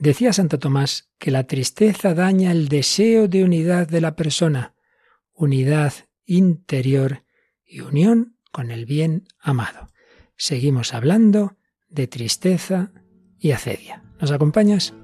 Decía 0.00 0.32
Santo 0.32 0.58
Tomás 0.58 1.10
que 1.18 1.30
la 1.30 1.44
tristeza 1.44 2.14
daña 2.14 2.52
el 2.52 2.68
deseo 2.68 3.28
de 3.28 3.44
unidad 3.44 3.86
de 3.86 4.00
la 4.00 4.16
persona, 4.16 4.74
unidad 5.34 5.92
interior 6.24 7.24
y 7.66 7.80
unión 7.80 8.34
con 8.50 8.70
el 8.70 8.86
bien 8.86 9.28
amado. 9.38 9.90
Seguimos 10.38 10.94
hablando 10.94 11.58
de 11.90 12.06
tristeza 12.06 12.92
y 13.38 13.50
acedia. 13.50 14.02
¿Nos 14.18 14.30
acompañas? 14.30 14.94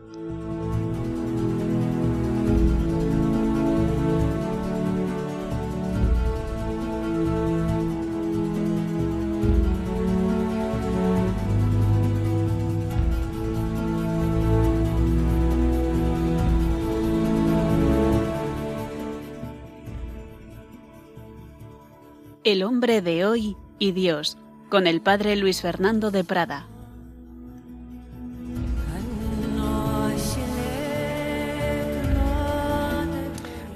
El 22.46 22.62
hombre 22.62 23.02
de 23.02 23.27
hoy 23.27 23.56
y 23.80 23.91
Dios, 23.91 24.38
con 24.68 24.86
el 24.86 25.00
padre 25.00 25.34
Luis 25.34 25.62
Fernando 25.62 26.12
de 26.12 26.23
Prada. 26.23 26.69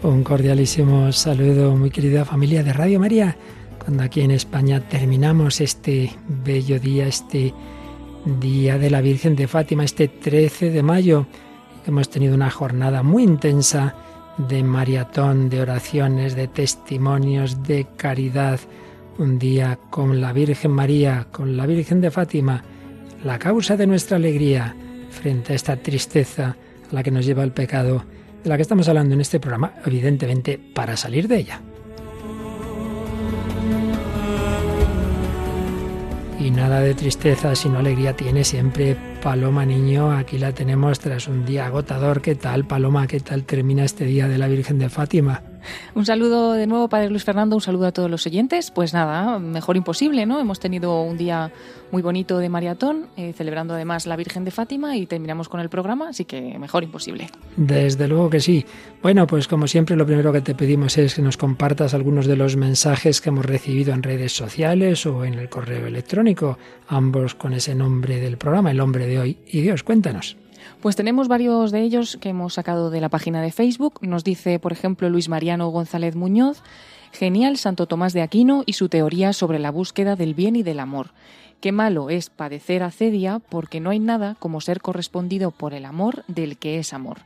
Un 0.04 0.22
cordialísimo 0.22 1.10
saludo, 1.10 1.74
muy 1.74 1.90
querida 1.90 2.24
familia 2.24 2.62
de 2.62 2.72
Radio 2.72 3.00
María, 3.00 3.36
cuando 3.84 4.04
aquí 4.04 4.20
en 4.20 4.30
España 4.30 4.78
terminamos 4.88 5.60
este 5.60 6.16
bello 6.44 6.78
día, 6.78 7.08
este 7.08 7.52
día 8.38 8.78
de 8.78 8.88
la 8.88 9.00
Virgen 9.00 9.34
de 9.34 9.48
Fátima, 9.48 9.82
este 9.82 10.06
13 10.06 10.70
de 10.70 10.82
mayo. 10.84 11.26
Hemos 11.88 12.08
tenido 12.08 12.36
una 12.36 12.50
jornada 12.52 13.02
muy 13.02 13.24
intensa 13.24 13.96
de 14.48 14.62
maratón, 14.62 15.50
de 15.50 15.60
oraciones, 15.60 16.34
de 16.34 16.48
testimonios, 16.48 17.62
de 17.62 17.86
caridad. 17.96 18.60
Un 19.18 19.38
día 19.38 19.78
con 19.90 20.20
la 20.20 20.32
Virgen 20.32 20.70
María, 20.70 21.26
con 21.30 21.56
la 21.56 21.66
Virgen 21.66 22.00
de 22.00 22.10
Fátima, 22.10 22.62
la 23.24 23.38
causa 23.38 23.76
de 23.76 23.86
nuestra 23.86 24.16
alegría 24.16 24.74
frente 25.10 25.52
a 25.52 25.56
esta 25.56 25.76
tristeza 25.76 26.56
a 26.90 26.94
la 26.94 27.02
que 27.02 27.10
nos 27.10 27.26
lleva 27.26 27.44
el 27.44 27.52
pecado, 27.52 28.04
de 28.42 28.48
la 28.48 28.56
que 28.56 28.62
estamos 28.62 28.88
hablando 28.88 29.14
en 29.14 29.20
este 29.20 29.40
programa, 29.40 29.74
evidentemente 29.84 30.58
para 30.74 30.96
salir 30.96 31.28
de 31.28 31.38
ella. 31.38 31.60
Y 36.40 36.50
nada 36.50 36.80
de 36.80 36.94
tristeza, 36.94 37.54
sino 37.54 37.80
alegría 37.80 38.16
tiene 38.16 38.44
siempre 38.44 38.96
Paloma 39.22 39.66
Niño. 39.66 40.10
Aquí 40.10 40.38
la 40.38 40.52
tenemos 40.52 40.98
tras 40.98 41.28
un 41.28 41.44
día 41.44 41.66
agotador. 41.66 42.22
¿Qué 42.22 42.34
tal, 42.34 42.64
Paloma? 42.64 43.06
¿Qué 43.06 43.20
tal 43.20 43.44
termina 43.44 43.84
este 43.84 44.06
día 44.06 44.26
de 44.26 44.38
la 44.38 44.48
Virgen 44.48 44.78
de 44.78 44.88
Fátima? 44.88 45.42
Un 45.94 46.06
saludo 46.06 46.52
de 46.52 46.66
nuevo, 46.66 46.88
Padre 46.88 47.10
Luis 47.10 47.24
Fernando, 47.24 47.56
un 47.56 47.62
saludo 47.62 47.86
a 47.86 47.92
todos 47.92 48.10
los 48.10 48.26
oyentes. 48.26 48.70
Pues 48.70 48.94
nada, 48.94 49.38
mejor 49.38 49.76
imposible, 49.76 50.26
¿no? 50.26 50.40
Hemos 50.40 50.60
tenido 50.60 51.02
un 51.02 51.16
día 51.16 51.52
muy 51.90 52.02
bonito 52.02 52.38
de 52.38 52.48
maratón, 52.48 53.08
eh, 53.16 53.32
celebrando 53.32 53.74
además 53.74 54.06
la 54.06 54.16
Virgen 54.16 54.44
de 54.44 54.50
Fátima 54.50 54.96
y 54.96 55.06
terminamos 55.06 55.48
con 55.48 55.60
el 55.60 55.68
programa, 55.68 56.10
así 56.10 56.24
que 56.24 56.58
mejor 56.58 56.84
imposible. 56.84 57.28
Desde 57.56 58.06
luego 58.08 58.30
que 58.30 58.40
sí. 58.40 58.64
Bueno, 59.02 59.26
pues 59.26 59.48
como 59.48 59.66
siempre 59.66 59.96
lo 59.96 60.06
primero 60.06 60.32
que 60.32 60.40
te 60.40 60.54
pedimos 60.54 60.96
es 60.98 61.14
que 61.14 61.22
nos 61.22 61.36
compartas 61.36 61.94
algunos 61.94 62.26
de 62.26 62.36
los 62.36 62.56
mensajes 62.56 63.20
que 63.20 63.30
hemos 63.30 63.44
recibido 63.44 63.92
en 63.92 64.02
redes 64.02 64.32
sociales 64.32 65.06
o 65.06 65.24
en 65.24 65.34
el 65.34 65.48
correo 65.48 65.86
electrónico, 65.86 66.58
ambos 66.88 67.34
con 67.34 67.52
ese 67.52 67.74
nombre 67.74 68.20
del 68.20 68.36
programa, 68.36 68.70
el 68.70 68.80
hombre 68.80 69.06
de 69.06 69.18
hoy 69.18 69.38
y 69.46 69.60
Dios. 69.60 69.82
Cuéntanos. 69.82 70.36
Pues 70.80 70.96
tenemos 70.96 71.28
varios 71.28 71.72
de 71.72 71.82
ellos 71.82 72.16
que 72.22 72.30
hemos 72.30 72.54
sacado 72.54 72.88
de 72.88 73.02
la 73.02 73.10
página 73.10 73.42
de 73.42 73.52
Facebook. 73.52 73.98
Nos 74.00 74.24
dice, 74.24 74.58
por 74.58 74.72
ejemplo, 74.72 75.10
Luis 75.10 75.28
Mariano 75.28 75.68
González 75.68 76.16
Muñoz, 76.16 76.62
genial 77.12 77.58
Santo 77.58 77.86
Tomás 77.86 78.14
de 78.14 78.22
Aquino 78.22 78.62
y 78.64 78.72
su 78.72 78.88
teoría 78.88 79.34
sobre 79.34 79.58
la 79.58 79.70
búsqueda 79.70 80.16
del 80.16 80.32
bien 80.32 80.56
y 80.56 80.62
del 80.62 80.80
amor. 80.80 81.10
Qué 81.60 81.70
malo 81.70 82.08
es 82.08 82.30
padecer 82.30 82.82
acedia 82.82 83.40
porque 83.50 83.78
no 83.78 83.90
hay 83.90 83.98
nada 83.98 84.36
como 84.38 84.62
ser 84.62 84.80
correspondido 84.80 85.50
por 85.50 85.74
el 85.74 85.84
amor 85.84 86.24
del 86.28 86.56
que 86.56 86.78
es 86.78 86.94
amor. 86.94 87.18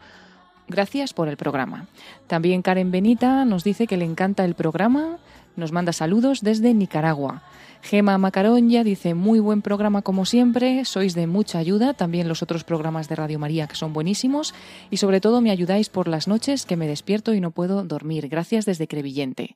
Gracias 0.66 1.14
por 1.14 1.28
el 1.28 1.36
programa. 1.36 1.86
También 2.26 2.60
Karen 2.60 2.90
Benita 2.90 3.44
nos 3.44 3.62
dice 3.62 3.86
que 3.86 3.96
le 3.96 4.04
encanta 4.04 4.44
el 4.44 4.54
programa, 4.54 5.18
nos 5.54 5.70
manda 5.70 5.92
saludos 5.92 6.40
desde 6.40 6.74
Nicaragua. 6.74 7.42
Gema 7.84 8.16
Macaronya 8.16 8.82
dice, 8.82 9.12
muy 9.12 9.40
buen 9.40 9.60
programa 9.60 10.00
como 10.00 10.24
siempre, 10.24 10.86
sois 10.86 11.14
de 11.14 11.26
mucha 11.26 11.58
ayuda, 11.58 11.92
también 11.92 12.28
los 12.28 12.42
otros 12.42 12.64
programas 12.64 13.10
de 13.10 13.14
Radio 13.14 13.38
María 13.38 13.66
que 13.66 13.76
son 13.76 13.92
buenísimos 13.92 14.54
y 14.90 14.96
sobre 14.96 15.20
todo 15.20 15.42
me 15.42 15.50
ayudáis 15.50 15.90
por 15.90 16.08
las 16.08 16.26
noches 16.26 16.64
que 16.64 16.78
me 16.78 16.88
despierto 16.88 17.34
y 17.34 17.42
no 17.42 17.50
puedo 17.50 17.84
dormir. 17.84 18.28
Gracias 18.28 18.64
desde 18.64 18.88
Crevillente. 18.88 19.54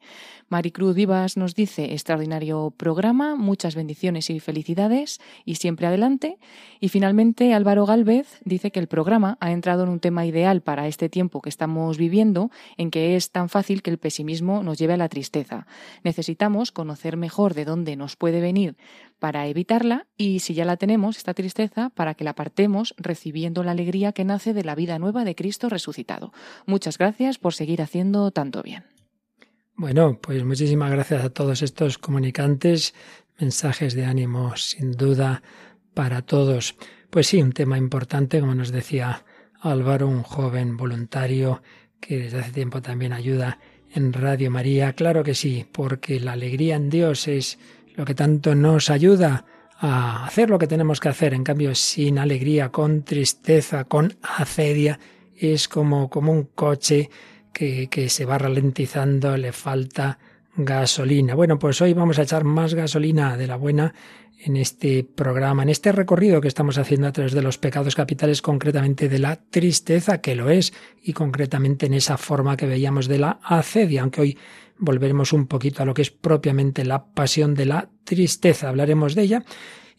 Maricruz 0.50 0.94
Vivas 0.94 1.38
nos 1.38 1.54
dice, 1.54 1.94
extraordinario 1.94 2.70
programa, 2.76 3.34
muchas 3.34 3.74
bendiciones 3.74 4.28
y 4.28 4.40
felicidades 4.40 5.22
y 5.46 5.54
siempre 5.54 5.86
adelante. 5.86 6.36
Y 6.80 6.90
finalmente 6.90 7.54
Álvaro 7.54 7.86
Galvez 7.86 8.40
dice 8.44 8.70
que 8.70 8.78
el 8.78 8.88
programa 8.88 9.38
ha 9.40 9.52
entrado 9.52 9.84
en 9.84 9.88
un 9.88 10.00
tema 10.00 10.26
ideal 10.26 10.60
para 10.60 10.86
este 10.86 11.08
tiempo 11.08 11.40
que 11.40 11.48
estamos 11.48 11.96
viviendo, 11.96 12.50
en 12.76 12.90
que 12.90 13.16
es 13.16 13.30
tan 13.30 13.48
fácil 13.48 13.80
que 13.80 13.90
el 13.90 13.96
pesimismo 13.96 14.62
nos 14.62 14.78
lleve 14.78 14.92
a 14.92 14.98
la 14.98 15.08
tristeza. 15.08 15.66
Necesitamos 16.04 16.72
conocer 16.72 17.16
mejor 17.16 17.54
de 17.54 17.64
dónde 17.64 17.96
nos 17.96 18.17
puede 18.18 18.40
venir 18.40 18.76
para 19.18 19.46
evitarla 19.46 20.06
y 20.16 20.40
si 20.40 20.54
ya 20.54 20.64
la 20.64 20.76
tenemos, 20.76 21.16
esta 21.16 21.34
tristeza, 21.34 21.90
para 21.90 22.14
que 22.14 22.24
la 22.24 22.34
partemos 22.34 22.94
recibiendo 22.96 23.64
la 23.64 23.72
alegría 23.72 24.12
que 24.12 24.24
nace 24.24 24.52
de 24.52 24.64
la 24.64 24.74
vida 24.74 24.98
nueva 24.98 25.24
de 25.24 25.34
Cristo 25.34 25.68
resucitado. 25.68 26.32
Muchas 26.66 26.98
gracias 26.98 27.38
por 27.38 27.54
seguir 27.54 27.82
haciendo 27.82 28.30
tanto 28.30 28.62
bien. 28.62 28.84
Bueno, 29.74 30.18
pues 30.20 30.44
muchísimas 30.44 30.90
gracias 30.90 31.24
a 31.24 31.30
todos 31.30 31.62
estos 31.62 31.98
comunicantes, 31.98 32.94
mensajes 33.38 33.94
de 33.94 34.04
ánimo 34.04 34.56
sin 34.56 34.92
duda 34.92 35.42
para 35.94 36.22
todos. 36.22 36.76
Pues 37.10 37.28
sí, 37.28 37.40
un 37.40 37.52
tema 37.52 37.78
importante, 37.78 38.40
como 38.40 38.54
nos 38.54 38.72
decía 38.72 39.24
Álvaro, 39.60 40.08
un 40.08 40.22
joven 40.22 40.76
voluntario 40.76 41.62
que 42.00 42.18
desde 42.18 42.40
hace 42.40 42.52
tiempo 42.52 42.82
también 42.82 43.12
ayuda 43.12 43.58
en 43.92 44.12
Radio 44.12 44.50
María. 44.50 44.92
Claro 44.92 45.24
que 45.24 45.34
sí, 45.34 45.66
porque 45.70 46.20
la 46.20 46.32
alegría 46.32 46.76
en 46.76 46.90
Dios 46.90 47.28
es 47.28 47.58
lo 47.98 48.04
que 48.04 48.14
tanto 48.14 48.54
nos 48.54 48.90
ayuda 48.90 49.44
a 49.80 50.24
hacer 50.24 50.50
lo 50.50 50.58
que 50.58 50.68
tenemos 50.68 51.00
que 51.00 51.08
hacer. 51.08 51.34
En 51.34 51.42
cambio, 51.42 51.74
sin 51.74 52.20
alegría, 52.20 52.68
con 52.68 53.02
tristeza, 53.02 53.84
con 53.84 54.16
acedia, 54.22 55.00
es 55.36 55.66
como, 55.66 56.08
como 56.08 56.30
un 56.30 56.44
coche 56.44 57.10
que, 57.52 57.88
que 57.88 58.08
se 58.08 58.24
va 58.24 58.38
ralentizando, 58.38 59.36
le 59.36 59.50
falta 59.50 60.20
gasolina. 60.58 61.34
Bueno, 61.34 61.58
pues 61.58 61.80
hoy 61.80 61.94
vamos 61.94 62.18
a 62.18 62.22
echar 62.22 62.42
más 62.42 62.74
gasolina 62.74 63.36
de 63.36 63.46
la 63.46 63.56
buena 63.56 63.94
en 64.44 64.56
este 64.56 65.04
programa, 65.04 65.62
en 65.62 65.68
este 65.68 65.92
recorrido 65.92 66.40
que 66.40 66.48
estamos 66.48 66.78
haciendo 66.78 67.06
a 67.06 67.12
través 67.12 67.32
de 67.32 67.42
los 67.42 67.58
pecados 67.58 67.94
capitales, 67.94 68.42
concretamente 68.42 69.08
de 69.08 69.20
la 69.20 69.36
tristeza, 69.36 70.20
que 70.20 70.34
lo 70.34 70.50
es, 70.50 70.72
y 71.02 71.12
concretamente 71.12 71.86
en 71.86 71.94
esa 71.94 72.18
forma 72.18 72.56
que 72.56 72.66
veíamos 72.66 73.06
de 73.06 73.18
la 73.18 73.38
acedia, 73.42 74.02
aunque 74.02 74.20
hoy 74.20 74.38
volveremos 74.78 75.32
un 75.32 75.46
poquito 75.46 75.82
a 75.82 75.86
lo 75.86 75.94
que 75.94 76.02
es 76.02 76.10
propiamente 76.10 76.84
la 76.84 77.04
pasión 77.06 77.54
de 77.54 77.66
la 77.66 77.88
tristeza, 78.04 78.68
hablaremos 78.68 79.14
de 79.14 79.22
ella. 79.22 79.44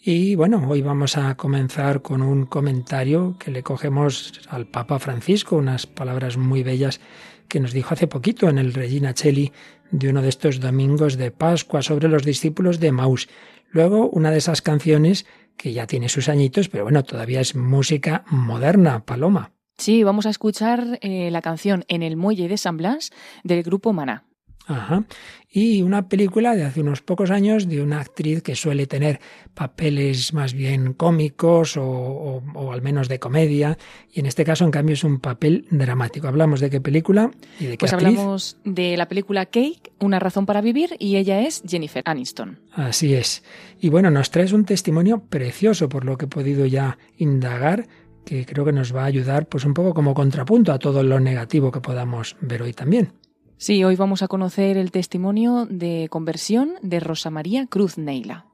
Y 0.01 0.35
bueno, 0.35 0.65
hoy 0.69 0.81
vamos 0.81 1.17
a 1.17 1.35
comenzar 1.35 2.01
con 2.01 2.21
un 2.21 2.45
comentario 2.45 3.35
que 3.37 3.51
le 3.51 3.63
cogemos 3.63 4.41
al 4.49 4.67
Papa 4.67 4.99
Francisco, 4.99 5.57
unas 5.57 5.87
palabras 5.87 6.37
muy 6.37 6.63
bellas 6.63 7.01
que 7.49 7.59
nos 7.59 7.73
dijo 7.73 7.93
hace 7.93 8.07
poquito 8.07 8.47
en 8.47 8.59
el 8.59 8.73
Regina 8.73 9.13
Cheli 9.13 9.51
de 9.91 10.09
uno 10.09 10.22
de 10.22 10.29
estos 10.29 10.59
domingos 10.59 11.17
de 11.17 11.31
Pascua 11.31 11.81
sobre 11.81 12.07
los 12.07 12.23
discípulos 12.23 12.79
de 12.79 12.91
Maus. 12.91 13.29
Luego, 13.72 14.09
una 14.09 14.31
de 14.31 14.38
esas 14.38 14.61
canciones 14.61 15.25
que 15.57 15.73
ya 15.73 15.88
tiene 15.88 16.09
sus 16.09 16.29
añitos, 16.29 16.69
pero 16.69 16.83
bueno, 16.83 17.03
todavía 17.03 17.41
es 17.41 17.55
música 17.55 18.23
moderna, 18.29 19.05
Paloma. 19.05 19.51
Sí, 19.77 20.03
vamos 20.03 20.25
a 20.25 20.29
escuchar 20.29 21.00
eh, 21.01 21.31
la 21.31 21.41
canción 21.41 21.86
En 21.88 22.03
el 22.03 22.18
Muelle 22.18 22.47
de 22.47 22.57
San 22.57 22.77
Blas 22.77 23.12
del 23.44 23.63
grupo 23.63 23.94
Maná. 23.94 24.28
Ajá. 24.69 25.04
Y 25.51 25.81
una 25.81 26.07
película 26.07 26.56
de 26.56 26.63
hace 26.63 26.81
unos 26.81 27.01
pocos 27.01 27.31
años 27.31 27.68
de 27.68 27.81
una 27.81 28.00
actriz 28.00 28.44
que 28.44 28.56
suele 28.56 28.86
tener 28.86 29.19
papeles 29.56 30.31
más 30.31 30.54
bien 30.54 30.94
cómicos 30.94 31.75
o, 31.75 31.83
o, 31.83 32.71
al 32.71 32.83
menos 32.83 33.07
de 33.10 33.18
comedia. 33.18 33.77
Y 34.13 34.19
en 34.19 34.27
este 34.27 34.45
caso, 34.45 34.63
en 34.63 34.69
cambio, 34.69 34.94
es 34.94 35.04
un 35.04 35.19
papel 35.19 35.66
dramático. 35.71 36.27
¿Hablamos 36.27 36.60
de 36.60 36.69
qué 36.69 36.80
película 36.81 37.31
y 37.60 37.66
de 37.66 37.71
qué 37.71 37.77
Pues 37.77 37.94
actriz? 37.94 38.10
hablamos 38.10 38.57
de 38.63 38.95
la 38.95 39.07
película 39.07 39.48
Cake, 39.48 39.92
Una 40.00 40.19
razón 40.19 40.45
para 40.45 40.62
vivir, 40.62 40.95
y 41.00 41.15
ella 41.18 41.42
es 41.42 41.63
Jennifer 41.68 42.04
Aniston. 42.06 42.60
Así 42.72 43.15
es. 43.15 43.44
Y 43.81 43.89
bueno, 43.89 44.12
nos 44.12 44.30
traes 44.30 44.54
un 44.54 44.65
testimonio 44.65 45.24
precioso 45.30 45.89
por 45.89 46.06
lo 46.06 46.15
que 46.18 46.25
he 46.25 46.30
podido 46.30 46.68
ya 46.68 47.00
indagar 47.18 47.88
que 48.24 48.45
creo 48.45 48.63
que 48.65 48.72
nos 48.74 48.95
va 48.95 49.04
a 49.04 49.06
ayudar 49.06 49.48
pues 49.48 49.65
un 49.65 49.74
poco 49.74 49.95
como 49.95 50.13
contrapunto 50.13 50.72
a 50.72 50.77
todo 50.77 51.01
lo 51.01 51.19
negativo 51.19 51.72
que 51.72 51.81
podamos 51.81 52.36
ver 52.42 52.62
hoy 52.62 52.74
también. 52.74 53.13
Sí, 53.59 53.83
hoy 53.83 53.97
vamos 53.97 54.23
a 54.23 54.29
conocer 54.29 54.77
el 54.77 54.89
testimonio 54.89 55.67
de 55.69 56.07
conversión 56.09 56.75
de 56.81 57.01
Rosa 57.01 57.29
María 57.29 57.67
Cruz 57.67 57.97
Neila. 57.97 58.45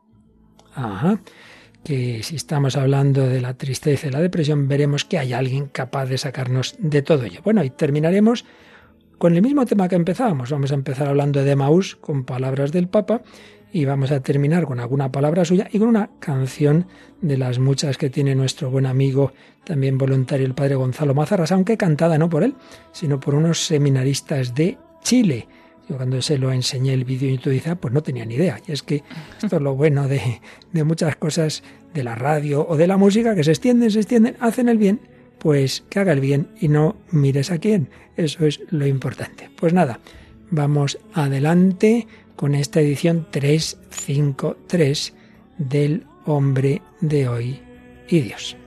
Ajá. 0.74 1.19
que 1.84 2.24
si 2.24 2.36
estamos 2.36 2.75
hablando 2.75 3.28
de 3.28 3.40
la 3.40 3.54
tristeza 3.54 4.07
y 4.07 4.10
la 4.10 4.19
depresión, 4.19 4.68
veremos 4.68 5.06
que 5.06 5.19
hay 5.19 5.34
alguien 5.34 5.68
capaz 5.68 6.07
de 6.07 6.18
sacarnos 6.18 6.75
de 6.80 7.04
todo 7.04 7.24
ello. 7.24 7.42
Bueno, 7.44 7.63
y 7.63 7.69
terminaremos 7.69 8.46
con 9.19 9.36
el 9.36 9.44
mismo 9.44 9.68
tema 9.68 9.88
que 9.88 9.96
empezábamos. 9.96 10.50
Vamos 10.50 10.72
a 10.72 10.74
empezar 10.74 11.08
hablando 11.08 11.44
de 11.44 11.56
Maús 11.56 11.96
con 11.96 12.25
palabras 12.25 12.72
del 12.72 12.88
Papa 12.88 13.22
y 13.72 13.86
vamos 13.86 14.12
a 14.12 14.22
terminar 14.22 14.66
con 14.66 14.80
alguna 14.80 15.12
palabra 15.12 15.46
suya 15.46 15.68
y 15.72 15.78
con 15.78 15.90
una 15.90 16.10
canción 16.18 16.88
de 17.22 17.38
las 17.38 17.60
muchas 17.60 18.00
que 18.00 18.10
tiene 18.10 18.34
nuestro 18.34 18.72
buen 18.72 18.88
amigo, 18.88 19.34
también 19.66 20.00
voluntario, 20.00 20.48
el 20.48 20.56
padre 20.56 20.74
Gonzalo 20.74 21.13
Mazarras, 21.13 21.51
aunque 21.51 21.78
cantada 21.78 22.18
no 22.18 22.28
por 22.28 22.44
él, 22.44 22.56
sino 22.92 23.19
por 23.19 23.36
unos 23.36 23.60
seminaristas 23.60 24.56
de 24.56 24.80
Chile 25.06 25.48
yo 25.88 25.98
cuando 25.98 26.22
se 26.22 26.38
lo 26.38 26.52
enseñé 26.52 26.94
el 26.94 27.06
vídeo 27.06 27.31
y 27.31 27.38
tú 27.38 27.50
dices, 27.50 27.74
ah, 27.74 27.75
pues 27.75 27.94
no 27.94 28.02
tenía 28.02 28.25
ni 28.25 28.36
idea. 28.36 28.60
Y 28.68 28.72
es 28.72 28.81
que 28.81 29.04
esto 29.42 29.57
es 29.57 29.62
lo 29.62 29.75
bueno 29.75 30.07
de, 30.07 30.42
de 30.74 30.84
muchas 30.84 31.16
cosas 31.16 31.63
de 31.94 32.04
la 32.04 32.16
radio 32.16 32.66
o 32.68 32.75
de 32.75 32.88
la 32.88 32.98
música, 32.98 33.36
que 33.36 33.44
se 33.44 33.52
extienden, 33.52 33.92
se 33.92 34.00
extienden, 34.00 34.36
hacen 34.40 34.68
el 34.68 34.78
bien, 34.78 35.00
pues 35.38 35.84
que 35.90 36.00
haga 36.00 36.12
el 36.12 36.22
bien 36.22 36.50
y 36.60 36.69
no 36.69 36.96
mires 37.12 37.52
a 37.52 37.60
quién. 37.60 37.90
Eso 38.18 38.46
es 38.46 38.62
lo 38.69 38.88
importante. 38.88 39.52
Pues 39.56 39.74
nada, 39.74 40.00
vamos 40.50 40.98
adelante 41.13 42.08
con 42.36 42.56
esta 42.56 42.81
edición 42.81 43.28
353 43.30 45.13
del 45.60 46.06
hombre 46.25 46.81
de 47.01 47.28
hoy 47.28 47.60
y 48.08 48.22
Dios. 48.22 48.58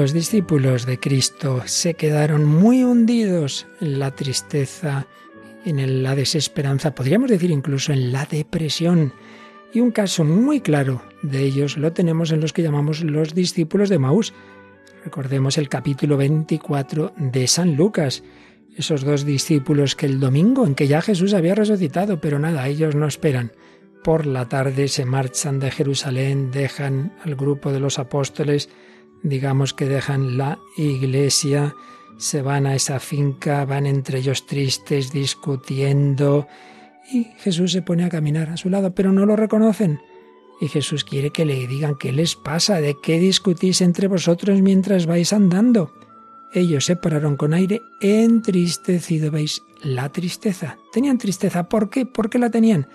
Los 0.00 0.14
discípulos 0.14 0.86
de 0.86 0.98
Cristo 0.98 1.60
se 1.66 1.92
quedaron 1.92 2.46
muy 2.46 2.84
hundidos 2.84 3.66
en 3.82 3.98
la 3.98 4.12
tristeza, 4.12 5.06
en 5.66 6.02
la 6.02 6.16
desesperanza, 6.16 6.94
podríamos 6.94 7.28
decir 7.28 7.50
incluso 7.50 7.92
en 7.92 8.10
la 8.10 8.24
depresión. 8.24 9.12
Y 9.74 9.80
un 9.80 9.90
caso 9.90 10.24
muy 10.24 10.62
claro 10.62 11.02
de 11.20 11.42
ellos 11.42 11.76
lo 11.76 11.92
tenemos 11.92 12.32
en 12.32 12.40
los 12.40 12.54
que 12.54 12.62
llamamos 12.62 13.04
los 13.04 13.34
discípulos 13.34 13.90
de 13.90 13.98
Maús. 13.98 14.32
Recordemos 15.04 15.58
el 15.58 15.68
capítulo 15.68 16.16
24 16.16 17.12
de 17.18 17.46
San 17.46 17.76
Lucas. 17.76 18.22
Esos 18.74 19.04
dos 19.04 19.26
discípulos 19.26 19.96
que 19.96 20.06
el 20.06 20.18
domingo 20.18 20.66
en 20.66 20.74
que 20.74 20.88
ya 20.88 21.02
Jesús 21.02 21.34
había 21.34 21.54
resucitado, 21.54 22.22
pero 22.22 22.38
nada, 22.38 22.66
ellos 22.68 22.94
no 22.94 23.06
esperan. 23.06 23.52
Por 24.02 24.24
la 24.24 24.48
tarde 24.48 24.88
se 24.88 25.04
marchan 25.04 25.60
de 25.60 25.70
Jerusalén, 25.70 26.50
dejan 26.52 27.12
al 27.22 27.34
grupo 27.34 27.70
de 27.70 27.80
los 27.80 27.98
apóstoles, 27.98 28.70
digamos 29.22 29.74
que 29.74 29.86
dejan 29.86 30.36
la 30.36 30.58
iglesia, 30.76 31.74
se 32.16 32.42
van 32.42 32.66
a 32.66 32.74
esa 32.74 33.00
finca, 33.00 33.64
van 33.64 33.86
entre 33.86 34.18
ellos 34.18 34.46
tristes, 34.46 35.12
discutiendo, 35.12 36.46
y 37.12 37.24
Jesús 37.38 37.72
se 37.72 37.82
pone 37.82 38.04
a 38.04 38.08
caminar 38.08 38.50
a 38.50 38.56
su 38.56 38.70
lado, 38.70 38.94
pero 38.94 39.12
no 39.12 39.26
lo 39.26 39.36
reconocen. 39.36 40.00
Y 40.60 40.68
Jesús 40.68 41.04
quiere 41.04 41.30
que 41.30 41.46
le 41.46 41.66
digan 41.66 41.96
qué 41.96 42.12
les 42.12 42.36
pasa, 42.36 42.80
de 42.80 42.96
qué 43.02 43.18
discutís 43.18 43.80
entre 43.80 44.08
vosotros 44.08 44.60
mientras 44.60 45.06
vais 45.06 45.32
andando. 45.32 45.90
Ellos 46.52 46.84
se 46.84 46.96
pararon 46.96 47.36
con 47.36 47.54
aire 47.54 47.80
entristecido. 48.00 49.30
¿Veis? 49.30 49.62
La 49.82 50.10
tristeza. 50.10 50.76
Tenían 50.92 51.16
tristeza. 51.16 51.68
¿Por 51.68 51.88
qué? 51.88 52.04
¿Por 52.04 52.28
qué 52.28 52.38
la 52.38 52.50
tenían? 52.50 52.88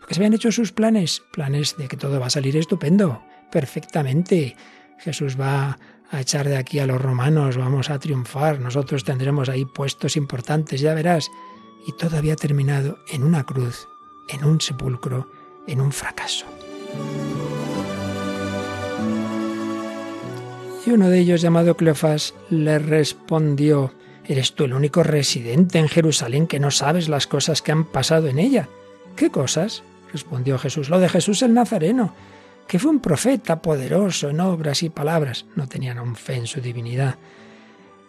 Porque 0.00 0.14
se 0.14 0.20
habían 0.20 0.34
hecho 0.34 0.50
sus 0.50 0.72
planes. 0.72 1.22
Planes 1.32 1.76
de 1.76 1.88
que 1.88 1.96
todo 1.96 2.18
va 2.18 2.26
a 2.26 2.30
salir 2.30 2.56
estupendo. 2.56 3.22
Perfectamente. 3.52 4.56
Jesús 5.02 5.38
va 5.40 5.78
a 6.10 6.20
echar 6.20 6.48
de 6.48 6.56
aquí 6.56 6.78
a 6.78 6.86
los 6.86 7.00
romanos, 7.00 7.56
vamos 7.56 7.90
a 7.90 7.98
triunfar, 7.98 8.60
nosotros 8.60 9.02
tendremos 9.02 9.48
ahí 9.48 9.64
puestos 9.64 10.16
importantes, 10.16 10.80
ya 10.80 10.94
verás. 10.94 11.28
Y 11.86 11.92
todo 11.92 12.16
había 12.16 12.36
terminado 12.36 12.98
en 13.08 13.24
una 13.24 13.44
cruz, 13.44 13.88
en 14.28 14.44
un 14.44 14.60
sepulcro, 14.60 15.28
en 15.66 15.80
un 15.80 15.90
fracaso. 15.90 16.46
Y 20.86 20.90
uno 20.90 21.08
de 21.08 21.18
ellos, 21.18 21.40
llamado 21.40 21.76
Cleofás, 21.76 22.34
le 22.48 22.78
respondió, 22.78 23.92
¿Eres 24.24 24.54
tú 24.54 24.64
el 24.64 24.74
único 24.74 25.02
residente 25.02 25.80
en 25.80 25.88
Jerusalén 25.88 26.46
que 26.46 26.60
no 26.60 26.70
sabes 26.70 27.08
las 27.08 27.26
cosas 27.26 27.60
que 27.60 27.72
han 27.72 27.84
pasado 27.84 28.28
en 28.28 28.38
ella? 28.38 28.68
¿Qué 29.16 29.30
cosas? 29.30 29.82
respondió 30.12 30.58
Jesús. 30.58 30.90
Lo 30.90 31.00
de 31.00 31.08
Jesús 31.08 31.42
el 31.42 31.54
Nazareno 31.54 32.14
que 32.72 32.78
fue 32.78 32.90
un 32.90 33.00
profeta 33.00 33.60
poderoso 33.60 34.30
en 34.30 34.40
obras 34.40 34.82
y 34.82 34.88
palabras, 34.88 35.44
no 35.56 35.68
tenían 35.68 35.98
aún 35.98 36.16
fe 36.16 36.36
en 36.36 36.46
su 36.46 36.62
divinidad. 36.62 37.18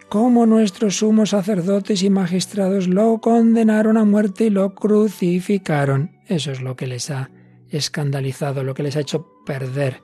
Como 0.08 0.46
nuestros 0.46 1.00
sumos 1.00 1.32
sacerdotes 1.32 2.02
y 2.02 2.10
magistrados 2.10 2.88
lo 2.88 3.20
condenaron 3.20 3.98
a 3.98 4.06
muerte 4.06 4.46
y 4.46 4.50
lo 4.52 4.74
crucificaron. 4.74 6.12
Eso 6.30 6.54
es 6.54 6.62
lo 6.62 6.78
que 6.78 6.88
les 6.88 7.12
ha 7.12 7.30
escandalizado, 7.72 8.64
lo 8.64 8.74
que 8.74 8.84
les 8.84 8.96
ha 8.96 9.02
hecho 9.02 9.28
perder 9.46 10.02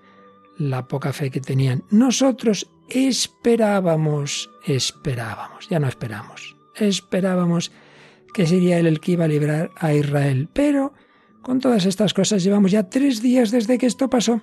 la 0.57 0.89
poca 0.89 1.13
fe 1.13 1.31
que 1.31 1.39
tenían. 1.39 1.85
Nosotros 1.89 2.69
esperábamos, 2.89 4.49
esperábamos, 4.65 5.69
ya 5.69 5.79
no 5.79 5.87
esperamos, 5.87 6.57
esperábamos 6.75 7.71
que 8.33 8.45
sería 8.45 8.77
él 8.77 8.87
el 8.87 8.99
que 8.99 9.13
iba 9.13 9.23
a 9.23 9.29
librar 9.29 9.71
a 9.77 9.93
Israel, 9.93 10.49
pero 10.51 10.91
con 11.49 11.59
todas 11.59 11.87
estas 11.87 12.13
cosas 12.13 12.43
llevamos 12.43 12.69
ya 12.69 12.91
tres 12.91 13.23
días 13.23 13.49
desde 13.49 13.79
que 13.79 13.87
esto 13.87 14.07
pasó. 14.07 14.39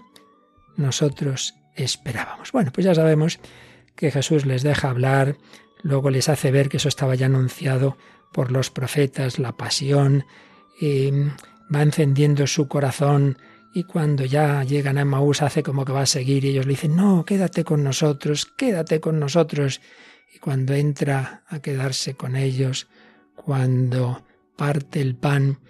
Nosotros 0.76 1.54
esperábamos. 1.76 2.50
Bueno, 2.50 2.72
pues 2.74 2.84
ya 2.84 2.96
sabemos 2.96 3.38
que 3.94 4.10
Jesús 4.10 4.44
les 4.44 4.64
deja 4.64 4.90
hablar, 4.90 5.36
luego 5.84 6.10
les 6.10 6.28
hace 6.28 6.50
ver 6.50 6.68
que 6.68 6.78
eso 6.78 6.88
estaba 6.88 7.14
ya 7.14 7.26
anunciado 7.26 7.96
por 8.32 8.50
los 8.50 8.72
profetas, 8.72 9.38
la 9.38 9.52
pasión, 9.52 10.24
y 10.80 11.12
va 11.72 11.82
encendiendo 11.82 12.48
su 12.48 12.66
corazón 12.66 13.38
y 13.72 13.84
cuando 13.84 14.24
ya 14.24 14.64
llegan 14.64 14.98
a 14.98 15.04
Maús 15.04 15.42
hace 15.42 15.62
como 15.62 15.84
que 15.84 15.92
va 15.92 16.00
a 16.00 16.06
seguir 16.06 16.44
y 16.44 16.48
ellos 16.48 16.66
le 16.66 16.72
dicen, 16.72 16.96
no, 16.96 17.24
quédate 17.24 17.62
con 17.62 17.84
nosotros, 17.84 18.46
quédate 18.46 18.98
con 18.98 19.20
nosotros. 19.20 19.80
Y 20.34 20.40
cuando 20.40 20.74
entra 20.74 21.44
a 21.46 21.60
quedarse 21.60 22.14
con 22.14 22.34
ellos, 22.34 22.88
cuando 23.36 24.24
parte 24.56 25.00
el 25.00 25.14
pan, 25.14 25.60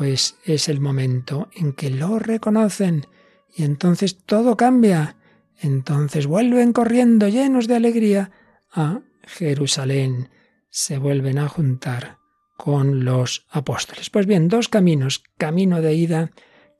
pues 0.00 0.38
es 0.46 0.70
el 0.70 0.80
momento 0.80 1.50
en 1.52 1.74
que 1.74 1.90
lo 1.90 2.18
reconocen 2.18 3.06
y 3.54 3.64
entonces 3.64 4.16
todo 4.24 4.56
cambia. 4.56 5.16
Entonces 5.60 6.26
vuelven 6.26 6.72
corriendo 6.72 7.28
llenos 7.28 7.68
de 7.68 7.76
alegría 7.76 8.30
a 8.72 9.00
Jerusalén. 9.24 10.30
Se 10.70 10.96
vuelven 10.96 11.38
a 11.38 11.48
juntar 11.48 12.16
con 12.56 13.04
los 13.04 13.46
apóstoles. 13.50 14.08
Pues 14.08 14.24
bien, 14.24 14.48
dos 14.48 14.70
caminos, 14.70 15.22
camino 15.36 15.82
de 15.82 15.92
ida, 15.92 16.30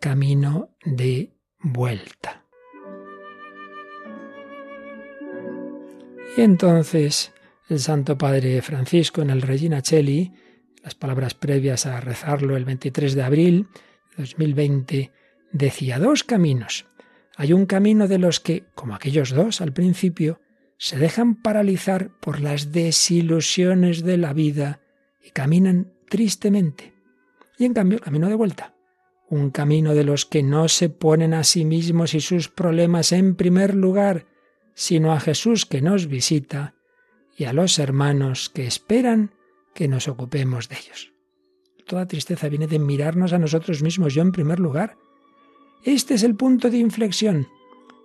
camino 0.01 0.71
de 0.87 1.35
vuelta. 1.59 2.47
Y 6.39 6.41
entonces 6.41 7.35
el 7.69 7.81
Santo 7.81 8.17
Padre 8.17 8.63
Francisco 8.63 9.21
en 9.21 9.29
el 9.29 9.43
Regina 9.43 9.83
Cheli 9.83 10.33
las 10.83 10.95
palabras 10.95 11.35
previas 11.35 11.87
a 11.87 12.01
rezarlo 12.01 12.57
el 12.57 12.65
23 12.65 13.15
de 13.15 13.23
abril 13.23 13.69
de 14.17 14.23
2020, 14.25 15.13
decía 15.53 15.99
dos 15.99 16.25
caminos. 16.25 16.87
Hay 17.37 17.53
un 17.53 17.67
camino 17.67 18.09
de 18.09 18.19
los 18.19 18.41
que, 18.41 18.65
como 18.75 18.95
aquellos 18.95 19.31
dos 19.31 19.61
al 19.61 19.73
principio, 19.73 20.41
se 20.79 20.99
dejan 20.99 21.35
paralizar 21.35 22.11
por 22.21 22.41
las 22.41 22.73
desilusiones 22.73 24.03
de 24.03 24.17
la 24.17 24.33
vida 24.33 24.81
y 25.23 25.31
caminan 25.31 25.93
tristemente. 26.09 26.95
Y 27.59 27.67
en 27.67 27.75
cambio, 27.75 28.01
camino 28.01 28.29
de 28.29 28.35
vuelta. 28.35 28.75
Un 29.29 29.51
camino 29.51 29.95
de 29.95 30.05
los 30.05 30.27
que 30.27 30.43
no 30.43 30.69
se 30.69 30.89
ponen 30.89 31.35
a 31.35 31.45
sí 31.45 31.65
mismos 31.65 32.15
y 32.15 32.21
sus 32.21 32.49
problemas 32.49 33.13
en 33.13 33.37
primer 33.37 33.75
lugar, 33.75 34.27
sino 34.75 35.13
a 35.13 35.21
Jesús 35.21 35.67
que 35.67 35.83
nos 35.83 36.09
visita 36.09 36.75
y 37.37 37.45
a 37.45 37.53
los 37.53 37.79
hermanos 37.79 38.49
que 38.49 38.67
esperan 38.67 39.33
que 39.75 39.89
nos 39.89 40.09
ocupemos 40.09 40.69
de 40.69 40.77
ellos. 40.77 41.13
Toda 41.87 42.07
tristeza 42.07 42.49
viene 42.49 42.67
de 42.67 42.79
mirarnos 42.79 43.33
a 43.33 43.39
nosotros 43.39 43.83
mismos, 43.83 44.15
yo 44.15 44.23
en 44.23 44.33
primer 44.33 44.61
lugar. 44.61 44.97
Este 45.83 46.15
es 46.15 46.23
el 46.23 46.37
punto 46.37 46.71
de 46.71 46.79
inflexión. 46.79 47.49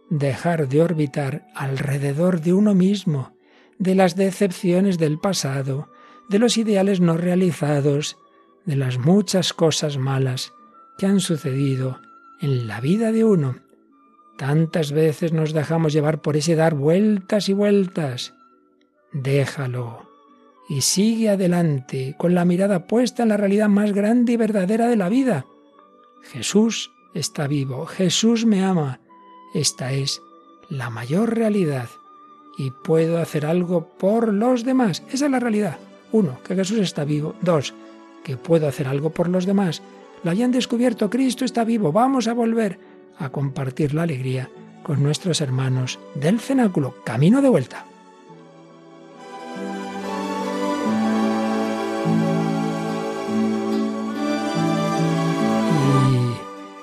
Dejar 0.09 0.67
de 0.67 0.81
orbitar 0.81 1.47
alrededor 1.55 2.41
de 2.41 2.53
uno 2.53 2.73
mismo, 2.73 3.35
de 3.77 3.95
las 3.95 4.15
decepciones 4.15 4.97
del 4.97 5.19
pasado, 5.19 5.89
de 6.29 6.39
los 6.39 6.57
ideales 6.57 7.01
no 7.01 7.17
realizados, 7.17 8.17
de 8.65 8.75
las 8.75 8.97
muchas 8.97 9.53
cosas 9.53 9.97
malas 9.97 10.53
que 10.97 11.05
han 11.05 11.19
sucedido 11.19 11.99
en 12.41 12.67
la 12.67 12.79
vida 12.81 13.11
de 13.11 13.23
uno, 13.23 13.55
Tantas 14.37 14.91
veces 14.91 15.31
nos 15.31 15.53
dejamos 15.53 15.93
llevar 15.93 16.21
por 16.21 16.35
ese 16.35 16.55
dar 16.55 16.75
vueltas 16.75 17.47
y 17.47 17.53
vueltas. 17.53 18.33
Déjalo 19.13 20.04
y 20.67 20.81
sigue 20.81 21.29
adelante 21.29 22.15
con 22.17 22.33
la 22.33 22.45
mirada 22.45 22.87
puesta 22.87 23.23
en 23.23 23.29
la 23.29 23.37
realidad 23.37 23.69
más 23.69 23.93
grande 23.93 24.33
y 24.33 24.37
verdadera 24.37 24.87
de 24.87 24.95
la 24.95 25.09
vida. 25.09 25.45
Jesús 26.23 26.91
está 27.13 27.47
vivo, 27.47 27.85
Jesús 27.85 28.45
me 28.45 28.63
ama. 28.63 28.99
Esta 29.53 29.91
es 29.91 30.21
la 30.69 30.89
mayor 30.89 31.35
realidad 31.35 31.89
y 32.57 32.71
puedo 32.71 33.19
hacer 33.19 33.45
algo 33.45 33.87
por 33.97 34.33
los 34.33 34.63
demás. 34.63 35.03
Esa 35.11 35.25
es 35.25 35.31
la 35.31 35.39
realidad. 35.39 35.77
Uno, 36.11 36.39
que 36.43 36.55
Jesús 36.55 36.79
está 36.79 37.05
vivo. 37.05 37.35
Dos, 37.41 37.73
que 38.23 38.37
puedo 38.37 38.67
hacer 38.67 38.87
algo 38.87 39.11
por 39.11 39.29
los 39.29 39.45
demás. 39.45 39.81
Lo 40.23 40.31
hayan 40.31 40.51
descubierto, 40.51 41.09
Cristo 41.09 41.45
está 41.45 41.63
vivo. 41.63 41.91
Vamos 41.91 42.27
a 42.27 42.33
volver 42.33 42.79
a 43.17 43.29
compartir 43.29 43.93
la 43.93 44.03
alegría 44.03 44.49
con 44.83 45.03
nuestros 45.03 45.41
hermanos 45.41 45.99
del 46.15 46.39
cenáculo. 46.39 46.95
Camino 47.03 47.41
de 47.41 47.49
vuelta. 47.49 47.85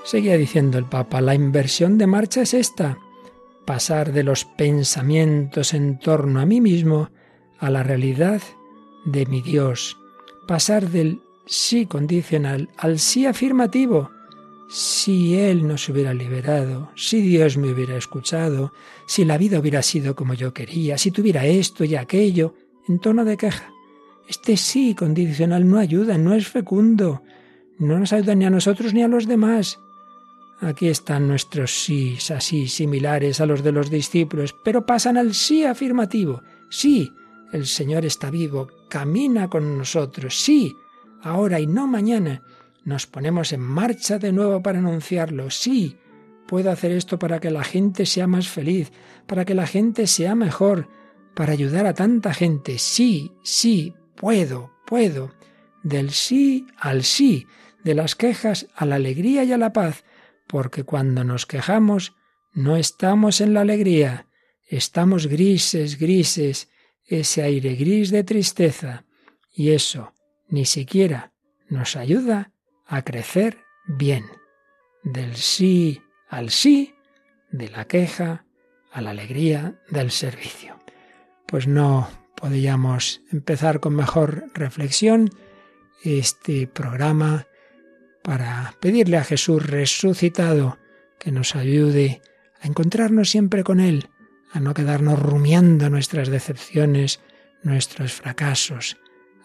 Seguía 0.04 0.36
diciendo 0.36 0.78
el 0.78 0.84
Papa, 0.84 1.20
la 1.20 1.34
inversión 1.34 1.98
de 1.98 2.06
marcha 2.06 2.42
es 2.42 2.54
esta, 2.54 2.98
pasar 3.64 4.12
de 4.12 4.24
los 4.24 4.44
pensamientos 4.44 5.74
en 5.74 5.98
torno 5.98 6.40
a 6.40 6.46
mí 6.46 6.60
mismo 6.60 7.10
a 7.58 7.70
la 7.70 7.82
realidad 7.82 8.42
de 9.04 9.26
mi 9.26 9.40
Dios, 9.40 9.96
pasar 10.46 10.90
del 10.90 11.20
sí 11.46 11.86
condicional 11.86 12.68
al 12.76 12.98
sí 12.98 13.26
afirmativo, 13.26 14.10
si 14.68 15.36
Él 15.36 15.68
nos 15.68 15.88
hubiera 15.88 16.14
liberado, 16.14 16.90
si 16.96 17.20
Dios 17.20 17.58
me 17.58 17.70
hubiera 17.70 17.96
escuchado, 17.96 18.72
si 19.06 19.24
la 19.24 19.36
vida 19.36 19.58
hubiera 19.58 19.82
sido 19.82 20.16
como 20.16 20.32
yo 20.34 20.54
quería, 20.54 20.96
si 20.96 21.10
tuviera 21.10 21.44
esto 21.44 21.84
y 21.84 21.94
aquello, 21.94 22.54
en 22.88 22.98
tono 22.98 23.24
de 23.24 23.36
queja. 23.36 23.70
Este 24.26 24.56
sí 24.56 24.94
condicional 24.94 25.68
no 25.68 25.78
ayuda, 25.78 26.16
no 26.16 26.32
es 26.34 26.48
fecundo, 26.48 27.22
no 27.78 27.98
nos 27.98 28.12
ayuda 28.12 28.34
ni 28.34 28.46
a 28.46 28.50
nosotros 28.50 28.94
ni 28.94 29.02
a 29.02 29.08
los 29.08 29.26
demás. 29.26 29.78
Aquí 30.62 30.88
están 30.88 31.26
nuestros 31.26 31.72
sí, 31.72 32.16
así 32.32 32.68
similares 32.68 33.40
a 33.40 33.46
los 33.46 33.64
de 33.64 33.72
los 33.72 33.90
discípulos, 33.90 34.54
pero 34.64 34.86
pasan 34.86 35.16
al 35.16 35.34
sí 35.34 35.64
afirmativo. 35.64 36.42
Sí, 36.70 37.12
el 37.52 37.66
Señor 37.66 38.04
está 38.04 38.30
vivo, 38.30 38.68
camina 38.88 39.50
con 39.50 39.76
nosotros, 39.76 40.40
sí, 40.40 40.72
ahora 41.20 41.58
y 41.58 41.66
no 41.66 41.88
mañana 41.88 42.42
nos 42.84 43.08
ponemos 43.08 43.52
en 43.52 43.60
marcha 43.60 44.20
de 44.20 44.32
nuevo 44.32 44.62
para 44.62 44.78
anunciarlo. 44.78 45.50
Sí, 45.50 45.96
puedo 46.46 46.70
hacer 46.70 46.92
esto 46.92 47.18
para 47.18 47.40
que 47.40 47.50
la 47.50 47.64
gente 47.64 48.06
sea 48.06 48.28
más 48.28 48.48
feliz, 48.48 48.92
para 49.26 49.44
que 49.44 49.54
la 49.54 49.66
gente 49.66 50.06
sea 50.06 50.36
mejor, 50.36 50.88
para 51.34 51.52
ayudar 51.52 51.86
a 51.86 51.94
tanta 51.94 52.34
gente. 52.34 52.78
Sí, 52.78 53.32
sí, 53.42 53.94
puedo, 54.14 54.70
puedo. 54.86 55.32
Del 55.82 56.10
sí 56.10 56.66
al 56.76 57.02
sí, 57.02 57.46
de 57.82 57.94
las 57.96 58.14
quejas 58.14 58.68
a 58.76 58.86
la 58.86 58.94
alegría 58.94 59.42
y 59.42 59.52
a 59.52 59.58
la 59.58 59.72
paz, 59.72 60.04
porque 60.52 60.84
cuando 60.84 61.24
nos 61.24 61.46
quejamos 61.46 62.14
no 62.52 62.76
estamos 62.76 63.40
en 63.40 63.54
la 63.54 63.62
alegría, 63.62 64.26
estamos 64.68 65.26
grises, 65.26 65.98
grises, 65.98 66.68
ese 67.06 67.42
aire 67.42 67.74
gris 67.74 68.10
de 68.10 68.22
tristeza, 68.22 69.06
y 69.50 69.70
eso 69.70 70.12
ni 70.48 70.66
siquiera 70.66 71.32
nos 71.70 71.96
ayuda 71.96 72.52
a 72.86 73.02
crecer 73.02 73.60
bien. 73.86 74.26
Del 75.02 75.36
sí 75.36 76.02
al 76.28 76.50
sí, 76.50 76.94
de 77.50 77.70
la 77.70 77.86
queja 77.86 78.44
a 78.90 79.00
la 79.00 79.10
alegría 79.10 79.80
del 79.88 80.10
servicio. 80.10 80.78
Pues 81.46 81.66
no 81.66 82.10
podíamos 82.36 83.22
empezar 83.32 83.80
con 83.80 83.96
mejor 83.96 84.50
reflexión 84.52 85.30
este 86.04 86.66
programa 86.66 87.46
para 88.22 88.74
pedirle 88.80 89.16
a 89.16 89.24
Jesús 89.24 89.64
resucitado 89.64 90.78
que 91.18 91.32
nos 91.32 91.54
ayude 91.54 92.22
a 92.60 92.66
encontrarnos 92.66 93.30
siempre 93.30 93.64
con 93.64 93.80
Él, 93.80 94.08
a 94.52 94.60
no 94.60 94.74
quedarnos 94.74 95.18
rumiando 95.18 95.90
nuestras 95.90 96.28
decepciones, 96.28 97.20
nuestros 97.62 98.12
fracasos, 98.12 98.96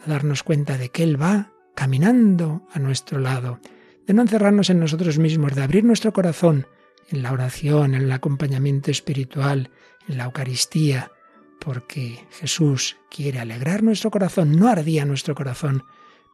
a 0.05 0.09
darnos 0.09 0.43
cuenta 0.43 0.77
de 0.77 0.89
que 0.89 1.03
Él 1.03 1.21
va 1.21 1.51
caminando 1.75 2.67
a 2.73 2.79
nuestro 2.79 3.19
lado, 3.19 3.59
de 4.05 4.13
no 4.13 4.21
encerrarnos 4.21 4.69
en 4.69 4.79
nosotros 4.79 5.19
mismos, 5.19 5.55
de 5.55 5.63
abrir 5.63 5.83
nuestro 5.83 6.13
corazón 6.13 6.67
en 7.09 7.23
la 7.23 7.31
oración, 7.31 7.93
en 7.93 8.03
el 8.03 8.11
acompañamiento 8.11 8.91
espiritual, 8.91 9.69
en 10.07 10.17
la 10.17 10.25
Eucaristía, 10.25 11.11
porque 11.59 12.25
Jesús 12.31 12.97
quiere 13.09 13.39
alegrar 13.39 13.83
nuestro 13.83 14.11
corazón, 14.11 14.57
no 14.57 14.67
ardía 14.67 15.05
nuestro 15.05 15.35
corazón 15.35 15.83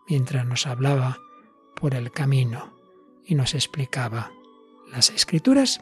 mientras 0.07 0.45
nos 0.45 0.67
hablaba 0.67 1.19
por 1.75 1.95
el 1.95 2.11
camino. 2.11 2.73
Y 3.25 3.35
nos 3.35 3.53
explicaba 3.53 4.31
las 4.91 5.09
escrituras 5.09 5.81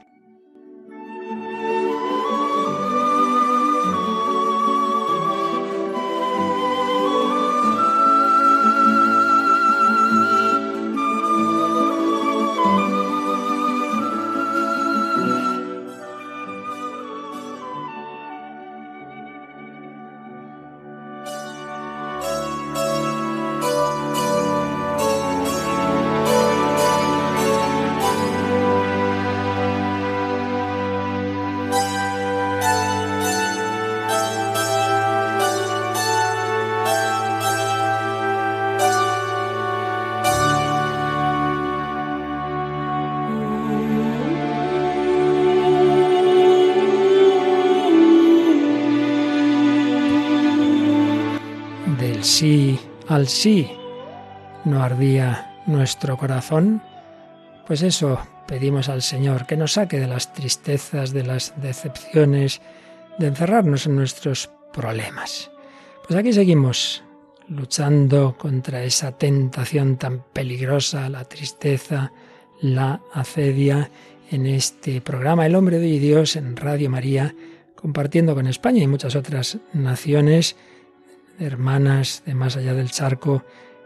sí 53.32 53.72
no 54.66 54.84
ardía 54.84 55.64
nuestro 55.66 56.18
corazón, 56.18 56.82
pues 57.66 57.82
eso 57.82 58.20
pedimos 58.48 58.90
al 58.90 59.02
Señor, 59.02 59.46
que 59.46 59.58
nos 59.58 59.74
saque 59.74 60.00
de 60.00 60.08
las 60.08 60.34
tristezas, 60.34 61.14
de 61.14 61.24
las 61.24 61.54
decepciones, 61.62 62.62
de 63.18 63.28
encerrarnos 63.28 63.86
en 63.86 63.96
nuestros 63.96 64.52
problemas. 64.74 65.50
Pues 66.06 66.20
aquí 66.20 66.34
seguimos 66.34 67.04
luchando 67.48 68.38
contra 68.38 68.84
esa 68.84 69.18
tentación 69.18 69.98
tan 69.98 70.24
peligrosa, 70.34 71.10
la 71.10 71.26
tristeza, 71.26 72.12
la 72.62 73.02
acedia, 73.14 73.90
en 74.30 74.46
este 74.46 75.02
programa 75.02 75.46
El 75.46 75.56
hombre 75.56 75.78
de 75.78 76.00
Dios 76.00 76.38
en 76.38 76.56
Radio 76.56 76.90
María, 76.90 77.36
compartiendo 77.76 78.34
con 78.34 78.48
España 78.48 78.82
y 78.82 78.88
muchas 78.88 79.16
otras 79.16 79.58
naciones 79.74 80.56
hermanas 81.42 82.24
de 82.26 82.36
más 82.36 82.56
allá 82.56 82.74
del 82.74 82.92
charco, 82.92 83.44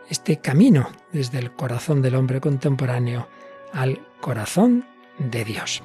este 0.09 0.37
camino 0.37 0.89
desde 1.11 1.39
el 1.39 1.51
corazón 1.51 2.01
del 2.01 2.15
hombre 2.15 2.41
contemporáneo 2.41 3.27
al 3.73 3.99
corazón 4.21 4.85
de 5.17 5.45
Dios, 5.45 5.81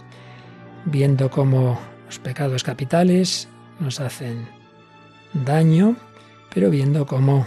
viendo 0.85 1.31
cómo 1.31 1.81
los 2.07 2.19
pecados 2.19 2.65
capitales 2.65 3.49
nos 3.79 4.01
hacen 4.01 4.47
daño, 5.33 5.97
pero 6.53 6.71
viendo 6.71 7.07
cómo 7.07 7.47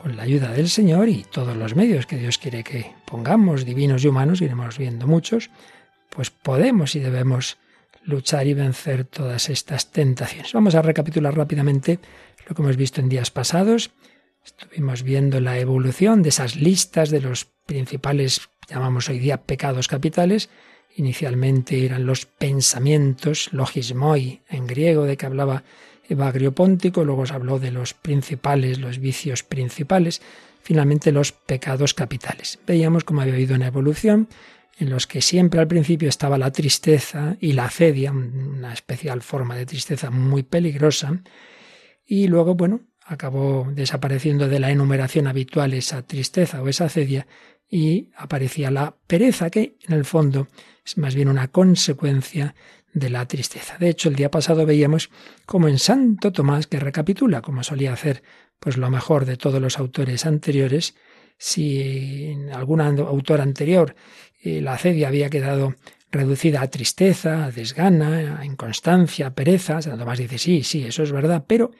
con 0.00 0.16
la 0.16 0.22
ayuda 0.22 0.52
del 0.52 0.68
Señor 0.68 1.08
y 1.08 1.24
todos 1.24 1.56
los 1.56 1.74
medios 1.74 2.06
que 2.06 2.16
Dios 2.16 2.38
quiere 2.38 2.62
que 2.62 2.94
pongamos, 3.04 3.64
divinos 3.64 4.04
y 4.04 4.08
humanos, 4.08 4.40
iremos 4.40 4.78
viendo 4.78 5.06
muchos, 5.06 5.50
pues 6.10 6.30
podemos 6.30 6.94
y 6.94 7.00
debemos 7.00 7.58
luchar 8.08 8.46
y 8.46 8.54
vencer 8.54 9.04
todas 9.04 9.50
estas 9.50 9.92
tentaciones. 9.92 10.52
Vamos 10.52 10.74
a 10.74 10.82
recapitular 10.82 11.36
rápidamente 11.36 12.00
lo 12.48 12.54
que 12.54 12.62
hemos 12.62 12.76
visto 12.76 13.00
en 13.00 13.08
días 13.08 13.30
pasados. 13.30 13.90
Estuvimos 14.44 15.02
viendo 15.02 15.40
la 15.40 15.58
evolución 15.58 16.22
de 16.22 16.30
esas 16.30 16.56
listas 16.56 17.10
de 17.10 17.20
los 17.20 17.44
principales, 17.66 18.48
llamamos 18.66 19.10
hoy 19.10 19.18
día, 19.18 19.42
pecados 19.42 19.88
capitales. 19.88 20.48
Inicialmente 20.96 21.84
eran 21.84 22.06
los 22.06 22.24
pensamientos, 22.24 23.50
logismoi 23.52 24.40
en 24.48 24.66
griego, 24.66 25.04
de 25.04 25.18
que 25.18 25.26
hablaba 25.26 25.62
Evagrio 26.08 26.52
Póntico, 26.52 27.04
luego 27.04 27.26
se 27.26 27.34
habló 27.34 27.58
de 27.58 27.70
los 27.70 27.92
principales, 27.92 28.78
los 28.78 28.98
vicios 28.98 29.42
principales, 29.42 30.22
finalmente 30.62 31.12
los 31.12 31.32
pecados 31.32 31.92
capitales. 31.92 32.58
Veíamos 32.66 33.04
cómo 33.04 33.20
había 33.20 33.34
habido 33.34 33.54
una 33.54 33.66
evolución 33.66 34.28
en 34.78 34.90
los 34.90 35.06
que 35.06 35.20
siempre 35.20 35.60
al 35.60 35.66
principio 35.66 36.08
estaba 36.08 36.38
la 36.38 36.52
tristeza 36.52 37.36
y 37.40 37.52
la 37.52 37.66
acedia, 37.66 38.12
una 38.12 38.72
especial 38.72 39.22
forma 39.22 39.56
de 39.56 39.66
tristeza 39.66 40.10
muy 40.10 40.44
peligrosa, 40.44 41.22
y 42.06 42.28
luego, 42.28 42.54
bueno, 42.54 42.80
acabó 43.04 43.66
desapareciendo 43.72 44.48
de 44.48 44.60
la 44.60 44.70
enumeración 44.70 45.26
habitual 45.26 45.74
esa 45.74 46.02
tristeza 46.02 46.62
o 46.62 46.68
esa 46.68 46.84
acedia 46.84 47.26
y 47.68 48.10
aparecía 48.16 48.70
la 48.70 48.96
pereza, 49.06 49.50
que 49.50 49.76
en 49.86 49.94
el 49.94 50.04
fondo 50.04 50.48
es 50.84 50.96
más 50.96 51.14
bien 51.14 51.28
una 51.28 51.48
consecuencia 51.48 52.54
de 52.92 53.10
la 53.10 53.26
tristeza. 53.26 53.76
De 53.78 53.88
hecho, 53.88 54.08
el 54.08 54.16
día 54.16 54.30
pasado 54.30 54.64
veíamos 54.64 55.10
como 55.44 55.68
en 55.68 55.78
Santo 55.78 56.32
Tomás, 56.32 56.66
que 56.66 56.80
recapitula, 56.80 57.42
como 57.42 57.62
solía 57.62 57.92
hacer 57.92 58.22
pues 58.58 58.76
lo 58.76 58.90
mejor 58.90 59.24
de 59.24 59.36
todos 59.36 59.60
los 59.60 59.78
autores 59.78 60.26
anteriores, 60.26 60.94
si 61.38 62.36
algún 62.52 62.80
autor 62.80 63.40
anterior 63.40 63.94
la 64.60 64.74
acedia 64.74 65.08
había 65.08 65.30
quedado 65.30 65.74
reducida 66.10 66.62
a 66.62 66.70
tristeza, 66.70 67.44
a 67.44 67.50
desgana, 67.50 68.40
a 68.40 68.44
inconstancia, 68.44 69.28
a 69.28 69.34
pereza, 69.34 69.82
Santo 69.82 69.98
Tomás 69.98 70.18
dice, 70.18 70.38
sí, 70.38 70.62
sí, 70.62 70.84
eso 70.84 71.02
es 71.02 71.12
verdad, 71.12 71.44
pero 71.46 71.70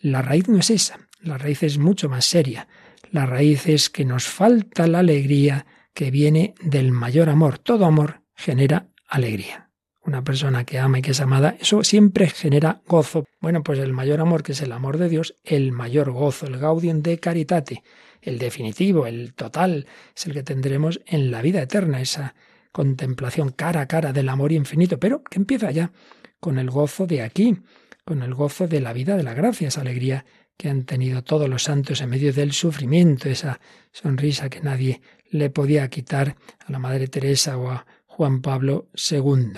la 0.00 0.22
raíz 0.22 0.48
no 0.48 0.58
es 0.58 0.70
esa, 0.70 0.98
la 1.20 1.38
raíz 1.38 1.62
es 1.62 1.78
mucho 1.78 2.08
más 2.08 2.24
seria. 2.24 2.68
La 3.10 3.26
raíz 3.26 3.66
es 3.66 3.90
que 3.90 4.04
nos 4.04 4.26
falta 4.26 4.86
la 4.86 5.00
alegría 5.00 5.66
que 5.94 6.10
viene 6.10 6.54
del 6.60 6.90
mayor 6.90 7.28
amor. 7.28 7.58
Todo 7.58 7.84
amor 7.84 8.22
genera 8.34 8.88
alegría. 9.06 9.70
Una 10.02 10.22
persona 10.22 10.64
que 10.64 10.78
ama 10.78 10.98
y 10.98 11.02
que 11.02 11.12
es 11.12 11.20
amada, 11.20 11.56
eso 11.60 11.82
siempre 11.82 12.28
genera 12.28 12.82
gozo. 12.86 13.24
Bueno, 13.40 13.62
pues 13.62 13.78
el 13.78 13.92
mayor 13.92 14.20
amor, 14.20 14.42
que 14.42 14.52
es 14.52 14.60
el 14.60 14.72
amor 14.72 14.98
de 14.98 15.08
Dios, 15.08 15.36
el 15.44 15.72
mayor 15.72 16.10
gozo, 16.10 16.46
el 16.46 16.58
gaudium 16.58 17.00
de 17.00 17.18
caritate, 17.18 17.82
el 18.24 18.38
definitivo, 18.38 19.06
el 19.06 19.34
total, 19.34 19.86
es 20.16 20.26
el 20.26 20.32
que 20.32 20.42
tendremos 20.42 21.00
en 21.06 21.30
la 21.30 21.42
vida 21.42 21.62
eterna, 21.62 22.00
esa 22.00 22.34
contemplación 22.72 23.50
cara 23.50 23.82
a 23.82 23.86
cara 23.86 24.12
del 24.12 24.28
amor 24.28 24.52
infinito, 24.52 24.98
pero 24.98 25.22
que 25.22 25.38
empieza 25.38 25.70
ya 25.70 25.92
con 26.40 26.58
el 26.58 26.70
gozo 26.70 27.06
de 27.06 27.22
aquí, 27.22 27.56
con 28.04 28.22
el 28.22 28.34
gozo 28.34 28.66
de 28.66 28.80
la 28.80 28.92
vida 28.92 29.16
de 29.16 29.22
la 29.22 29.34
gracia, 29.34 29.68
esa 29.68 29.82
alegría 29.82 30.24
que 30.56 30.68
han 30.68 30.84
tenido 30.84 31.22
todos 31.22 31.48
los 31.48 31.64
santos 31.64 32.00
en 32.00 32.10
medio 32.10 32.32
del 32.32 32.52
sufrimiento, 32.52 33.28
esa 33.28 33.60
sonrisa 33.92 34.48
que 34.48 34.60
nadie 34.60 35.00
le 35.30 35.50
podía 35.50 35.88
quitar 35.88 36.36
a 36.60 36.70
la 36.70 36.78
Madre 36.78 37.08
Teresa 37.08 37.58
o 37.58 37.70
a 37.70 37.86
Juan 38.06 38.40
Pablo 38.40 38.88
II. 38.94 39.52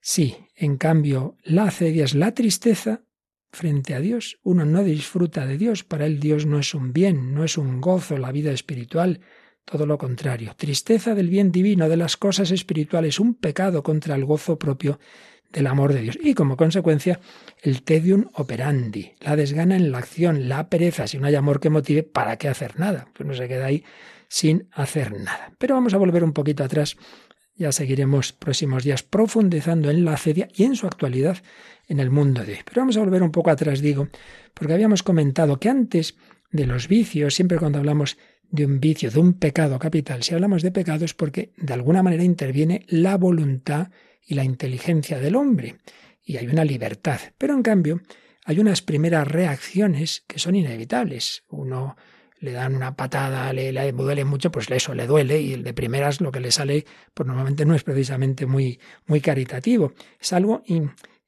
Sí, 0.00 0.36
en 0.56 0.76
cambio, 0.76 1.36
la 1.44 1.64
acedia 1.64 2.04
es 2.04 2.14
la 2.14 2.32
tristeza 2.34 3.02
frente 3.54 3.94
a 3.94 4.00
Dios. 4.00 4.38
Uno 4.42 4.64
no 4.64 4.82
disfruta 4.84 5.46
de 5.46 5.56
Dios, 5.56 5.84
para 5.84 6.06
él 6.06 6.20
Dios 6.20 6.46
no 6.46 6.58
es 6.58 6.74
un 6.74 6.92
bien, 6.92 7.34
no 7.34 7.44
es 7.44 7.56
un 7.56 7.80
gozo, 7.80 8.18
la 8.18 8.32
vida 8.32 8.52
espiritual, 8.52 9.20
todo 9.64 9.86
lo 9.86 9.98
contrario. 9.98 10.54
Tristeza 10.56 11.14
del 11.14 11.28
bien 11.28 11.50
divino, 11.50 11.88
de 11.88 11.96
las 11.96 12.16
cosas 12.16 12.50
espirituales, 12.50 13.18
un 13.20 13.34
pecado 13.34 13.82
contra 13.82 14.14
el 14.14 14.24
gozo 14.24 14.58
propio 14.58 14.98
del 15.54 15.66
amor 15.68 15.94
de 15.94 16.02
Dios. 16.02 16.18
Y 16.20 16.34
como 16.34 16.56
consecuencia, 16.56 17.20
el 17.62 17.82
tedium 17.82 18.26
operandi, 18.34 19.12
la 19.20 19.36
desgana 19.36 19.76
en 19.76 19.92
la 19.92 19.98
acción, 19.98 20.48
la 20.48 20.68
pereza. 20.68 21.06
Si 21.06 21.18
no 21.18 21.26
hay 21.26 21.36
amor 21.36 21.60
que 21.60 21.70
motive, 21.70 22.02
¿para 22.02 22.36
qué 22.36 22.48
hacer 22.48 22.78
nada? 22.78 23.08
Pues 23.14 23.26
no 23.26 23.34
se 23.34 23.48
queda 23.48 23.66
ahí 23.66 23.84
sin 24.28 24.68
hacer 24.72 25.12
nada. 25.12 25.52
Pero 25.58 25.74
vamos 25.74 25.94
a 25.94 25.98
volver 25.98 26.24
un 26.24 26.32
poquito 26.32 26.64
atrás. 26.64 26.96
Ya 27.56 27.70
seguiremos 27.70 28.32
próximos 28.32 28.82
días 28.82 29.04
profundizando 29.04 29.90
en 29.90 30.04
la 30.04 30.14
acedia 30.14 30.48
y 30.52 30.64
en 30.64 30.74
su 30.74 30.88
actualidad 30.88 31.38
en 31.88 32.00
el 32.00 32.10
mundo 32.10 32.44
de 32.44 32.52
hoy. 32.52 32.58
Pero 32.64 32.82
vamos 32.82 32.96
a 32.96 33.00
volver 33.00 33.22
un 33.22 33.30
poco 33.30 33.50
atrás, 33.50 33.80
digo, 33.80 34.08
porque 34.52 34.72
habíamos 34.72 35.02
comentado 35.02 35.58
que 35.58 35.68
antes 35.68 36.16
de 36.50 36.66
los 36.66 36.88
vicios, 36.88 37.34
siempre 37.34 37.58
cuando 37.58 37.78
hablamos 37.78 38.16
de 38.50 38.66
un 38.66 38.80
vicio, 38.80 39.10
de 39.10 39.18
un 39.18 39.34
pecado 39.34 39.78
capital, 39.78 40.22
si 40.22 40.34
hablamos 40.34 40.62
de 40.62 40.70
pecado 40.70 41.04
es 41.04 41.14
porque 41.14 41.52
de 41.56 41.74
alguna 41.74 42.02
manera 42.02 42.22
interviene 42.22 42.84
la 42.88 43.16
voluntad 43.16 43.88
y 44.26 44.34
la 44.34 44.44
inteligencia 44.44 45.18
del 45.18 45.36
hombre, 45.36 45.76
y 46.24 46.36
hay 46.36 46.46
una 46.46 46.64
libertad. 46.64 47.20
Pero 47.36 47.54
en 47.54 47.62
cambio, 47.62 48.00
hay 48.44 48.58
unas 48.60 48.82
primeras 48.82 49.26
reacciones 49.26 50.24
que 50.26 50.38
son 50.38 50.54
inevitables. 50.54 51.44
Uno 51.48 51.96
le 52.40 52.52
dan 52.52 52.76
una 52.76 52.94
patada, 52.94 53.52
le, 53.52 53.72
le, 53.72 53.92
duele 53.92 54.24
mucho, 54.24 54.52
pues 54.52 54.70
eso 54.70 54.94
le 54.94 55.06
duele 55.06 55.40
y 55.40 55.56
de 55.56 55.74
primeras 55.74 56.20
lo 56.20 56.30
que 56.30 56.40
le 56.40 56.52
sale, 56.52 56.84
pues 57.14 57.26
normalmente 57.26 57.64
no 57.64 57.74
es 57.74 57.82
precisamente 57.82 58.46
muy, 58.46 58.78
muy 59.06 59.20
caritativo. 59.20 59.94
Es 60.20 60.32
algo, 60.32 60.62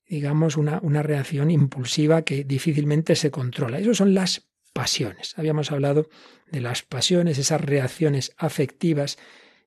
digamos, 0.08 0.56
una, 0.56 0.80
una 0.82 1.02
reacción 1.02 1.50
impulsiva 1.50 2.22
que 2.22 2.44
difícilmente 2.44 3.16
se 3.16 3.30
controla. 3.30 3.78
Esas 3.78 3.96
son 3.96 4.14
las 4.14 4.48
pasiones. 4.72 5.34
Habíamos 5.36 5.72
hablado 5.72 6.08
de 6.50 6.60
las 6.60 6.82
pasiones, 6.82 7.38
esas 7.38 7.60
reacciones 7.60 8.32
afectivas, 8.36 9.18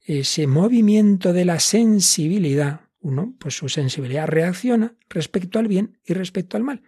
ese 0.05 0.47
movimiento 0.47 1.33
de 1.33 1.45
la 1.45 1.59
sensibilidad 1.59 2.89
uno, 3.01 3.35
pues 3.39 3.55
su 3.55 3.69
sensibilidad 3.69 4.27
reacciona 4.27 4.95
respecto 5.09 5.59
al 5.59 5.67
bien 5.67 5.97
y 6.05 6.13
respecto 6.13 6.57
al 6.57 6.63
mal. 6.63 6.83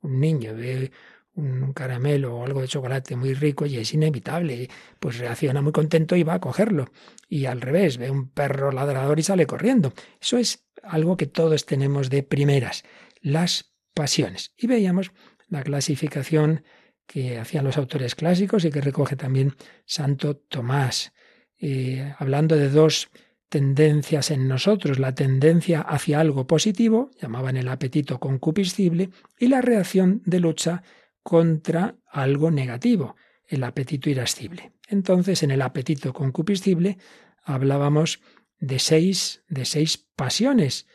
Un 0.00 0.20
niño 0.20 0.54
ve 0.54 0.90
un 1.40 1.72
caramelo 1.72 2.36
o 2.36 2.44
algo 2.44 2.60
de 2.60 2.68
chocolate 2.68 3.16
muy 3.16 3.34
rico 3.34 3.66
y 3.66 3.76
es 3.76 3.92
inevitable, 3.94 4.68
pues 4.98 5.18
reacciona 5.18 5.62
muy 5.62 5.72
contento 5.72 6.16
y 6.16 6.22
va 6.22 6.34
a 6.34 6.40
cogerlo. 6.40 6.86
Y 7.28 7.46
al 7.46 7.60
revés, 7.60 7.98
ve 7.98 8.10
un 8.10 8.28
perro 8.28 8.72
ladrador 8.72 9.18
y 9.18 9.22
sale 9.22 9.46
corriendo. 9.46 9.92
Eso 10.20 10.38
es 10.38 10.66
algo 10.82 11.16
que 11.16 11.26
todos 11.26 11.66
tenemos 11.66 12.10
de 12.10 12.22
primeras, 12.22 12.84
las 13.20 13.72
pasiones. 13.94 14.52
Y 14.56 14.66
veíamos 14.66 15.12
la 15.48 15.62
clasificación 15.62 16.64
que 17.06 17.38
hacían 17.38 17.64
los 17.64 17.76
autores 17.76 18.14
clásicos 18.14 18.64
y 18.64 18.70
que 18.70 18.80
recoge 18.80 19.16
también 19.16 19.54
Santo 19.84 20.36
Tomás, 20.36 21.12
eh, 21.58 22.14
hablando 22.18 22.56
de 22.56 22.70
dos 22.70 23.10
tendencias 23.50 24.30
en 24.30 24.46
nosotros, 24.46 24.98
la 25.00 25.12
tendencia 25.12 25.80
hacia 25.80 26.20
algo 26.20 26.46
positivo, 26.46 27.10
llamaban 27.20 27.56
el 27.56 27.68
apetito 27.68 28.20
concupiscible, 28.20 29.10
y 29.38 29.48
la 29.48 29.60
reacción 29.60 30.22
de 30.24 30.38
lucha 30.38 30.84
contra 31.30 31.94
algo 32.10 32.50
negativo, 32.50 33.14
el 33.46 33.62
apetito 33.62 34.10
irascible. 34.10 34.72
Entonces, 34.88 35.44
en 35.44 35.52
el 35.52 35.62
apetito 35.62 36.12
concupiscible 36.12 36.98
hablábamos 37.44 38.20
de 38.58 38.80
seis, 38.80 39.44
de 39.46 39.64
seis 39.64 39.96
pasiones. 39.96 40.88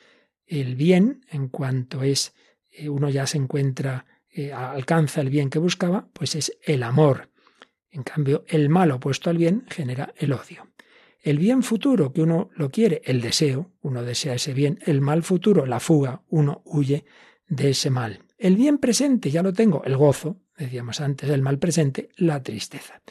El 0.46 0.76
bien, 0.76 1.22
en 1.32 1.48
cuanto 1.48 2.04
es 2.04 2.34
eh, 2.70 2.90
uno 2.90 3.08
ya 3.08 3.26
se 3.28 3.38
encuentra, 3.38 4.08
eh, 4.30 4.52
alcanza 4.52 5.22
el 5.22 5.30
bien 5.30 5.50
que 5.50 5.58
buscaba, 5.58 6.10
pues 6.12 6.36
es 6.36 6.52
el 6.64 6.84
amor. 6.84 7.30
En 7.90 8.04
cambio, 8.04 8.44
el 8.50 8.68
mal 8.68 8.92
opuesto 8.92 9.30
al 9.30 9.38
bien 9.38 9.66
genera 9.70 10.14
el 10.18 10.34
odio. 10.34 10.68
El 11.22 11.40
bien 11.40 11.64
futuro, 11.64 12.12
que 12.12 12.22
uno 12.22 12.50
lo 12.56 12.72
quiere, 12.72 13.02
el 13.06 13.22
deseo, 13.22 13.72
uno 13.80 14.04
desea 14.04 14.34
ese 14.34 14.54
bien. 14.54 14.80
El 14.86 15.00
mal 15.00 15.24
futuro, 15.24 15.66
la 15.66 15.80
fuga, 15.80 16.24
uno 16.28 16.62
huye 16.66 17.06
de 17.48 17.70
ese 17.70 17.90
mal. 17.90 18.25
El 18.38 18.56
bien 18.56 18.78
presente, 18.78 19.32
ya 19.32 19.44
lo 19.44 19.54
tengo, 19.54 19.84
el 19.86 19.96
gozo, 19.96 20.42
decíamos 20.58 21.02
antes, 21.02 21.30
el 21.30 21.42
mal 21.42 21.60
presente, 21.60 22.10
la 22.18 22.44
tristeza. 22.44 23.02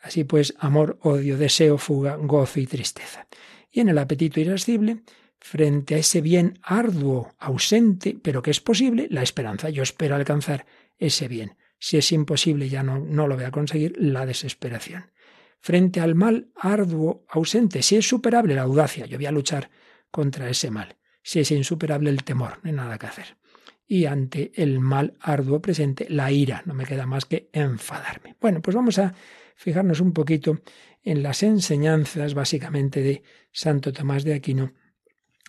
Así 0.00 0.24
pues, 0.24 0.54
amor, 0.58 0.98
odio, 1.02 1.36
deseo, 1.36 1.78
fuga, 1.78 2.16
gozo 2.16 2.60
y 2.60 2.66
tristeza. 2.66 3.26
Y 3.70 3.80
en 3.80 3.88
el 3.88 3.98
apetito 3.98 4.40
irascible, 4.40 5.02
frente 5.38 5.94
a 5.94 5.98
ese 5.98 6.20
bien 6.20 6.58
arduo, 6.62 7.34
ausente, 7.38 8.16
pero 8.20 8.42
que 8.42 8.50
es 8.50 8.60
posible, 8.60 9.06
la 9.10 9.22
esperanza. 9.22 9.70
Yo 9.70 9.82
espero 9.82 10.16
alcanzar 10.16 10.66
ese 10.98 11.28
bien. 11.28 11.56
Si 11.78 11.96
es 11.96 12.10
imposible, 12.10 12.68
ya 12.68 12.82
no, 12.82 12.98
no 12.98 13.28
lo 13.28 13.36
voy 13.36 13.44
a 13.44 13.50
conseguir, 13.50 13.94
la 13.98 14.26
desesperación 14.26 15.10
frente 15.60 16.00
al 16.00 16.14
mal 16.14 16.48
arduo, 16.54 17.24
ausente. 17.28 17.82
Si 17.82 17.96
es 17.96 18.08
superable 18.08 18.54
la 18.54 18.62
audacia, 18.62 19.06
yo 19.06 19.18
voy 19.18 19.26
a 19.26 19.32
luchar 19.32 19.70
contra 20.10 20.48
ese 20.48 20.70
mal. 20.70 20.96
Si 21.22 21.40
es 21.40 21.50
insuperable 21.50 22.10
el 22.10 22.24
temor, 22.24 22.58
no 22.62 22.70
hay 22.70 22.76
nada 22.76 22.98
que 22.98 23.06
hacer. 23.06 23.37
Y 23.88 24.04
ante 24.04 24.52
el 24.54 24.78
mal 24.78 25.14
arduo 25.20 25.60
presente, 25.60 26.06
la 26.10 26.30
ira. 26.30 26.62
No 26.66 26.74
me 26.74 26.84
queda 26.84 27.06
más 27.06 27.24
que 27.24 27.48
enfadarme. 27.52 28.36
Bueno, 28.40 28.60
pues 28.60 28.76
vamos 28.76 28.98
a 28.98 29.14
fijarnos 29.56 30.00
un 30.00 30.12
poquito 30.12 30.60
en 31.02 31.22
las 31.22 31.42
enseñanzas 31.42 32.34
básicamente 32.34 33.00
de 33.00 33.22
Santo 33.50 33.92
Tomás 33.92 34.24
de 34.24 34.34
Aquino 34.34 34.72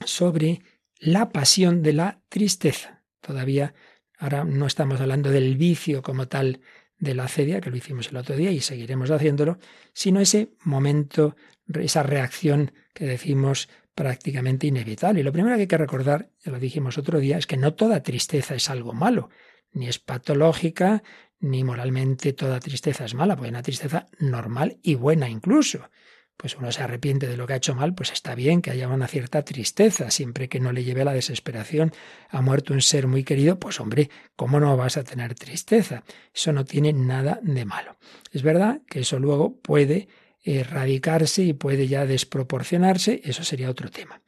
sobre 0.06 0.62
la 1.00 1.30
pasión 1.30 1.84
de 1.84 1.94
la 1.94 2.22
tristeza. 2.30 3.04
Todavía 3.22 3.74
ahora 4.18 4.46
no 4.46 4.68
estamos 4.68 5.00
hablando 5.02 5.30
del 5.30 5.58
vicio 5.58 6.02
como 6.02 6.28
tal 6.28 6.62
de 6.98 7.16
la 7.16 7.26
acedia, 7.26 7.62
que 7.62 7.70
lo 7.70 7.78
hicimos 7.78 8.10
el 8.10 8.18
otro 8.18 8.36
día 8.36 8.52
y 8.52 8.60
seguiremos 8.60 9.10
haciéndolo, 9.12 9.58
sino 9.94 10.20
ese 10.20 10.52
momento, 10.64 11.36
esa 11.74 12.04
reacción 12.04 12.72
que 12.94 13.06
decimos 13.06 13.70
prácticamente 14.00 14.66
inevitable. 14.66 15.20
Y 15.20 15.24
lo 15.24 15.34
primero 15.34 15.58
que 15.58 15.64
hay 15.64 15.68
que 15.68 15.78
recordar, 15.78 16.30
ya 16.40 16.54
lo 16.54 16.60
dijimos 16.60 16.98
otro 16.98 17.20
día, 17.20 17.38
es 17.38 17.46
que 17.46 17.58
no 17.58 17.74
toda 17.74 18.02
tristeza 18.02 18.56
es 18.56 18.70
algo 18.70 18.94
malo, 18.94 19.30
ni 19.74 19.90
es 19.90 20.00
patológica, 20.00 21.04
ni 21.42 21.66
moralmente 21.66 22.32
toda 22.32 22.62
tristeza 22.62 23.04
es 23.04 23.14
mala, 23.14 23.36
porque 23.36 23.48
hay 23.48 23.52
una 23.52 23.62
tristeza 23.62 24.08
normal 24.18 24.78
y 24.84 24.96
buena 24.96 25.28
incluso 25.28 25.90
pues 26.38 26.56
uno 26.56 26.72
se 26.72 26.82
arrepiente 26.82 27.28
de 27.28 27.36
lo 27.36 27.46
que 27.46 27.52
ha 27.52 27.58
hecho 27.58 27.76
mal, 27.76 27.94
pues 27.94 28.14
está 28.14 28.34
bien 28.34 28.62
que 28.62 28.72
haya 28.72 28.88
una 28.88 29.10
cierta 29.10 29.44
tristeza, 29.44 30.10
siempre 30.10 30.48
que 30.48 30.62
no 30.62 30.72
le 30.72 30.86
lleve 30.86 31.02
a 31.02 31.06
la 31.06 31.12
desesperación. 31.12 31.92
Ha 32.30 32.42
muerto 32.42 32.74
un 32.74 32.82
ser 32.82 33.08
muy 33.08 33.26
querido, 33.26 33.60
pues 33.60 33.82
hombre, 33.82 34.10
¿cómo 34.38 34.62
no 34.62 34.78
vas 34.78 34.96
a 34.96 35.04
tener 35.04 35.36
tristeza? 35.36 36.06
Eso 36.34 36.54
no 36.54 36.64
tiene 36.64 36.94
nada 36.94 37.42
de 37.44 37.66
malo. 37.66 37.98
Es 38.32 38.42
verdad 38.42 38.80
que 38.88 39.02
eso 39.02 39.20
luego 39.20 39.60
puede 39.60 40.08
erradicarse 40.44 41.44
y 41.44 41.54
puede 41.54 41.88
ya 41.88 42.06
desproporcionarse, 42.06 43.22
eso 43.24 43.44
sería 43.44 43.70
otro 43.70 43.90
tema. 43.90 44.22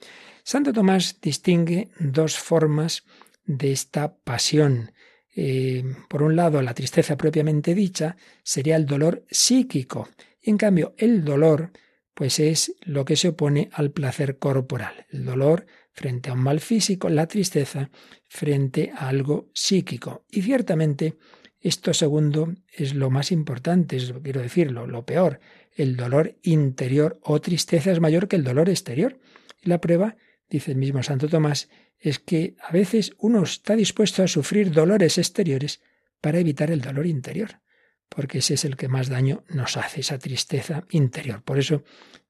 Santo 0.44 0.74
Tomás 0.74 1.20
distingue 1.22 1.90
dos 2.00 2.38
formas 2.38 3.04
de 3.46 3.72
esta 3.72 4.16
pasión. 4.16 4.92
Eh, 5.36 5.84
por 6.10 6.24
un 6.24 6.36
lado, 6.36 6.62
la 6.62 6.74
tristeza 6.74 7.16
propiamente 7.16 7.74
dicha 7.74 8.18
sería 8.44 8.76
el 8.76 8.86
dolor 8.86 9.26
psíquico. 9.30 10.10
Y 10.42 10.50
en 10.50 10.58
cambio, 10.58 10.94
el 10.98 11.24
dolor, 11.24 11.72
pues 12.14 12.40
es 12.40 12.76
lo 12.82 13.06
que 13.06 13.16
se 13.16 13.30
opone 13.30 13.70
al 13.74 13.92
placer 13.92 14.38
corporal. 14.40 15.06
El 15.10 15.26
dolor 15.26 15.66
frente 15.92 16.30
a 16.30 16.34
un 16.34 16.42
mal 16.42 16.60
físico, 16.60 17.10
la 17.10 17.28
tristeza 17.28 17.90
frente 18.28 18.92
a 18.96 19.10
algo 19.10 19.50
psíquico. 19.54 20.26
Y 20.30 20.42
ciertamente, 20.42 21.18
esto 21.60 21.94
segundo 21.94 22.54
es 22.74 22.96
lo 22.96 23.10
más 23.10 23.32
importante, 23.32 23.98
es, 23.98 24.14
quiero 24.24 24.42
decirlo, 24.42 24.88
lo 24.88 25.06
peor. 25.06 25.40
El 25.76 25.96
dolor 25.96 26.38
interior 26.42 27.20
o 27.24 27.40
tristeza 27.42 27.92
es 27.92 28.00
mayor 28.00 28.28
que 28.28 28.36
el 28.36 28.44
dolor 28.44 28.70
exterior. 28.70 29.20
Y 29.62 29.70
la 29.70 29.80
prueba, 29.80 30.18
dice 30.50 30.72
el 30.72 30.78
mismo 30.78 31.02
Santo 31.04 31.28
Tomás, 31.28 31.70
es 32.00 32.20
que 32.20 32.56
a 32.62 32.72
veces 32.72 33.14
uno 33.20 33.44
está 33.44 33.76
dispuesto 33.76 34.24
a 34.24 34.28
sufrir 34.28 34.72
dolores 34.72 35.18
exteriores 35.18 35.82
para 36.20 36.40
evitar 36.40 36.72
el 36.72 36.82
dolor 36.82 37.06
interior, 37.06 37.62
porque 38.10 38.40
ese 38.40 38.56
es 38.56 38.66
el 38.66 38.76
que 38.76 38.88
más 38.88 39.10
daño 39.10 39.44
nos 39.50 39.78
hace, 39.78 40.02
esa 40.02 40.18
tristeza 40.18 40.86
interior. 40.90 41.44
Por 41.44 41.60
eso, 41.60 41.84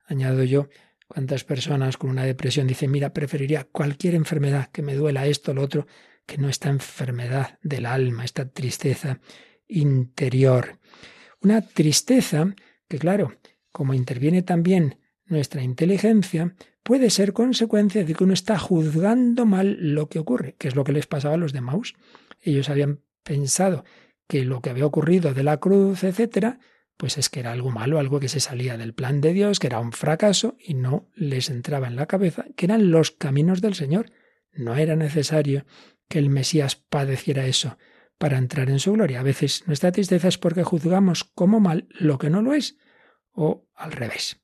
añado 0.06 0.44
yo, 0.44 0.70
cuántas 1.08 1.44
personas 1.44 1.98
con 1.98 2.10
una 2.10 2.24
depresión 2.24 2.68
dicen, 2.68 2.92
mira, 2.92 3.14
preferiría 3.14 3.66
cualquier 3.66 4.16
enfermedad 4.16 4.70
que 4.72 4.82
me 4.82 4.96
duela 4.96 5.28
esto 5.28 5.52
o 5.52 5.54
lo 5.54 5.62
otro, 5.62 5.88
que 6.26 6.38
no 6.38 6.50
esta 6.50 6.70
enfermedad 6.70 7.60
del 7.62 7.86
alma, 7.86 8.26
esta 8.26 8.50
tristeza 8.50 9.20
interior. 9.68 10.80
Una 11.42 11.62
tristeza 11.62 12.54
que, 12.92 13.00
claro, 13.00 13.38
como 13.72 13.94
interviene 13.94 14.42
también 14.42 14.98
nuestra 15.26 15.64
inteligencia, 15.64 16.56
puede 16.84 17.10
ser 17.10 17.32
consecuencia 17.32 18.04
de 18.04 18.14
que 18.14 18.24
uno 18.26 18.34
está 18.34 18.60
juzgando 18.60 19.46
mal 19.46 19.78
lo 19.80 20.10
que 20.10 20.20
ocurre, 20.20 20.56
que 20.58 20.68
es 20.68 20.76
lo 20.76 20.84
que 20.84 20.92
les 20.92 21.08
pasaba 21.08 21.36
a 21.36 21.38
los 21.38 21.54
de 21.54 21.62
Maus. 21.62 21.96
Ellos 22.42 22.70
habían 22.70 23.00
pensado 23.24 23.86
que 24.28 24.44
lo 24.44 24.62
que 24.62 24.72
había 24.72 24.86
ocurrido 24.86 25.34
de 25.34 25.44
la 25.44 25.62
cruz, 25.62 26.04
etcétera, 26.04 26.60
pues 26.98 27.18
es 27.18 27.30
que 27.30 27.40
era 27.40 27.54
algo 27.54 27.72
malo, 27.72 27.98
algo 27.98 28.20
que 28.20 28.28
se 28.28 28.42
salía 28.42 28.76
del 28.76 28.94
plan 28.94 29.22
de 29.22 29.32
Dios, 29.32 29.60
que 29.60 29.68
era 29.68 29.80
un 29.80 29.94
fracaso, 29.94 30.58
y 30.60 30.74
no 30.74 31.08
les 31.16 31.50
entraba 31.50 31.88
en 31.88 31.96
la 31.96 32.08
cabeza 32.08 32.46
que 32.58 32.66
eran 32.66 32.92
los 32.92 33.12
caminos 33.12 33.62
del 33.62 33.76
Señor. 33.76 34.12
No 34.52 34.76
era 34.76 34.98
necesario 34.98 35.66
que 36.10 36.20
el 36.20 36.30
Mesías 36.30 36.76
padeciera 36.76 37.46
eso 37.46 37.78
para 38.22 38.38
entrar 38.38 38.70
en 38.70 38.78
su 38.78 38.94
gloria. 38.94 39.20
A 39.20 39.24
veces 39.24 39.64
nuestra 39.66 39.92
tristeza 39.92 40.28
es 40.28 40.38
porque 40.38 40.64
juzgamos 40.64 41.24
como 41.24 41.60
mal 41.60 41.88
lo 41.90 42.20
que 42.20 42.30
no 42.30 42.44
lo 42.44 42.54
es, 42.54 42.78
o 43.34 43.68
al 43.74 43.92
revés. 43.92 44.40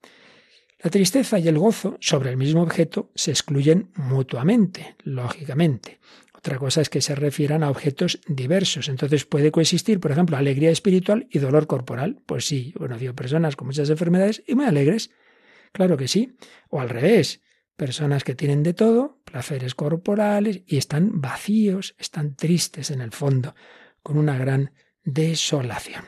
La 0.80 0.90
tristeza 0.90 1.38
y 1.38 1.48
el 1.48 1.60
gozo 1.60 1.96
sobre 2.02 2.32
el 2.32 2.38
mismo 2.38 2.64
objeto 2.64 3.12
se 3.14 3.30
excluyen 3.30 3.92
mutuamente, 3.94 4.96
lógicamente. 5.04 6.00
Otra 6.34 6.58
cosa 6.58 6.82
es 6.82 6.90
que 6.90 7.02
se 7.02 7.14
refieran 7.14 7.62
a 7.62 7.70
objetos 7.70 8.20
diversos. 8.28 8.90
Entonces 8.90 9.26
puede 9.26 9.52
coexistir, 9.52 10.00
por 10.00 10.12
ejemplo, 10.12 10.38
alegría 10.38 10.72
espiritual 10.72 11.28
y 11.30 11.38
dolor 11.38 11.68
corporal. 11.68 12.20
Pues 12.26 12.46
sí, 12.46 12.74
he 12.76 12.80
conocido 12.80 13.14
personas 13.14 13.56
con 13.56 13.68
muchas 13.68 13.92
enfermedades 13.92 14.42
y 14.48 14.56
muy 14.56 14.66
alegres. 14.66 15.12
Claro 15.72 15.98
que 15.98 16.08
sí. 16.08 16.36
O 16.70 16.82
al 16.82 16.90
revés, 16.90 17.44
personas 17.76 18.24
que 18.24 18.34
tienen 18.34 18.64
de 18.64 18.74
todo, 18.74 19.17
placeres 19.30 19.76
corporales, 19.76 20.64
y 20.66 20.78
están 20.78 21.22
vacíos, 21.22 21.96
están 22.00 22.36
tristes 22.36 22.92
en 22.92 23.02
el 23.02 23.12
fondo, 23.12 23.54
con 24.02 24.18
una 24.18 24.38
gran 24.38 24.72
desolación. 25.04 26.04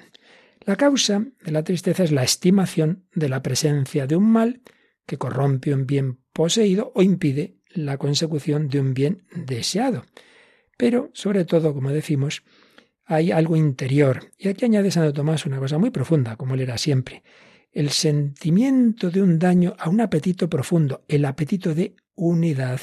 La 0.66 0.76
causa 0.76 1.26
de 1.44 1.52
la 1.52 1.64
tristeza 1.64 2.04
es 2.04 2.12
la 2.12 2.24
estimación 2.24 3.06
de 3.14 3.30
la 3.30 3.42
presencia 3.42 4.08
de 4.08 4.16
un 4.16 4.32
mal 4.32 4.62
que 5.06 5.18
corrompe 5.18 5.74
un 5.74 5.86
bien 5.86 6.20
poseído 6.34 6.92
o 6.96 7.02
impide 7.02 7.58
la 7.70 7.98
consecución 7.98 8.68
de 8.70 8.80
un 8.80 8.94
bien 8.94 9.26
deseado. 9.36 10.06
Pero, 10.78 11.10
sobre 11.14 11.46
todo, 11.46 11.74
como 11.74 11.92
decimos, 11.92 12.44
hay 13.06 13.32
algo 13.32 13.58
interior. 13.58 14.32
Y 14.38 14.48
aquí 14.48 14.66
añade 14.66 14.92
Santo 14.92 15.14
Tomás 15.14 15.46
una 15.46 15.58
cosa 15.58 15.78
muy 15.78 15.90
profunda, 15.90 16.36
como 16.36 16.54
él 16.54 16.62
era 16.62 16.78
siempre. 16.78 17.24
El 17.72 17.90
sentimiento 17.90 19.10
de 19.10 19.22
un 19.22 19.40
daño 19.40 19.76
a 19.80 19.90
un 19.90 20.00
apetito 20.02 20.48
profundo, 20.50 21.04
el 21.08 21.26
apetito 21.26 21.74
de 21.74 21.96
unidad. 22.16 22.80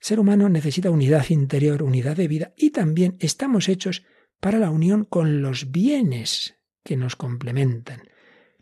El 0.00 0.06
ser 0.06 0.20
humano 0.20 0.48
necesita 0.48 0.90
unidad 0.90 1.28
interior, 1.28 1.82
unidad 1.82 2.16
de 2.16 2.28
vida, 2.28 2.52
y 2.56 2.70
también 2.70 3.16
estamos 3.20 3.68
hechos 3.68 4.04
para 4.40 4.58
la 4.58 4.70
unión 4.70 5.04
con 5.04 5.42
los 5.42 5.70
bienes 5.72 6.56
que 6.84 6.96
nos 6.96 7.16
complementan, 7.16 8.02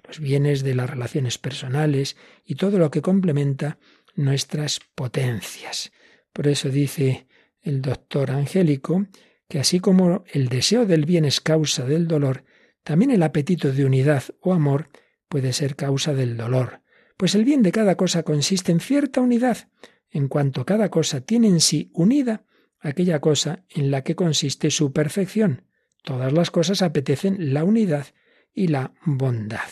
los 0.07 0.19
bienes 0.19 0.63
de 0.63 0.75
las 0.75 0.89
relaciones 0.89 1.39
personales 1.39 2.17
y 2.45 2.55
todo 2.55 2.79
lo 2.79 2.91
que 2.91 3.03
complementa 3.03 3.79
nuestras 4.15 4.81
potencias. 4.95 5.93
Por 6.33 6.49
eso 6.49 6.71
dice 6.71 7.27
el 7.61 7.83
doctor 7.83 8.31
Angélico 8.31 9.07
que 9.49 9.61
así 9.61 9.81
como 9.81 10.25
el 10.33 10.49
deseo 10.49 10.87
del 10.87 11.05
bien 11.05 11.25
es 11.25 11.41
causa 11.41 11.85
del 11.85 12.09
dolor, 12.09 12.45
también 12.83 13.11
el 13.11 13.23
apetito 13.23 13.73
de 13.73 13.85
unidad 13.85 14.25
o 14.41 14.53
amor 14.53 14.89
puede 15.29 15.53
ser 15.53 15.77
causa 15.77 16.15
del 16.15 16.37
dolor, 16.37 16.83
pues 17.17 17.35
el 17.35 17.45
bien 17.45 17.63
de 17.63 17.73
cada 17.73 17.97
cosa 17.97 18.23
consiste 18.23 18.73
en 18.73 18.81
cierta 18.81 19.21
unidad, 19.21 19.69
en 20.17 20.29
cuanto 20.29 20.65
cada 20.65 20.91
cosa 20.91 21.21
tiene 21.21 21.49
en 21.49 21.61
sí 21.61 21.91
unida 21.93 22.45
aquella 22.81 23.21
cosa 23.21 23.65
en 23.69 23.91
la 23.91 24.03
que 24.03 24.15
consiste 24.15 24.71
su 24.71 24.93
perfección, 24.93 25.67
Todas 26.07 26.33
las 26.33 26.53
cosas 26.53 26.83
apetecen 26.83 27.53
la 27.53 27.65
unidad 27.65 28.07
y 28.55 28.69
la 28.69 28.93
bondad. 29.05 29.69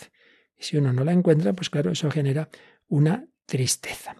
Y 0.59 0.65
si 0.65 0.77
uno 0.77 0.93
no 0.93 1.05
la 1.05 1.13
encuentra, 1.13 1.53
pues 1.53 1.71
claro, 1.71 1.93
eso 1.93 2.11
genera 2.11 2.49
una 2.89 3.29
tristeza. 3.47 4.17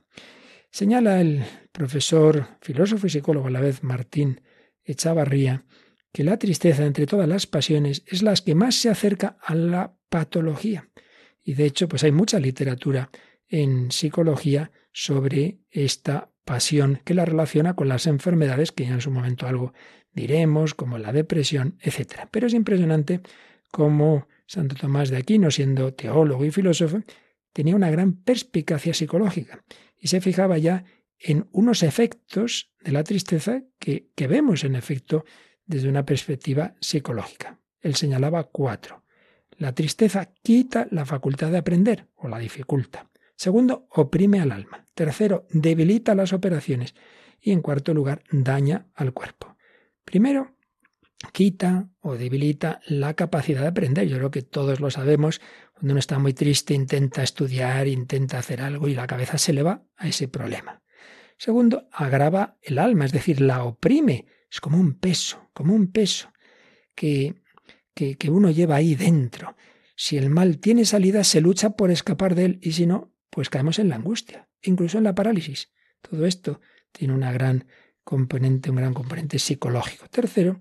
Señala 0.71 1.21
el 1.21 1.43
profesor, 1.73 2.47
filósofo 2.61 3.09
y 3.09 3.11
psicólogo 3.11 3.49
a 3.49 3.51
la 3.51 3.61
vez, 3.61 3.83
Martín 3.83 4.43
Echavarría, 4.85 5.65
que 6.13 6.23
la 6.23 6.39
tristeza 6.39 6.87
entre 6.87 7.07
todas 7.07 7.29
las 7.29 7.49
pasiones 7.49 8.05
es 8.07 8.23
la 8.23 8.33
que 8.37 8.55
más 8.55 8.77
se 8.77 8.91
acerca 8.91 9.37
a 9.43 9.57
la 9.57 9.97
patología. 10.09 10.89
Y 11.43 11.55
de 11.55 11.65
hecho, 11.65 11.89
pues 11.89 12.05
hay 12.05 12.13
mucha 12.13 12.39
literatura 12.39 13.11
en 13.49 13.91
psicología 13.91 14.71
sobre 14.95 15.59
esta 15.71 16.31
pasión 16.45 17.01
que 17.05 17.15
la 17.15 17.25
relaciona 17.25 17.75
con 17.75 17.89
las 17.89 18.07
enfermedades, 18.07 18.71
que 18.71 18.85
ya 18.85 18.95
en 18.95 19.01
su 19.01 19.11
momento 19.11 19.47
algo 19.47 19.75
diremos, 20.13 20.75
como 20.75 20.99
la 20.99 21.13
depresión, 21.13 21.77
etc. 21.83 22.29
Pero 22.31 22.47
es 22.47 22.55
impresionante 22.55 23.21
cómo 23.73 24.29
Santo 24.47 24.77
Tomás 24.77 25.11
de 25.11 25.17
Aquino, 25.17 25.51
siendo 25.51 25.93
teólogo 25.95 26.45
y 26.45 26.53
filósofo, 26.53 27.03
tenía 27.53 27.75
una 27.75 27.91
gran 27.91 28.13
perspicacia 28.15 28.95
psicológica 28.95 29.65
y 29.99 30.09
se 30.09 30.21
fijaba 30.21 30.59
ya 30.59 30.85
en 31.19 31.49
unos 31.51 31.83
efectos 31.83 32.73
de 32.81 32.93
la 32.93 33.03
tristeza 33.03 33.65
que, 33.81 34.11
que 34.15 34.29
vemos 34.29 34.63
en 34.63 34.77
efecto 34.77 35.25
desde 35.67 35.89
una 35.89 36.07
perspectiva 36.07 36.77
psicológica. 36.81 37.59
Él 37.81 37.97
señalaba 37.97 38.45
cuatro. 38.45 39.05
La 39.57 39.75
tristeza 39.75 40.33
quita 40.43 40.87
la 40.93 41.05
facultad 41.05 41.51
de 41.51 41.59
aprender 41.59 42.07
o 42.15 42.29
la 42.29 42.39
dificulta. 42.39 43.11
Segundo, 43.37 43.87
oprime 43.91 44.41
al 44.41 44.53
alma. 44.53 44.87
Tercero, 44.95 45.47
debilita 45.51 46.15
las 46.15 46.33
operaciones. 46.33 46.95
Y 47.41 47.53
en 47.53 47.61
cuarto 47.61 47.93
lugar, 47.93 48.23
daña 48.31 48.89
al 48.95 49.13
cuerpo. 49.13 49.57
Primero, 50.05 50.57
quita 51.33 51.91
o 52.01 52.17
debilita 52.17 52.81
la 52.87 53.15
capacidad 53.15 53.63
de 53.63 53.69
aprender. 53.69 54.09
Yo 54.09 54.17
creo 54.19 54.31
que 54.31 54.43
todos 54.43 54.81
lo 54.81 54.91
sabemos. 54.91 55.41
Cuando 55.73 55.93
uno 55.93 56.01
está 56.01 56.19
muy 56.19 56.33
triste, 56.33 56.75
intenta 56.75 57.23
estudiar, 57.23 57.87
intenta 57.89 58.39
hacer 58.39 58.61
algo 58.63 58.89
y 58.89 58.95
la 58.95 59.07
cabeza 59.07 59.39
se 59.39 59.53
le 59.53 59.63
va 59.63 59.85
a 59.97 60.09
ese 60.09 60.29
problema. 60.29 60.83
Segundo, 61.37 61.89
agrava 61.93 62.59
el 62.63 62.79
alma, 62.79 63.05
es 63.05 63.13
decir, 63.13 63.41
la 63.41 63.65
oprime. 63.65 64.27
Es 64.51 64.61
como 64.61 64.79
un 64.79 64.99
peso, 64.99 65.51
como 65.53 65.75
un 65.75 65.91
peso 65.91 66.33
que, 66.95 67.43
que, 67.93 68.17
que 68.17 68.31
uno 68.31 68.51
lleva 68.51 68.77
ahí 68.77 68.95
dentro. 68.95 69.57
Si 69.97 70.17
el 70.17 70.31
mal 70.31 70.59
tiene 70.59 70.85
salida, 70.85 71.25
se 71.25 71.41
lucha 71.41 71.71
por 71.71 71.91
escapar 71.91 72.35
de 72.35 72.45
él 72.45 72.59
y 72.63 72.73
si 72.73 72.87
no, 72.87 73.14
pues 73.35 73.51
caemos 73.51 73.81
en 73.81 73.89
la 73.89 73.97
angustia, 73.97 74.49
incluso 74.63 74.97
en 74.97 75.05
la 75.05 75.15
parálisis. 75.17 75.73
Todo 76.01 76.25
esto 76.25 76.61
tiene 76.93 77.13
una 77.13 77.33
gran 77.33 77.67
componente, 78.05 78.71
un 78.71 78.77
gran 78.77 78.95
componente 78.95 79.41
psicológico. 79.41 80.07
Tercero, 80.09 80.61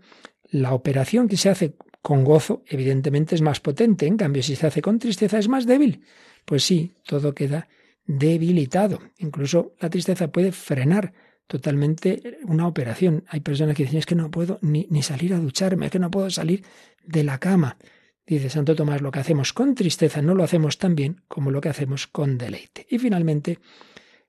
la 0.49 0.73
operación 0.73 1.27
que 1.27 1.37
se 1.37 1.51
hace 1.51 1.75
con 2.01 2.23
gozo, 2.23 2.63
evidentemente 2.65 3.35
es 3.35 3.43
más 3.43 3.59
potente, 3.59 4.07
en 4.07 4.17
cambio, 4.17 4.41
si 4.41 4.55
se 4.55 4.65
hace 4.65 4.81
con 4.81 4.97
tristeza 4.97 5.37
es 5.37 5.47
más 5.47 5.67
débil. 5.67 6.03
Pues 6.45 6.63
sí, 6.63 6.93
todo 7.05 7.35
queda 7.35 7.67
debilitado. 8.05 8.99
Incluso 9.19 9.75
la 9.79 9.91
tristeza 9.91 10.31
puede 10.31 10.51
frenar 10.51 11.13
totalmente 11.45 12.39
una 12.45 12.65
operación. 12.65 13.23
Hay 13.27 13.41
personas 13.41 13.75
que 13.75 13.83
dicen 13.83 13.99
es 13.99 14.07
que 14.07 14.15
no 14.15 14.31
puedo 14.31 14.57
ni, 14.63 14.87
ni 14.89 15.03
salir 15.03 15.35
a 15.35 15.39
ducharme, 15.39 15.85
es 15.85 15.91
que 15.91 15.99
no 15.99 16.09
puedo 16.09 16.31
salir 16.31 16.65
de 17.03 17.23
la 17.23 17.37
cama. 17.37 17.77
Dice 18.25 18.49
Santo 18.49 18.75
Tomás, 18.75 19.01
lo 19.01 19.11
que 19.11 19.19
hacemos 19.19 19.51
con 19.51 19.75
tristeza 19.75 20.21
no 20.21 20.33
lo 20.33 20.43
hacemos 20.43 20.77
tan 20.77 20.95
bien 20.95 21.21
como 21.27 21.51
lo 21.51 21.59
que 21.59 21.69
hacemos 21.69 22.07
con 22.07 22.37
deleite. 22.37 22.85
Y 22.89 22.99
finalmente, 22.99 23.59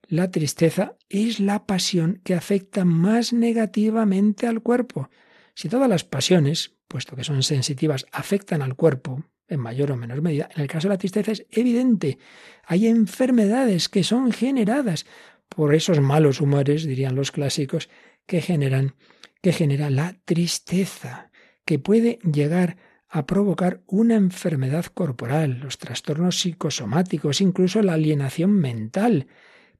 la 0.08 0.30
tristeza 0.30 0.96
es 1.08 1.38
la 1.38 1.66
pasión 1.66 2.20
que 2.24 2.34
afecta 2.34 2.84
más 2.84 3.32
negativamente 3.32 4.46
al 4.46 4.62
cuerpo. 4.62 5.10
Si 5.54 5.68
todas 5.68 5.88
las 5.88 6.04
pasiones, 6.04 6.74
puesto 6.88 7.14
que 7.14 7.24
son 7.24 7.42
sensitivas, 7.42 8.06
afectan 8.10 8.62
al 8.62 8.74
cuerpo, 8.74 9.24
en 9.48 9.60
mayor 9.60 9.92
o 9.92 9.96
menor 9.96 10.22
medida. 10.22 10.48
En 10.54 10.62
el 10.62 10.68
caso 10.68 10.88
de 10.88 10.94
la 10.94 10.98
tristeza 10.98 11.32
es 11.32 11.46
evidente. 11.50 12.18
Hay 12.66 12.86
enfermedades 12.86 13.88
que 13.88 14.02
son 14.02 14.32
generadas 14.32 15.06
por 15.48 15.74
esos 15.74 16.00
malos 16.00 16.40
humores, 16.40 16.84
dirían 16.84 17.14
los 17.14 17.30
clásicos, 17.30 17.88
que 18.26 18.40
generan, 18.40 18.94
que 19.42 19.52
genera 19.52 19.90
la 19.90 20.16
tristeza, 20.24 21.30
que 21.64 21.78
puede 21.78 22.18
llegar 22.20 22.76
a 23.14 23.26
provocar 23.26 23.80
una 23.86 24.16
enfermedad 24.16 24.86
corporal, 24.86 25.60
los 25.60 25.78
trastornos 25.78 26.40
psicosomáticos, 26.40 27.40
incluso 27.40 27.80
la 27.80 27.92
alienación 27.92 28.50
mental. 28.50 29.28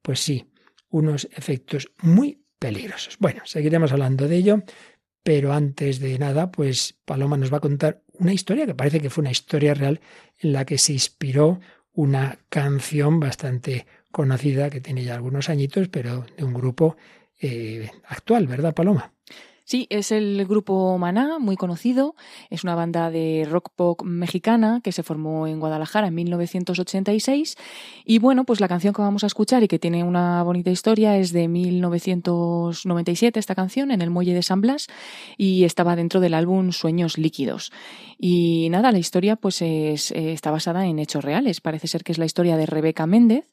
Pues 0.01 0.21
sí, 0.21 0.47
unos 0.89 1.27
efectos 1.35 1.91
muy 2.01 2.45
peligrosos. 2.59 3.17
Bueno, 3.19 3.41
seguiremos 3.43 3.91
hablando 3.91 4.29
de 4.29 4.37
ello, 4.37 4.63
pero 5.21 5.51
antes 5.51 5.99
de 5.99 6.17
nada, 6.17 6.49
pues 6.49 6.95
Paloma 7.03 7.35
nos 7.35 7.51
va 7.51 7.57
a 7.57 7.59
contar 7.59 8.03
una 8.13 8.31
historia 8.31 8.65
que 8.65 8.73
parece 8.73 9.01
que 9.01 9.09
fue 9.09 9.23
una 9.23 9.31
historia 9.31 9.73
real 9.73 9.99
en 10.39 10.53
la 10.53 10.63
que 10.63 10.77
se 10.77 10.93
inspiró 10.93 11.59
una 11.91 12.39
canción 12.47 13.19
bastante 13.19 13.85
conocida 14.13 14.69
que 14.69 14.79
tiene 14.79 15.03
ya 15.03 15.13
algunos 15.13 15.49
añitos, 15.49 15.89
pero 15.89 16.25
de 16.37 16.45
un 16.45 16.53
grupo 16.53 16.95
eh, 17.41 17.91
actual, 18.07 18.47
¿verdad, 18.47 18.73
Paloma? 18.73 19.11
Sí, 19.67 19.87
es 19.89 20.11
el 20.11 20.45
grupo 20.45 20.95
Maná, 20.99 21.39
muy 21.39 21.55
conocido. 21.55 22.13
Es 22.51 22.63
una 22.63 22.75
banda 22.75 23.09
de 23.09 23.47
rock 23.49 23.71
pop 23.75 24.03
mexicana 24.03 24.79
que 24.83 24.91
se 24.91 25.01
formó 25.01 25.47
en 25.47 25.59
Guadalajara 25.59 26.09
en 26.09 26.13
1986. 26.13 27.57
Y 28.05 28.19
bueno, 28.19 28.43
pues 28.43 28.61
la 28.61 28.67
canción 28.67 28.93
que 28.93 29.01
vamos 29.01 29.23
a 29.23 29.27
escuchar 29.27 29.63
y 29.63 29.67
que 29.67 29.79
tiene 29.79 30.03
una 30.03 30.43
bonita 30.43 30.69
historia 30.69 31.17
es 31.17 31.33
de 31.33 31.47
1997, 31.47 33.39
esta 33.39 33.55
canción, 33.55 33.89
en 33.89 34.03
el 34.03 34.11
Muelle 34.11 34.35
de 34.35 34.43
San 34.43 34.61
Blas, 34.61 34.85
y 35.35 35.63
estaba 35.63 35.95
dentro 35.95 36.19
del 36.19 36.35
álbum 36.35 36.71
Sueños 36.71 37.17
Líquidos. 37.17 37.71
Y 38.19 38.69
nada, 38.69 38.91
la 38.91 38.99
historia 38.99 39.35
pues 39.35 39.63
es, 39.63 40.11
está 40.11 40.51
basada 40.51 40.85
en 40.85 40.99
hechos 40.99 41.25
reales. 41.25 41.59
Parece 41.59 41.87
ser 41.87 42.03
que 42.03 42.11
es 42.11 42.19
la 42.19 42.25
historia 42.25 42.55
de 42.55 42.67
Rebeca 42.67 43.07
Méndez, 43.07 43.45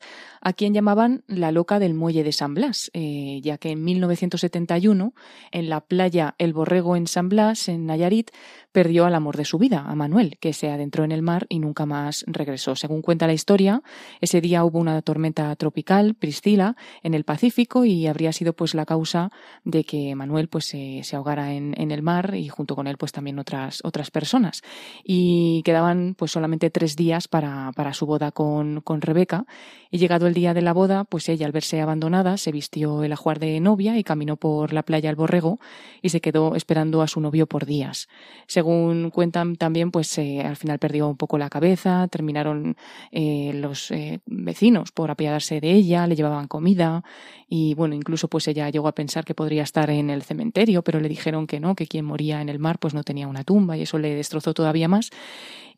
a 0.42 0.52
quien 0.52 0.74
llamaban 0.74 1.22
la 1.28 1.52
loca 1.52 1.78
del 1.78 1.94
muelle 1.94 2.24
de 2.24 2.32
San 2.32 2.54
Blas, 2.54 2.90
eh, 2.94 3.40
ya 3.42 3.58
que 3.58 3.70
en 3.70 3.84
1971, 3.84 5.14
en 5.52 5.68
la 5.68 5.80
playa 5.80 6.34
El 6.38 6.52
Borrego 6.52 6.96
en 6.96 7.06
San 7.06 7.28
Blas, 7.28 7.68
en 7.68 7.86
Nayarit, 7.86 8.32
perdió 8.72 9.04
al 9.04 9.14
amor 9.14 9.36
de 9.36 9.44
su 9.44 9.58
vida, 9.58 9.84
a 9.86 9.94
Manuel, 9.94 10.38
que 10.40 10.52
se 10.52 10.70
adentró 10.70 11.04
en 11.04 11.12
el 11.12 11.22
mar 11.22 11.46
y 11.48 11.60
nunca 11.60 11.86
más 11.86 12.24
regresó. 12.26 12.74
Según 12.74 13.02
cuenta 13.02 13.26
la 13.26 13.34
historia, 13.34 13.82
ese 14.20 14.40
día 14.40 14.64
hubo 14.64 14.80
una 14.80 15.00
tormenta 15.02 15.54
tropical, 15.56 16.14
Priscila, 16.14 16.74
en 17.02 17.14
el 17.14 17.24
Pacífico 17.24 17.84
y 17.84 18.08
habría 18.08 18.32
sido 18.32 18.54
pues 18.54 18.74
la 18.74 18.86
causa 18.86 19.30
de 19.64 19.84
que 19.84 20.14
Manuel 20.16 20.48
pues 20.48 20.64
se, 20.64 21.02
ahogara 21.14 21.52
en, 21.52 21.92
el 21.92 22.02
mar 22.02 22.34
y 22.34 22.48
junto 22.48 22.74
con 22.74 22.86
él 22.86 22.96
pues 22.96 23.12
también 23.12 23.38
otras, 23.38 23.80
otras 23.84 24.10
personas. 24.10 24.62
Y 25.04 25.62
quedaban 25.64 26.14
pues 26.16 26.32
solamente 26.32 26.70
tres 26.70 26.96
días 26.96 27.28
para, 27.28 27.70
para 27.76 27.92
su 27.92 28.06
boda 28.06 28.32
con, 28.32 28.80
con 28.80 29.02
Rebeca 29.02 29.44
y 29.90 29.98
llegado 29.98 30.26
día 30.34 30.54
de 30.54 30.62
la 30.62 30.72
boda 30.72 31.04
pues 31.04 31.28
ella 31.28 31.46
al 31.46 31.52
verse 31.52 31.80
abandonada 31.80 32.36
se 32.36 32.52
vistió 32.52 33.02
el 33.04 33.12
ajuar 33.12 33.38
de 33.38 33.60
novia 33.60 33.98
y 33.98 34.04
caminó 34.04 34.36
por 34.36 34.72
la 34.72 34.82
playa 34.82 35.10
al 35.10 35.16
Borrego 35.16 35.58
y 36.02 36.08
se 36.08 36.20
quedó 36.20 36.54
esperando 36.54 37.02
a 37.02 37.08
su 37.08 37.20
novio 37.20 37.46
por 37.46 37.66
días. 37.66 38.08
Según 38.46 39.10
cuentan 39.10 39.56
también, 39.56 39.90
pues 39.90 40.16
eh, 40.18 40.40
al 40.40 40.56
final 40.56 40.78
perdió 40.78 41.08
un 41.08 41.16
poco 41.16 41.38
la 41.38 41.50
cabeza, 41.50 42.08
terminaron 42.08 42.76
eh, 43.10 43.52
los 43.54 43.90
eh, 43.90 44.20
vecinos 44.26 44.92
por 44.92 45.10
apiadarse 45.10 45.60
de 45.60 45.72
ella, 45.72 46.06
le 46.06 46.16
llevaban 46.16 46.48
comida 46.48 47.04
y 47.48 47.74
bueno, 47.74 47.94
incluso 47.94 48.28
pues 48.28 48.48
ella 48.48 48.70
llegó 48.70 48.88
a 48.88 48.94
pensar 48.94 49.24
que 49.24 49.34
podría 49.34 49.62
estar 49.62 49.90
en 49.90 50.10
el 50.10 50.22
cementerio, 50.22 50.82
pero 50.82 51.00
le 51.00 51.08
dijeron 51.08 51.46
que 51.46 51.60
no, 51.60 51.74
que 51.74 51.86
quien 51.86 52.04
moría 52.04 52.40
en 52.40 52.48
el 52.48 52.58
mar 52.58 52.78
pues 52.78 52.94
no 52.94 53.02
tenía 53.02 53.28
una 53.28 53.44
tumba 53.44 53.76
y 53.76 53.82
eso 53.82 53.98
le 53.98 54.14
destrozó 54.14 54.54
todavía 54.54 54.88
más. 54.88 55.10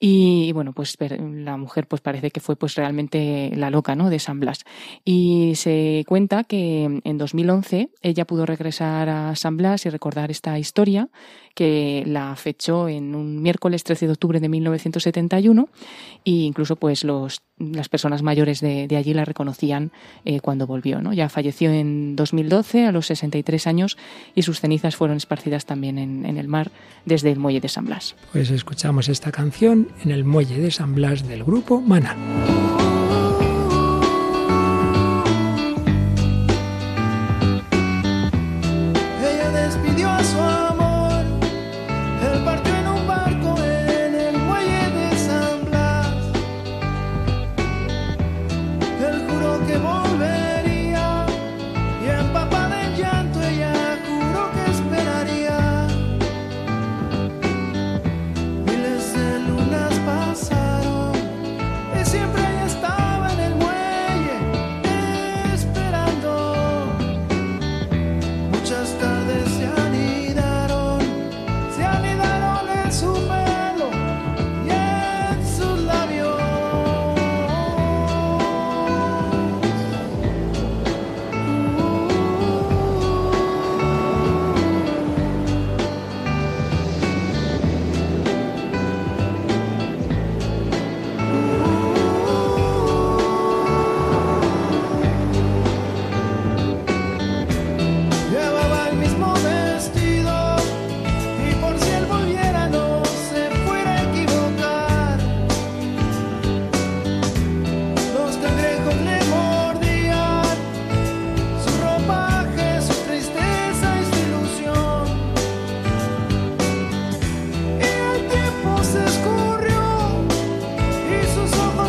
Y, 0.06 0.52
bueno, 0.52 0.74
pues 0.74 0.98
la 1.00 1.56
mujer 1.56 1.86
pues 1.88 2.02
parece 2.02 2.30
que 2.30 2.40
fue 2.40 2.56
pues 2.56 2.74
realmente 2.74 3.50
la 3.56 3.70
loca, 3.70 3.94
¿no? 3.94 4.10
De 4.10 4.18
San 4.18 4.38
Blas. 4.38 4.66
Y 5.02 5.54
se 5.54 6.04
cuenta 6.06 6.44
que 6.44 7.00
en 7.02 7.16
2011 7.16 7.88
ella 8.02 8.26
pudo 8.26 8.44
regresar 8.44 9.08
a 9.08 9.34
San 9.34 9.56
Blas 9.56 9.86
y 9.86 9.88
recordar 9.88 10.30
esta 10.30 10.58
historia 10.58 11.08
que 11.54 12.02
la 12.06 12.34
fechó 12.36 12.88
en 12.88 13.14
un 13.14 13.40
miércoles 13.40 13.84
13 13.84 14.06
de 14.06 14.12
octubre 14.12 14.40
de 14.40 14.48
1971 14.48 15.68
e 16.24 16.30
incluso 16.30 16.76
pues 16.76 17.04
los, 17.04 17.42
las 17.58 17.88
personas 17.88 18.22
mayores 18.22 18.60
de, 18.60 18.88
allí 18.96 19.14
la 19.14 19.24
reconocían 19.24 19.92
eh, 20.24 20.40
cuando 20.40 20.66
volvió. 20.66 21.00
¿no? 21.00 21.12
Ya 21.12 21.28
falleció 21.28 21.70
en 21.70 22.16
2012 22.16 22.86
a 22.86 22.92
los 22.92 23.06
63 23.06 23.66
años 23.66 23.96
y 24.34 24.42
sus 24.42 24.60
cenizas 24.60 24.96
fueron 24.96 25.16
esparcidas 25.16 25.64
también 25.64 25.98
en, 25.98 26.26
en 26.26 26.38
el 26.38 26.48
mar 26.48 26.70
desde 27.04 27.30
el 27.30 27.38
muelle 27.38 27.60
de 27.60 27.68
San 27.68 27.86
Blas. 27.86 28.16
Pues 28.32 28.50
escuchamos 28.50 29.08
esta 29.08 29.30
canción 29.30 29.88
en 30.02 30.10
el 30.10 30.24
muelle 30.24 30.58
de 30.58 30.70
San 30.70 30.94
Blas 30.94 31.26
del 31.26 31.44
grupo 31.44 31.80
Mana. 31.80 32.83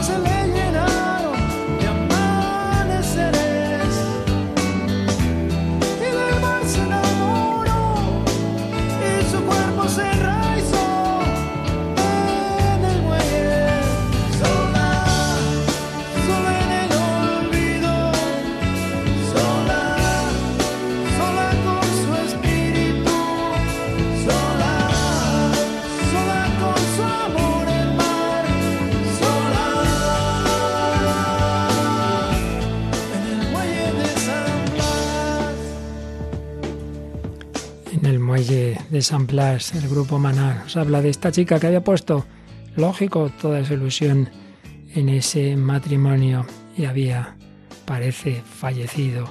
was 0.08 0.32
a 0.32 0.35
de 38.96 39.02
San 39.02 39.28
Blas, 39.28 39.76
el 39.76 39.90
grupo 39.90 40.20
Maná, 40.20 40.62
nos 40.64 40.78
habla 40.78 41.02
de 41.02 41.10
esta 41.10 41.30
chica 41.30 41.60
que 41.60 41.68
había 41.68 41.84
puesto, 41.84 42.26
lógico, 42.78 43.30
toda 43.42 43.66
su 43.66 43.74
ilusión 43.74 44.30
en 44.94 45.10
ese 45.10 45.58
matrimonio 45.58 46.46
y 46.78 46.86
había, 46.86 47.36
parece, 47.84 48.42
fallecido 48.42 49.30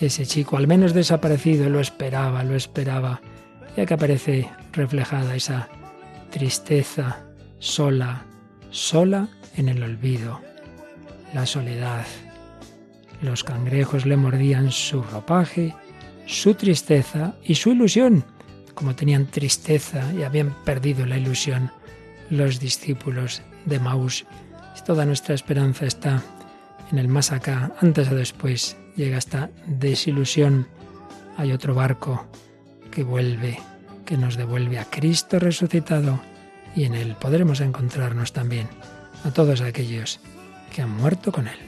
ese 0.00 0.26
chico, 0.26 0.56
al 0.56 0.66
menos 0.66 0.92
desaparecido, 0.92 1.70
lo 1.70 1.78
esperaba, 1.78 2.42
lo 2.42 2.56
esperaba, 2.56 3.20
ya 3.76 3.86
que 3.86 3.94
aparece 3.94 4.50
reflejada 4.72 5.36
esa 5.36 5.68
tristeza 6.32 7.26
sola, 7.60 8.24
sola 8.70 9.28
en 9.56 9.68
el 9.68 9.84
olvido, 9.84 10.40
la 11.32 11.46
soledad. 11.46 12.06
Los 13.22 13.44
cangrejos 13.44 14.04
le 14.04 14.16
mordían 14.16 14.72
su 14.72 15.00
ropaje, 15.00 15.76
su 16.26 16.54
tristeza 16.54 17.36
y 17.44 17.54
su 17.54 17.70
ilusión. 17.70 18.24
Como 18.76 18.94
tenían 18.94 19.26
tristeza 19.26 20.12
y 20.12 20.22
habían 20.22 20.54
perdido 20.64 21.04
la 21.04 21.18
ilusión 21.18 21.72
los 22.30 22.60
discípulos 22.60 23.42
de 23.64 23.80
Maús. 23.80 24.24
Toda 24.86 25.04
nuestra 25.04 25.34
esperanza 25.34 25.86
está 25.86 26.22
en 26.92 26.98
el 26.98 27.08
más 27.08 27.32
acá, 27.32 27.72
antes 27.80 28.08
o 28.08 28.14
después 28.14 28.76
llega 28.94 29.18
esta 29.18 29.50
desilusión. 29.66 30.68
Hay 31.36 31.50
otro 31.50 31.74
barco 31.74 32.26
que 32.92 33.02
vuelve, 33.02 33.58
que 34.04 34.16
nos 34.16 34.36
devuelve 34.36 34.78
a 34.78 34.84
Cristo 34.84 35.40
resucitado 35.40 36.20
y 36.76 36.84
en 36.84 36.94
él 36.94 37.16
podremos 37.18 37.60
encontrarnos 37.60 38.32
también 38.32 38.68
a 39.24 39.32
todos 39.32 39.60
aquellos 39.60 40.20
que 40.72 40.82
han 40.82 40.90
muerto 40.90 41.32
con 41.32 41.48
él. 41.48 41.58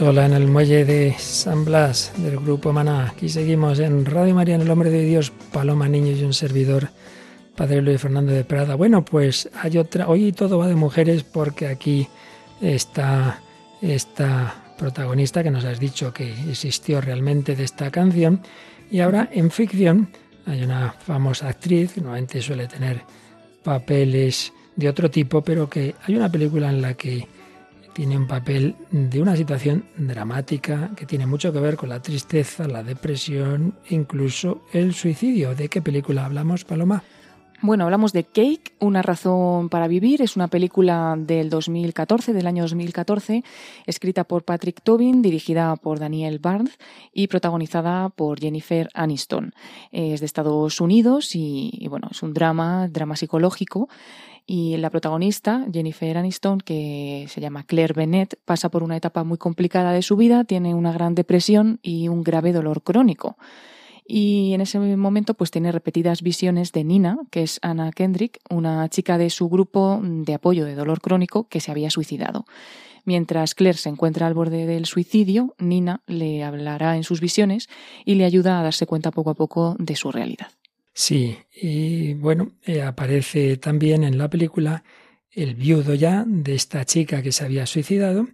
Sola 0.00 0.24
en 0.24 0.32
el 0.32 0.46
muelle 0.46 0.86
de 0.86 1.14
San 1.18 1.66
Blas 1.66 2.10
del 2.16 2.38
grupo 2.38 2.72
Maná. 2.72 3.08
Aquí 3.10 3.28
seguimos 3.28 3.80
en 3.80 4.06
Radio 4.06 4.34
María, 4.34 4.54
en 4.54 4.62
el 4.62 4.70
Hombre 4.70 4.88
de 4.88 5.04
Dios, 5.04 5.30
Paloma 5.52 5.88
Niño 5.88 6.12
y 6.12 6.24
un 6.24 6.32
servidor, 6.32 6.88
Padre 7.54 7.82
Luis 7.82 8.00
Fernando 8.00 8.32
de 8.32 8.42
Prada. 8.42 8.76
Bueno, 8.76 9.04
pues 9.04 9.50
hay 9.52 9.76
otra. 9.76 10.08
Hoy 10.08 10.32
todo 10.32 10.56
va 10.56 10.68
de 10.68 10.74
mujeres 10.74 11.22
porque 11.22 11.66
aquí 11.66 12.08
está 12.62 13.42
esta 13.82 14.72
protagonista 14.78 15.42
que 15.42 15.50
nos 15.50 15.66
has 15.66 15.78
dicho 15.78 16.14
que 16.14 16.32
existió 16.48 17.02
realmente 17.02 17.54
de 17.54 17.64
esta 17.64 17.90
canción. 17.90 18.40
Y 18.90 19.00
ahora 19.00 19.28
en 19.30 19.50
ficción 19.50 20.08
hay 20.46 20.62
una 20.62 20.92
famosa 20.92 21.48
actriz, 21.48 21.92
que 21.92 22.00
normalmente 22.00 22.40
suele 22.40 22.68
tener 22.68 23.02
papeles 23.62 24.50
de 24.76 24.88
otro 24.88 25.10
tipo, 25.10 25.44
pero 25.44 25.68
que 25.68 25.94
hay 26.06 26.16
una 26.16 26.32
película 26.32 26.70
en 26.70 26.80
la 26.80 26.94
que 26.94 27.28
tiene 27.92 28.16
un 28.16 28.26
papel 28.26 28.76
de 28.90 29.20
una 29.20 29.36
situación 29.36 29.84
dramática 29.96 30.90
que 30.96 31.06
tiene 31.06 31.26
mucho 31.26 31.52
que 31.52 31.60
ver 31.60 31.76
con 31.76 31.88
la 31.88 32.00
tristeza, 32.00 32.68
la 32.68 32.82
depresión, 32.82 33.74
incluso 33.88 34.62
el 34.72 34.94
suicidio. 34.94 35.54
¿De 35.54 35.68
qué 35.68 35.82
película 35.82 36.24
hablamos, 36.24 36.64
Paloma? 36.64 37.02
Bueno, 37.62 37.84
hablamos 37.84 38.14
de 38.14 38.24
Cake, 38.24 38.72
Una 38.78 39.02
razón 39.02 39.68
para 39.68 39.86
vivir. 39.86 40.22
Es 40.22 40.34
una 40.34 40.48
película 40.48 41.14
del 41.18 41.50
2014, 41.50 42.32
del 42.32 42.46
año 42.46 42.62
2014, 42.62 43.44
escrita 43.84 44.24
por 44.24 44.44
Patrick 44.44 44.80
Tobin, 44.82 45.20
dirigida 45.20 45.76
por 45.76 45.98
Daniel 45.98 46.38
Barnes 46.38 46.78
y 47.12 47.26
protagonizada 47.26 48.08
por 48.08 48.40
Jennifer 48.40 48.88
Aniston. 48.94 49.52
Es 49.92 50.20
de 50.20 50.26
Estados 50.26 50.80
Unidos 50.80 51.34
y, 51.34 51.70
y 51.74 51.88
bueno, 51.88 52.08
es 52.10 52.22
un 52.22 52.32
drama, 52.32 52.88
drama 52.88 53.14
psicológico 53.16 53.90
y 54.46 54.76
la 54.76 54.90
protagonista, 54.90 55.66
Jennifer 55.72 56.18
Aniston, 56.18 56.60
que 56.60 57.26
se 57.28 57.40
llama 57.40 57.64
Claire 57.64 57.94
Bennett, 57.94 58.38
pasa 58.44 58.68
por 58.70 58.82
una 58.82 58.96
etapa 58.96 59.24
muy 59.24 59.38
complicada 59.38 59.92
de 59.92 60.02
su 60.02 60.16
vida, 60.16 60.44
tiene 60.44 60.74
una 60.74 60.92
gran 60.92 61.14
depresión 61.14 61.78
y 61.82 62.08
un 62.08 62.22
grave 62.22 62.52
dolor 62.52 62.82
crónico. 62.82 63.36
Y 64.12 64.54
en 64.54 64.60
ese 64.60 64.80
momento 64.80 65.34
pues 65.34 65.52
tiene 65.52 65.70
repetidas 65.70 66.22
visiones 66.22 66.72
de 66.72 66.82
Nina, 66.82 67.18
que 67.30 67.44
es 67.44 67.60
Anna 67.62 67.92
Kendrick, 67.92 68.40
una 68.50 68.88
chica 68.88 69.18
de 69.18 69.30
su 69.30 69.48
grupo 69.48 70.00
de 70.02 70.34
apoyo 70.34 70.64
de 70.64 70.74
dolor 70.74 71.00
crónico 71.00 71.48
que 71.48 71.60
se 71.60 71.70
había 71.70 71.90
suicidado. 71.90 72.44
Mientras 73.04 73.54
Claire 73.54 73.78
se 73.78 73.88
encuentra 73.88 74.26
al 74.26 74.34
borde 74.34 74.66
del 74.66 74.86
suicidio, 74.86 75.54
Nina 75.58 76.02
le 76.06 76.42
hablará 76.42 76.96
en 76.96 77.04
sus 77.04 77.20
visiones 77.20 77.68
y 78.04 78.16
le 78.16 78.24
ayuda 78.24 78.58
a 78.58 78.62
darse 78.62 78.86
cuenta 78.86 79.10
poco 79.10 79.30
a 79.30 79.34
poco 79.34 79.76
de 79.78 79.94
su 79.94 80.10
realidad. 80.10 80.48
Sí, 80.92 81.38
y 81.54 82.14
bueno, 82.14 82.52
eh, 82.64 82.82
aparece 82.82 83.56
también 83.56 84.04
en 84.04 84.18
la 84.18 84.28
película 84.28 84.82
el 85.30 85.54
viudo 85.54 85.94
ya 85.94 86.24
de 86.26 86.54
esta 86.54 86.84
chica 86.84 87.22
que 87.22 87.32
se 87.32 87.44
había 87.44 87.66
suicidado 87.66 88.28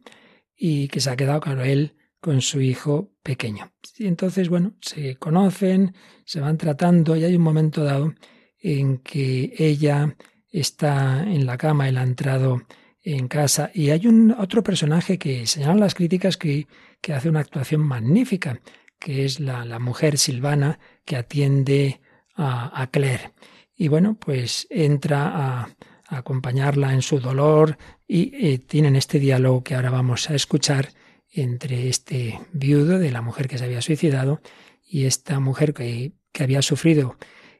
y 0.56 0.88
que 0.88 1.00
se 1.00 1.10
ha 1.10 1.16
quedado, 1.16 1.40
claro, 1.40 1.62
él 1.62 1.94
con 2.20 2.40
su 2.40 2.60
hijo 2.60 3.12
pequeño. 3.22 3.72
Y 3.98 4.06
entonces, 4.06 4.48
bueno, 4.48 4.74
se 4.80 5.16
conocen, 5.16 5.94
se 6.24 6.40
van 6.40 6.56
tratando 6.56 7.14
y 7.16 7.24
hay 7.24 7.36
un 7.36 7.42
momento 7.42 7.84
dado 7.84 8.14
en 8.58 8.98
que 8.98 9.54
ella 9.58 10.16
está 10.50 11.22
en 11.22 11.46
la 11.46 11.58
cama, 11.58 11.88
él 11.88 11.98
ha 11.98 12.02
entrado 12.02 12.62
en 13.02 13.28
casa 13.28 13.70
y 13.72 13.90
hay 13.90 14.06
un 14.06 14.32
otro 14.32 14.62
personaje 14.64 15.18
que 15.18 15.46
señalan 15.46 15.78
las 15.78 15.94
críticas 15.94 16.36
que, 16.36 16.66
que 17.00 17.12
hace 17.12 17.28
una 17.28 17.40
actuación 17.40 17.82
magnífica, 17.82 18.60
que 18.98 19.24
es 19.24 19.38
la, 19.38 19.64
la 19.64 19.78
mujer 19.78 20.18
Silvana 20.18 20.80
que 21.04 21.16
atiende 21.16 22.00
a, 22.36 22.88
Claire. 22.90 23.32
Y 23.74 23.88
bueno, 23.88 24.16
pues 24.18 24.66
entra 24.70 25.28
a, 25.34 25.68
acompañarla 26.08 26.92
en 26.92 27.02
su 27.02 27.18
dolor 27.18 27.78
y 28.06 28.32
eh, 28.34 28.58
tienen 28.58 28.94
este 28.94 29.18
diálogo 29.18 29.64
que 29.64 29.74
ahora 29.74 29.90
vamos 29.90 30.30
a 30.30 30.34
escuchar 30.34 30.90
entre 31.32 31.88
este 31.88 32.38
viudo 32.52 32.98
de 33.00 33.10
la 33.10 33.22
mujer 33.22 33.48
que 33.48 33.58
se 33.58 33.64
había 33.64 33.82
suicidado 33.82 34.40
y 34.88 35.06
esta 35.06 35.40
mujer 35.40 35.74
que, 35.74 36.12
que 36.32 36.44
había 36.44 36.62
sufrido 36.62 37.16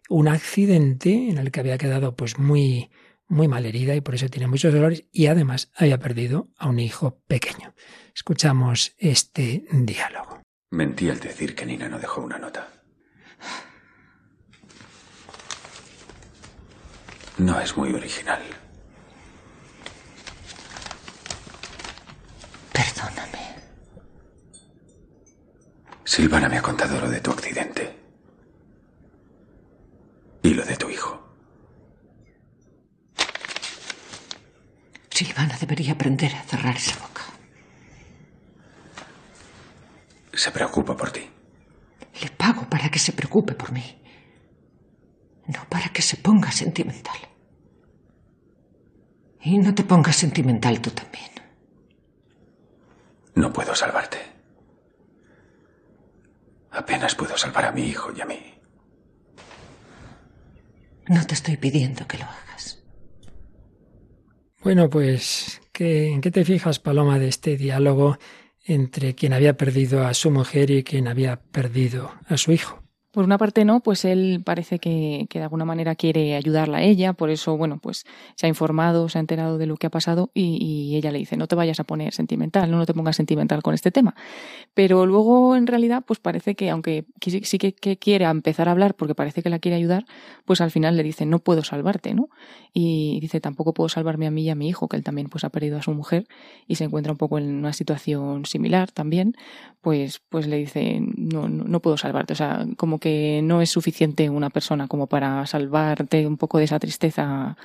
un 0.08 0.28
accidente 0.28 1.28
en 1.28 1.38
el 1.38 1.50
que 1.50 1.58
había 1.58 1.76
quedado 1.76 2.14
pues 2.14 2.38
muy 2.38 2.88
muy 3.28 3.48
mal 3.48 3.66
herida 3.66 3.94
y 3.94 4.00
por 4.00 4.14
eso 4.14 4.28
tiene 4.28 4.46
muchos 4.46 4.72
dolores 4.72 5.04
y 5.12 5.26
además 5.26 5.70
había 5.74 5.98
perdido 5.98 6.48
a 6.56 6.68
un 6.68 6.78
hijo 6.78 7.20
pequeño. 7.26 7.74
Escuchamos 8.14 8.94
este 8.98 9.64
diálogo. 9.72 10.42
Mentí 10.70 11.10
al 11.10 11.20
decir 11.20 11.54
que 11.54 11.66
Nina 11.66 11.88
no 11.88 11.98
dejó 11.98 12.20
una 12.22 12.38
nota. 12.38 12.68
No 17.38 17.60
es 17.60 17.76
muy 17.76 17.92
original. 17.92 18.42
Perdóname. 22.72 23.56
Silvana 26.04 26.48
me 26.48 26.58
ha 26.58 26.62
contado 26.62 26.98
lo 26.98 27.10
de 27.10 27.20
tu 27.20 27.30
accidente. 27.30 27.94
Y 30.42 30.54
lo 30.54 30.64
de 30.64 30.76
tu 30.76 30.88
hijo. 30.88 31.22
Silvana 35.10 35.58
debería 35.58 35.92
aprender 35.92 36.34
a 36.34 36.42
cerrar 36.44 36.76
esa 36.76 36.98
boca. 37.00 37.22
Se 40.32 40.50
preocupa 40.50 40.96
por 40.96 41.10
ti. 41.10 41.28
Le 42.22 42.30
pago 42.30 42.68
para 42.70 42.88
que 42.90 42.98
se 42.98 43.12
preocupe 43.12 43.54
por 43.54 43.72
mí 43.72 44.05
no 45.48 45.68
para 45.68 45.88
que 45.90 46.02
se 46.02 46.16
ponga 46.16 46.50
sentimental. 46.50 47.16
Y 49.40 49.58
no 49.58 49.74
te 49.74 49.84
pongas 49.84 50.16
sentimental 50.16 50.80
tú 50.80 50.90
también. 50.90 51.30
No 53.34 53.52
puedo 53.52 53.74
salvarte. 53.74 54.18
Apenas 56.70 57.14
puedo 57.14 57.36
salvar 57.36 57.66
a 57.66 57.72
mi 57.72 57.82
hijo 57.82 58.12
y 58.16 58.20
a 58.20 58.26
mí. 58.26 58.54
No 61.08 61.24
te 61.24 61.34
estoy 61.34 61.56
pidiendo 61.56 62.06
que 62.06 62.18
lo 62.18 62.24
hagas. 62.24 62.82
Bueno, 64.62 64.90
pues, 64.90 65.60
¿en 65.78 66.20
qué 66.20 66.30
te 66.30 66.44
fijas, 66.44 66.80
Paloma, 66.80 67.18
de 67.18 67.28
este 67.28 67.56
diálogo 67.56 68.18
entre 68.64 69.14
quien 69.14 69.32
había 69.32 69.56
perdido 69.56 70.04
a 70.04 70.12
su 70.12 70.30
mujer 70.32 70.70
y 70.72 70.82
quien 70.82 71.06
había 71.06 71.36
perdido 71.36 72.12
a 72.26 72.36
su 72.36 72.50
hijo? 72.50 72.85
Por 73.16 73.24
una 73.24 73.38
parte 73.38 73.64
no, 73.64 73.80
pues 73.80 74.04
él 74.04 74.42
parece 74.44 74.78
que, 74.78 75.26
de 75.32 75.40
alguna 75.40 75.64
manera 75.64 75.94
quiere 75.94 76.36
ayudarla 76.36 76.76
a 76.76 76.82
ella, 76.82 77.14
por 77.14 77.30
eso, 77.30 77.56
bueno, 77.56 77.78
pues 77.78 78.04
se 78.34 78.44
ha 78.44 78.48
informado, 78.50 79.08
se 79.08 79.16
ha 79.16 79.22
enterado 79.22 79.56
de 79.56 79.64
lo 79.64 79.78
que 79.78 79.86
ha 79.86 79.90
pasado 79.90 80.30
y, 80.34 80.94
ella 80.94 81.10
le 81.12 81.20
dice, 81.20 81.38
no 81.38 81.46
te 81.46 81.56
vayas 81.56 81.80
a 81.80 81.84
poner 81.84 82.12
sentimental, 82.12 82.70
no, 82.70 82.76
no 82.76 82.84
te 82.84 82.92
pongas 82.92 83.16
sentimental 83.16 83.62
con 83.62 83.72
este 83.72 83.90
tema. 83.90 84.14
Pero 84.74 85.06
luego, 85.06 85.56
en 85.56 85.66
realidad, 85.66 86.04
pues 86.06 86.20
parece 86.20 86.56
que, 86.56 86.68
aunque 86.68 87.06
sí 87.22 87.58
que, 87.58 87.72
quiere 87.96 88.26
empezar 88.26 88.68
a 88.68 88.72
hablar 88.72 88.94
porque 88.94 89.14
parece 89.14 89.42
que 89.42 89.48
la 89.48 89.60
quiere 89.60 89.78
ayudar, 89.78 90.04
pues 90.44 90.60
al 90.60 90.70
final 90.70 90.94
le 90.98 91.02
dice, 91.02 91.24
no 91.24 91.38
puedo 91.38 91.64
salvarte, 91.64 92.12
¿no? 92.12 92.28
Y 92.74 93.18
dice, 93.20 93.40
tampoco 93.40 93.72
puedo 93.72 93.88
salvarme 93.88 94.26
a 94.26 94.30
mí 94.30 94.42
y 94.42 94.50
a 94.50 94.54
mi 94.54 94.68
hijo, 94.68 94.88
que 94.88 94.98
él 94.98 95.04
también 95.04 95.30
pues 95.30 95.42
ha 95.44 95.48
perdido 95.48 95.78
a 95.78 95.82
su 95.82 95.92
mujer 95.92 96.26
y 96.66 96.74
se 96.74 96.84
encuentra 96.84 97.12
un 97.12 97.18
poco 97.18 97.38
en 97.38 97.54
una 97.54 97.72
situación 97.72 98.44
similar 98.44 98.92
también, 98.92 99.32
pues, 99.80 100.20
pues 100.28 100.46
le 100.46 100.58
dice, 100.58 101.00
no, 101.00 101.48
no, 101.48 101.64
no 101.64 101.80
puedo 101.80 101.96
salvarte, 101.96 102.34
o 102.34 102.36
sea, 102.36 102.66
como 102.76 102.98
que 102.98 103.05
no 103.42 103.60
es 103.62 103.70
suficiente 103.70 104.28
una 104.30 104.50
persona 104.50 104.88
como 104.88 105.06
para 105.06 105.46
salvarte 105.46 106.26
un 106.26 106.36
poco 106.36 106.58
de 106.58 106.64
esa 106.64 106.78
tristeza 106.78 107.56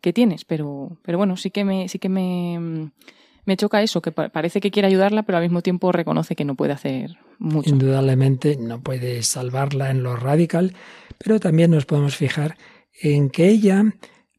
que 0.00 0.12
tienes, 0.12 0.44
pero, 0.44 0.96
pero 1.02 1.18
bueno, 1.18 1.36
sí 1.36 1.50
que 1.50 1.64
me, 1.64 1.88
sí 1.88 1.98
que 1.98 2.08
me, 2.08 2.90
Me 3.46 3.56
choca 3.56 3.80
eso, 3.80 4.02
que 4.02 4.10
parece 4.10 4.60
que 4.60 4.70
quiere 4.70 4.88
ayudarla, 4.88 5.22
pero 5.22 5.38
al 5.38 5.44
mismo 5.44 5.62
tiempo 5.62 5.92
reconoce 5.92 6.34
que 6.34 6.44
no 6.44 6.56
puede 6.56 6.72
hacer 6.72 7.16
mucho. 7.38 7.70
Indudablemente 7.70 8.56
no 8.56 8.80
puede 8.80 9.22
salvarla 9.22 9.90
en 9.90 10.02
lo 10.02 10.16
radical, 10.16 10.74
pero 11.16 11.38
también 11.38 11.70
nos 11.70 11.86
podemos 11.86 12.16
fijar 12.16 12.56
en 13.00 13.30
que 13.30 13.48
ella 13.48 13.84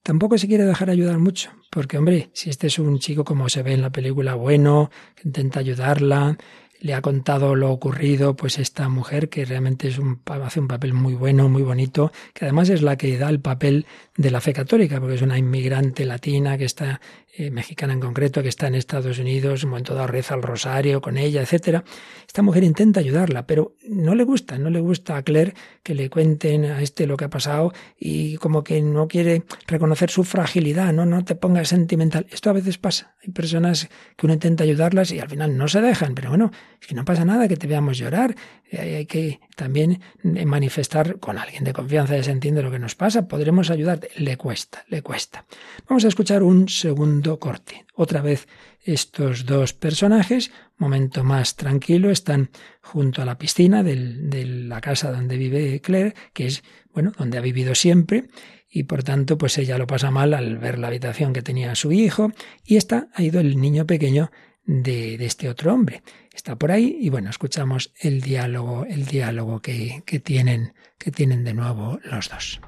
tampoco 0.03 0.37
se 0.37 0.47
quiere 0.47 0.65
dejar 0.65 0.89
ayudar 0.89 1.19
mucho, 1.19 1.51
porque 1.69 1.97
hombre, 1.97 2.29
si 2.33 2.49
este 2.49 2.67
es 2.67 2.79
un 2.79 2.99
chico 2.99 3.23
como 3.23 3.47
se 3.47 3.63
ve 3.63 3.73
en 3.73 3.81
la 3.81 3.91
película 3.91 4.35
bueno, 4.35 4.89
que 5.15 5.27
intenta 5.29 5.59
ayudarla, 5.59 6.37
le 6.79 6.93
ha 6.93 7.01
contado 7.01 7.55
lo 7.55 7.71
ocurrido, 7.71 8.35
pues 8.35 8.59
esta 8.59 8.89
mujer 8.89 9.29
que 9.29 9.45
realmente 9.45 9.87
es 9.87 9.97
un, 9.97 10.21
hace 10.25 10.59
un 10.59 10.67
papel 10.67 10.93
muy 10.93 11.15
bueno, 11.15 11.49
muy 11.49 11.63
bonito, 11.63 12.11
que 12.33 12.45
además 12.45 12.69
es 12.69 12.81
la 12.81 12.97
que 12.97 13.17
da 13.17 13.29
el 13.29 13.39
papel 13.39 13.85
de 14.15 14.31
la 14.31 14.41
fe 14.41 14.53
católica, 14.53 14.99
porque 14.99 15.15
es 15.15 15.21
una 15.21 15.37
inmigrante 15.37 16.05
latina 16.05 16.57
que 16.57 16.65
está, 16.65 17.01
eh, 17.39 17.51
mexicana 17.51 17.93
en 17.93 17.99
concreto, 17.99 18.41
que 18.41 18.49
está 18.49 18.65
en 18.65 18.73
Estados 18.73 19.19
Unidos, 19.19 19.63
un 19.63 19.69
momento 19.69 19.93
dado 19.93 20.07
reza 20.07 20.33
el 20.33 20.41
rosario 20.41 21.01
con 21.01 21.19
ella, 21.19 21.43
etcétera. 21.43 21.83
Esta 22.25 22.41
mujer 22.41 22.63
intenta 22.63 22.99
ayudarla, 22.99 23.45
pero 23.45 23.75
no 23.87 24.15
le 24.15 24.23
gusta, 24.23 24.57
no 24.57 24.71
le 24.71 24.79
gusta 24.79 25.17
a 25.17 25.21
Claire 25.21 25.53
que 25.83 25.93
le 25.93 26.09
cuenten 26.09 26.65
a 26.65 26.81
este 26.81 27.05
lo 27.05 27.15
que 27.15 27.25
ha 27.25 27.29
pasado 27.29 27.73
y 27.99 28.37
como 28.37 28.63
que 28.63 28.81
no 28.81 29.07
quiere 29.07 29.43
reconocer 29.67 30.09
su 30.09 30.23
fragilidad, 30.23 30.91
no, 30.93 31.05
no 31.05 31.23
te 31.25 31.35
pongas 31.35 31.67
sentimental. 31.67 32.25
Esto 32.31 32.49
a 32.49 32.53
veces 32.53 32.79
pasa. 32.79 33.13
Hay 33.23 33.31
personas 33.31 33.87
que 34.15 34.25
uno 34.25 34.33
intenta 34.33 34.63
ayudarlas 34.63 35.11
y 35.11 35.19
al 35.19 35.29
final 35.29 35.55
no 35.55 35.67
se 35.67 35.79
dejan, 35.79 36.15
pero 36.15 36.29
bueno, 36.29 36.51
es 36.81 36.87
que 36.87 36.95
no 36.95 37.05
pasa 37.05 37.23
nada 37.23 37.47
que 37.47 37.55
te 37.55 37.67
veamos 37.67 37.99
llorar. 37.99 38.35
Hay 38.71 39.05
que 39.05 39.39
también 39.55 40.01
manifestar 40.23 41.19
con 41.19 41.37
alguien 41.37 41.63
de 41.63 41.71
confianza 41.71 42.17
y 42.17 42.23
se 42.23 42.31
entiende 42.31 42.63
lo 42.63 42.71
que 42.71 42.79
nos 42.79 42.95
pasa. 42.95 43.27
Podremos 43.27 43.69
ayudarte. 43.69 44.09
Le 44.17 44.37
cuesta, 44.37 44.83
le 44.87 45.01
cuesta. 45.03 45.45
Vamos 45.87 46.03
a 46.03 46.07
escuchar 46.07 46.43
un 46.43 46.67
segundo 46.67 47.26
corte. 47.35 47.85
Otra 47.93 48.21
vez 48.21 48.47
estos 48.83 49.45
dos 49.45 49.73
personajes, 49.73 50.51
momento 50.77 51.23
más 51.23 51.57
tranquilo, 51.57 52.09
están 52.09 52.49
junto 52.81 53.21
a 53.21 53.25
la 53.25 53.37
piscina 53.37 53.83
de 53.83 54.45
la 54.45 54.79
casa 54.79 55.11
donde 55.11 55.37
vive 55.37 55.81
Claire, 55.81 56.15
que 56.33 56.47
es, 56.47 56.63
bueno, 56.93 57.11
donde 57.17 57.37
ha 57.37 57.41
vivido 57.41 57.75
siempre, 57.75 58.29
y 58.69 58.83
por 58.83 59.03
tanto, 59.03 59.37
pues 59.37 59.57
ella 59.57 59.77
lo 59.77 59.87
pasa 59.87 60.11
mal 60.11 60.33
al 60.33 60.57
ver 60.57 60.79
la 60.79 60.87
habitación 60.87 61.33
que 61.33 61.41
tenía 61.41 61.75
su 61.75 61.91
hijo, 61.91 62.31
y 62.63 62.77
está, 62.77 63.09
ha 63.13 63.23
ido 63.23 63.39
el 63.39 63.59
niño 63.59 63.85
pequeño 63.85 64.31
de, 64.65 65.15
este 65.25 65.49
otro 65.49 65.73
hombre. 65.73 66.03
Está 66.33 66.55
por 66.55 66.71
ahí 66.71 66.97
y 66.99 67.09
bueno, 67.09 67.29
escuchamos 67.29 67.93
el 67.99 68.21
diálogo, 68.21 68.85
el 68.85 69.05
diálogo 69.05 69.61
que, 69.61 70.03
que, 70.05 70.19
tienen, 70.19 70.73
que 70.97 71.11
tienen 71.11 71.43
de 71.43 71.53
nuevo 71.53 71.99
los 72.03 72.29
dos. 72.29 72.61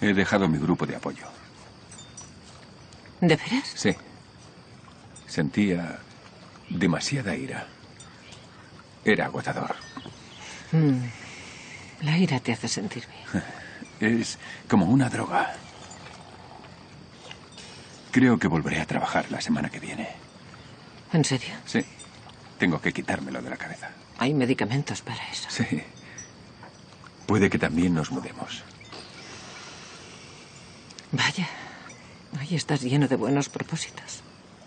He 0.00 0.14
dejado 0.14 0.48
mi 0.48 0.58
grupo 0.58 0.86
de 0.86 0.96
apoyo. 0.96 1.24
¿De 3.20 3.36
veras? 3.36 3.72
Sí. 3.74 3.94
Sentía 5.26 5.98
demasiada 6.68 7.34
ira. 7.34 7.66
Era 9.04 9.26
agotador. 9.26 9.76
Mm. 10.72 11.02
La 12.02 12.16
ira 12.18 12.40
te 12.40 12.52
hace 12.52 12.68
sentir 12.68 13.04
bien. 13.06 13.44
Es 14.00 14.38
como 14.68 14.86
una 14.86 15.08
droga. 15.08 15.54
Creo 18.12 18.38
que 18.38 18.46
volveré 18.46 18.80
a 18.80 18.86
trabajar 18.86 19.28
la 19.30 19.40
semana 19.40 19.70
que 19.70 19.80
viene. 19.80 20.08
¿En 21.12 21.24
serio? 21.24 21.54
Sí. 21.66 21.84
Tengo 22.58 22.80
que 22.80 22.92
quitármelo 22.92 23.42
de 23.42 23.50
la 23.50 23.56
cabeza. 23.56 23.90
Hay 24.18 24.34
medicamentos 24.34 25.02
para 25.02 25.28
eso. 25.32 25.48
Sí. 25.50 25.82
Puede 27.26 27.50
que 27.50 27.58
también 27.58 27.92
nos 27.92 28.12
mudemos. 28.12 28.62
Vaya. 31.10 31.48
Ahí 32.38 32.54
estás 32.54 32.82
lleno 32.82 33.08
de 33.08 33.16
buenos 33.16 33.48
propósitos. 33.48 34.22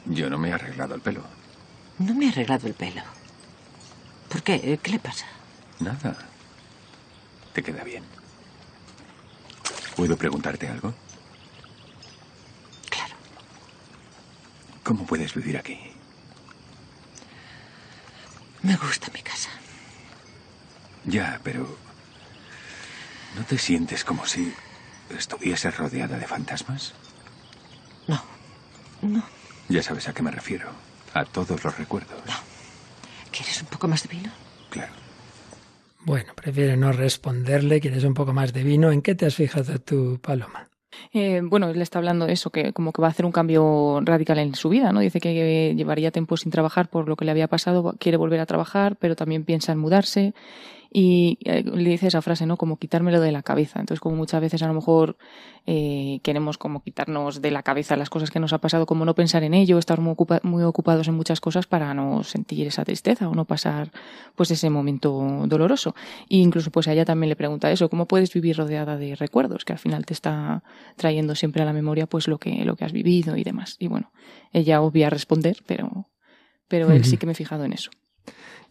Yo 0.06 0.30
no 0.30 0.38
me 0.38 0.50
he 0.50 0.54
arreglado 0.54 0.96
el 0.96 1.02
pelo. 1.02 1.24
No 2.00 2.14
me 2.16 2.26
he 2.26 2.30
arreglado 2.30 2.68
el 2.68 2.74
pelo. 2.74 3.04
¿Por 4.30 4.42
qué? 4.42 4.80
¿Qué 4.82 4.92
le 4.92 5.00
pasa? 5.00 5.26
Nada. 5.80 6.18
Te 7.54 7.62
queda 7.62 7.84
bien. 7.84 8.04
¿Puedo 9.96 10.18
preguntarte 10.18 10.68
algo? 10.68 10.94
Claro. 12.90 13.14
¿Cómo 14.84 15.06
puedes 15.06 15.34
vivir 15.36 15.58
aquí? 15.58 15.80
Me 18.64 18.76
gusta 18.78 19.12
mi 19.14 19.22
casa. 19.22 19.50
Ya, 21.06 21.40
pero... 21.44 21.78
¿No 23.36 23.44
te 23.46 23.58
sientes 23.58 24.04
como 24.04 24.26
si 24.26 24.54
estuvieses 25.10 25.76
rodeada 25.78 26.18
de 26.18 26.28
fantasmas? 26.28 26.94
No. 29.02 29.24
Ya 29.70 29.82
sabes 29.84 30.08
a 30.08 30.14
qué 30.14 30.22
me 30.22 30.32
refiero. 30.32 30.70
A 31.14 31.26
todos 31.26 31.64
los 31.64 31.78
recuerdos. 31.78 32.18
No. 32.26 32.34
¿Quieres 33.32 33.62
un 33.62 33.68
poco 33.68 33.88
más 33.88 34.04
de 34.08 34.16
vino? 34.16 34.32
Claro. 34.70 34.94
Bueno, 36.04 36.34
prefiere 36.36 36.78
no 36.78 36.92
responderle. 36.92 37.80
¿Quieres 37.80 38.04
un 38.04 38.14
poco 38.14 38.34
más 38.34 38.54
de 38.54 38.64
vino? 38.64 38.92
¿En 38.92 39.02
qué 39.02 39.16
te 39.16 39.26
has 39.26 39.36
fijado 39.36 39.80
tú, 39.80 40.20
Paloma? 40.22 40.68
Eh, 41.14 41.42
bueno, 41.44 41.70
él 41.70 41.82
está 41.82 42.00
hablando 42.00 42.26
de 42.26 42.34
eso, 42.34 42.50
que 42.50 42.74
como 42.74 42.92
que 42.92 43.02
va 43.02 43.08
a 43.08 43.12
hacer 43.12 43.26
un 43.26 43.32
cambio 43.32 44.00
radical 44.04 44.40
en 44.40 44.56
su 44.56 44.70
vida, 44.70 44.92
¿no? 44.92 45.00
Dice 45.00 45.20
que 45.20 45.74
llevaría 45.76 46.12
tiempo 46.12 46.38
sin 46.38 46.52
trabajar 46.52 46.90
por 46.90 47.08
lo 47.08 47.16
que 47.16 47.26
le 47.26 47.32
había 47.32 47.48
pasado, 47.48 47.96
quiere 48.00 48.18
volver 48.18 48.40
a 48.40 48.46
trabajar, 48.46 48.98
pero 48.98 49.16
también 49.16 49.44
piensa 49.44 49.72
en 49.72 49.80
mudarse 49.80 50.34
y 50.94 51.38
eh, 51.46 51.64
le 51.64 51.90
dice 51.90 52.08
esa 52.08 52.22
frase, 52.22 52.46
¿no? 52.46 52.58
Como 52.58 52.78
quitármelo 52.78 53.22
de 53.22 53.32
la 53.32 53.44
cabeza. 53.44 53.80
Entonces, 53.80 54.02
como 54.02 54.18
muchas 54.18 54.42
veces 54.42 54.62
a 54.62 54.68
lo 54.68 54.74
mejor 54.74 55.18
eh, 55.66 56.20
queremos 56.22 56.58
como 56.58 56.84
quitarnos 56.84 57.42
de 57.42 57.50
la 57.50 57.64
cabeza 57.64 57.96
las 57.96 58.10
cosas 58.10 58.30
que 58.30 58.42
nos 58.42 58.52
ha 58.52 58.58
pasado, 58.58 58.86
como 58.86 59.06
no 59.06 59.16
pensar 59.16 59.44
en 59.44 59.54
ello, 59.54 59.78
estar 59.78 60.02
muy, 60.02 60.16
muy 60.44 60.64
ocupados 60.64 61.08
en 61.08 61.14
muchas 61.14 61.40
cosas 61.40 61.66
para 61.66 61.94
no 61.94 62.24
sentir 62.24 62.68
esa 62.68 62.84
tristeza 62.84 63.30
o 63.30 63.36
no 63.36 63.46
pasar 63.46 63.92
pues 64.36 64.52
ese 64.52 64.70
momento 64.70 65.46
doloroso. 65.48 65.96
E 66.30 66.38
incluso 66.38 66.72
pues 66.72 66.90
a 66.90 66.94
ella 66.94 67.06
también 67.06 67.30
le 67.30 67.38
pregunta 67.38 67.72
eso, 67.72 67.90
¿cómo 67.90 68.06
puedes 68.06 68.34
vivir 68.34 68.58
rodeada 68.58 68.98
de 68.98 69.16
recuerdos? 69.16 69.64
Que 69.64 69.72
al 69.72 69.80
final 69.80 70.06
te 70.06 70.14
está 70.14 70.62
trayendo 70.98 71.36
siempre 71.36 71.62
a 71.62 71.66
la 71.66 71.74
memoria 71.74 72.06
pues 72.06 72.28
lo 72.28 72.38
que, 72.38 72.66
lo 72.66 72.76
que 72.76 72.84
has 72.84 72.92
vivido 72.92 73.38
y 73.38 73.46
demás. 73.46 73.78
Y 73.80 73.88
bueno, 73.88 74.12
ella 74.52 74.82
obvia 74.82 75.10
responder, 75.10 75.56
pero, 75.66 76.10
pero 76.68 76.92
él 76.92 77.06
sí 77.06 77.16
que 77.16 77.26
me 77.26 77.32
he 77.32 77.36
fijado 77.36 77.64
en 77.64 77.72
eso. 77.72 77.92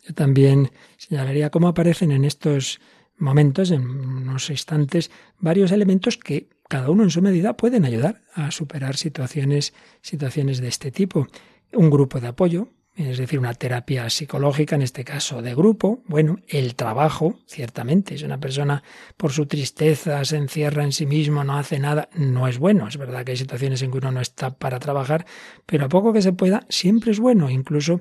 Yo 0.02 0.14
también 0.14 0.70
señalaría 0.96 1.50
cómo 1.50 1.68
aparecen 1.68 2.10
en 2.12 2.24
estos 2.24 2.80
momentos, 3.18 3.70
en 3.70 3.82
unos 3.82 4.50
instantes, 4.50 5.10
varios 5.38 5.72
elementos 5.72 6.16
que 6.16 6.48
cada 6.68 6.90
uno 6.90 7.02
en 7.02 7.10
su 7.10 7.20
medida 7.20 7.56
pueden 7.56 7.84
ayudar 7.84 8.22
a 8.34 8.50
superar 8.50 8.96
situaciones, 8.96 9.74
situaciones 10.02 10.60
de 10.60 10.68
este 10.68 10.90
tipo. 10.90 11.26
Un 11.72 11.90
grupo 11.90 12.20
de 12.20 12.28
apoyo, 12.28 12.68
es 12.96 13.18
decir, 13.18 13.38
una 13.38 13.54
terapia 13.54 14.10
psicológica, 14.10 14.76
en 14.76 14.82
este 14.82 15.04
caso 15.04 15.42
de 15.42 15.54
grupo. 15.54 16.02
Bueno, 16.06 16.38
el 16.48 16.74
trabajo, 16.74 17.38
ciertamente, 17.46 18.18
si 18.18 18.24
una 18.24 18.38
persona 18.38 18.82
por 19.16 19.32
su 19.32 19.46
tristeza 19.46 20.24
se 20.24 20.36
encierra 20.36 20.84
en 20.84 20.92
sí 20.92 21.06
mismo, 21.06 21.42
no 21.44 21.56
hace 21.56 21.78
nada, 21.78 22.08
no 22.14 22.46
es 22.46 22.58
bueno. 22.58 22.88
Es 22.88 22.96
verdad 22.96 23.24
que 23.24 23.32
hay 23.32 23.38
situaciones 23.38 23.82
en 23.82 23.90
que 23.90 23.98
uno 23.98 24.12
no 24.12 24.20
está 24.20 24.56
para 24.56 24.78
trabajar, 24.78 25.24
pero 25.66 25.86
a 25.86 25.88
poco 25.88 26.12
que 26.12 26.22
se 26.22 26.32
pueda, 26.32 26.66
siempre 26.68 27.12
es 27.12 27.20
bueno. 27.20 27.48
Incluso 27.48 28.00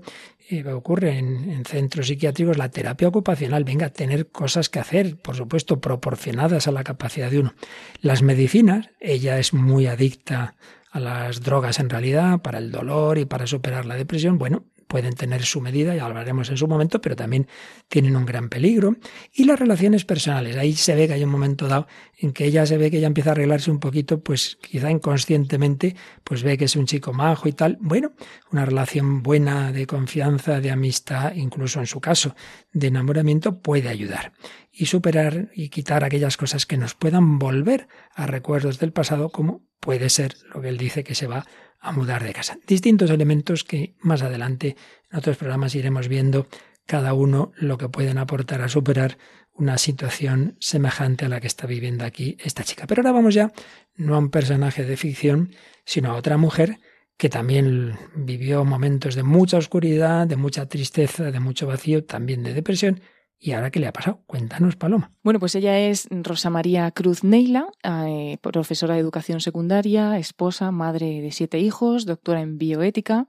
eh, 0.49 0.67
ocurre 0.71 1.17
en, 1.17 1.49
en, 1.49 1.65
centros 1.65 2.07
psiquiátricos 2.07 2.57
la 2.57 2.69
terapia 2.69 3.07
ocupacional. 3.07 3.63
Venga, 3.63 3.89
tener 3.89 4.29
cosas 4.29 4.69
que 4.69 4.79
hacer, 4.79 5.17
por 5.17 5.35
supuesto, 5.35 5.79
proporcionadas 5.79 6.67
a 6.67 6.71
la 6.71 6.83
capacidad 6.83 7.29
de 7.29 7.39
uno. 7.39 7.53
Las 8.01 8.23
medicinas, 8.23 8.89
ella 8.99 9.37
es 9.37 9.53
muy 9.53 9.85
adicta 9.85 10.55
a 10.91 10.99
las 10.99 11.41
drogas 11.41 11.79
en 11.79 11.89
realidad, 11.89 12.39
para 12.39 12.57
el 12.57 12.71
dolor 12.71 13.17
y 13.17 13.25
para 13.25 13.47
superar 13.47 13.85
la 13.85 13.95
depresión. 13.95 14.37
Bueno, 14.37 14.65
pueden 14.89 15.13
tener 15.13 15.43
su 15.43 15.61
medida, 15.61 15.95
ya 15.95 16.05
hablaremos 16.05 16.49
en 16.49 16.57
su 16.57 16.67
momento, 16.67 16.99
pero 16.99 17.15
también 17.15 17.47
tienen 17.89 18.15
un 18.15 18.25
gran 18.25 18.49
peligro. 18.49 18.97
Y 19.31 19.43
las 19.43 19.59
relaciones 19.59 20.03
personales, 20.03 20.57
ahí 20.57 20.73
se 20.73 20.95
ve 20.95 21.07
que 21.07 21.13
hay 21.13 21.23
un 21.23 21.29
momento 21.29 21.67
dado 21.67 21.85
en 22.17 22.33
que 22.33 22.45
ella 22.45 22.65
se 22.65 22.75
ve 22.79 22.89
que 22.89 22.99
ya 22.99 23.05
empieza 23.05 23.29
a 23.29 23.33
arreglarse 23.33 23.69
un 23.69 23.79
poquito, 23.79 24.23
pues 24.23 24.57
quizá 24.59 24.89
inconscientemente, 24.89 25.95
pues 26.23 26.41
ve 26.41 26.57
que 26.57 26.65
es 26.65 26.75
un 26.75 26.87
chico 26.87 27.13
majo 27.13 27.47
y 27.47 27.53
tal. 27.53 27.77
Bueno, 27.79 28.13
una 28.51 28.65
relación 28.65 29.21
buena 29.21 29.71
de 29.71 29.85
confianza, 29.85 30.59
de 30.59 30.71
amistad, 30.71 31.35
incluso 31.35 31.79
en 31.79 31.85
su 31.85 32.01
caso 32.01 32.35
de 32.73 32.87
enamoramiento, 32.87 33.59
puede 33.59 33.89
ayudar 33.89 34.33
y 34.71 34.87
superar 34.87 35.49
y 35.53 35.69
quitar 35.69 36.03
aquellas 36.03 36.35
cosas 36.35 36.65
que 36.65 36.77
nos 36.77 36.95
puedan 36.95 37.37
volver 37.37 37.87
a 38.15 38.25
recuerdos 38.25 38.79
del 38.79 38.91
pasado, 38.91 39.29
como 39.29 39.61
puede 39.79 40.09
ser 40.09 40.35
lo 40.51 40.61
que 40.61 40.69
él 40.69 40.77
dice 40.77 41.03
que 41.03 41.13
se 41.13 41.27
va 41.27 41.45
a 41.79 41.91
mudar 41.91 42.23
de 42.23 42.33
casa. 42.33 42.57
Distintos 42.67 43.09
elementos 43.09 43.63
que 43.63 43.95
más 43.99 44.21
adelante 44.21 44.75
en 45.11 45.17
otros 45.17 45.37
programas 45.37 45.75
iremos 45.75 46.07
viendo 46.07 46.47
cada 46.85 47.13
uno 47.13 47.51
lo 47.55 47.77
que 47.77 47.89
pueden 47.89 48.17
aportar 48.17 48.61
a 48.61 48.69
superar 48.69 49.17
una 49.53 49.77
situación 49.77 50.55
semejante 50.59 51.25
a 51.25 51.29
la 51.29 51.39
que 51.39 51.47
está 51.47 51.67
viviendo 51.67 52.05
aquí 52.05 52.37
esta 52.39 52.63
chica. 52.63 52.87
Pero 52.87 53.01
ahora 53.01 53.11
vamos 53.11 53.33
ya 53.33 53.51
no 53.95 54.15
a 54.15 54.19
un 54.19 54.29
personaje 54.29 54.85
de 54.85 54.97
ficción, 54.97 55.53
sino 55.85 56.11
a 56.11 56.15
otra 56.15 56.37
mujer 56.37 56.79
que 57.17 57.29
también 57.29 57.97
vivió 58.15 58.63
momentos 58.63 59.15
de 59.15 59.23
mucha 59.23 59.57
oscuridad, 59.57 60.25
de 60.25 60.37
mucha 60.37 60.67
tristeza, 60.67 61.31
de 61.31 61.39
mucho 61.41 61.67
vacío, 61.67 62.05
también 62.05 62.43
de 62.43 62.53
depresión, 62.53 63.01
¿Y 63.41 63.53
ahora 63.53 63.71
qué 63.71 63.79
le 63.79 63.87
ha 63.87 63.93
pasado? 63.93 64.21
Cuéntanos, 64.27 64.75
Paloma. 64.75 65.13
Bueno, 65.23 65.39
pues 65.39 65.55
ella 65.55 65.79
es 65.79 66.09
Rosa 66.11 66.49
María 66.49 66.91
Cruz 66.91 67.23
Neila, 67.23 67.67
eh, 67.83 68.37
profesora 68.41 68.95
de 68.95 68.99
educación 68.99 69.39
secundaria, 69.39 70.17
esposa, 70.17 70.71
madre 70.71 71.21
de 71.21 71.31
siete 71.31 71.59
hijos, 71.59 72.05
doctora 72.05 72.41
en 72.41 72.57
bioética. 72.57 73.27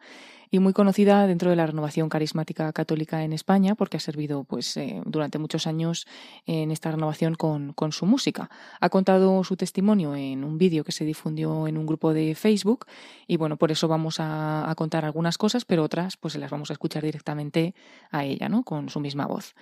Y 0.51 0.59
muy 0.59 0.73
conocida 0.73 1.27
dentro 1.27 1.51
de 1.51 1.57
la 1.57 1.67
renovación 1.67 2.09
carismática 2.09 2.73
católica 2.73 3.23
en 3.23 3.33
España 3.33 3.75
porque 3.75 3.97
ha 3.97 4.01
servido 4.01 4.45
pues 4.45 4.77
eh, 4.77 5.01
durante 5.05 5.39
muchos 5.39 5.67
años 5.67 6.07
en 6.47 6.71
esta 6.71 6.91
renovación 6.91 7.35
con, 7.35 7.73
con, 7.73 7.93
su 7.93 8.07
música. 8.07 8.51
Ha 8.81 8.89
contado 8.89 9.45
su 9.45 9.57
testimonio 9.57 10.15
en 10.17 10.45
un 10.45 10.59
vídeo 10.59 10.85
que 10.85 10.93
se 10.93 11.05
difundió 11.05 11.69
en 11.69 11.77
un 11.77 11.87
grupo 11.87 12.13
de 12.13 12.35
Facebook 12.35 12.87
y 13.27 13.37
bueno, 13.37 13.57
por 13.57 13.71
eso 13.71 13.89
vamos 13.89 14.21
a, 14.21 14.69
a, 14.69 14.75
contar 14.75 15.05
algunas 15.05 15.39
cosas, 15.39 15.65
pero 15.65 15.85
otras 15.85 16.17
pues 16.17 16.37
las 16.37 16.51
vamos 16.51 16.71
a 16.71 16.73
escuchar 16.73 17.03
directamente 17.03 17.75
a 18.11 18.25
ella, 18.25 18.49
¿no? 18.49 18.65
Con 18.65 18.89
su 18.89 19.01
misma 19.01 19.27
voz. 19.27 19.55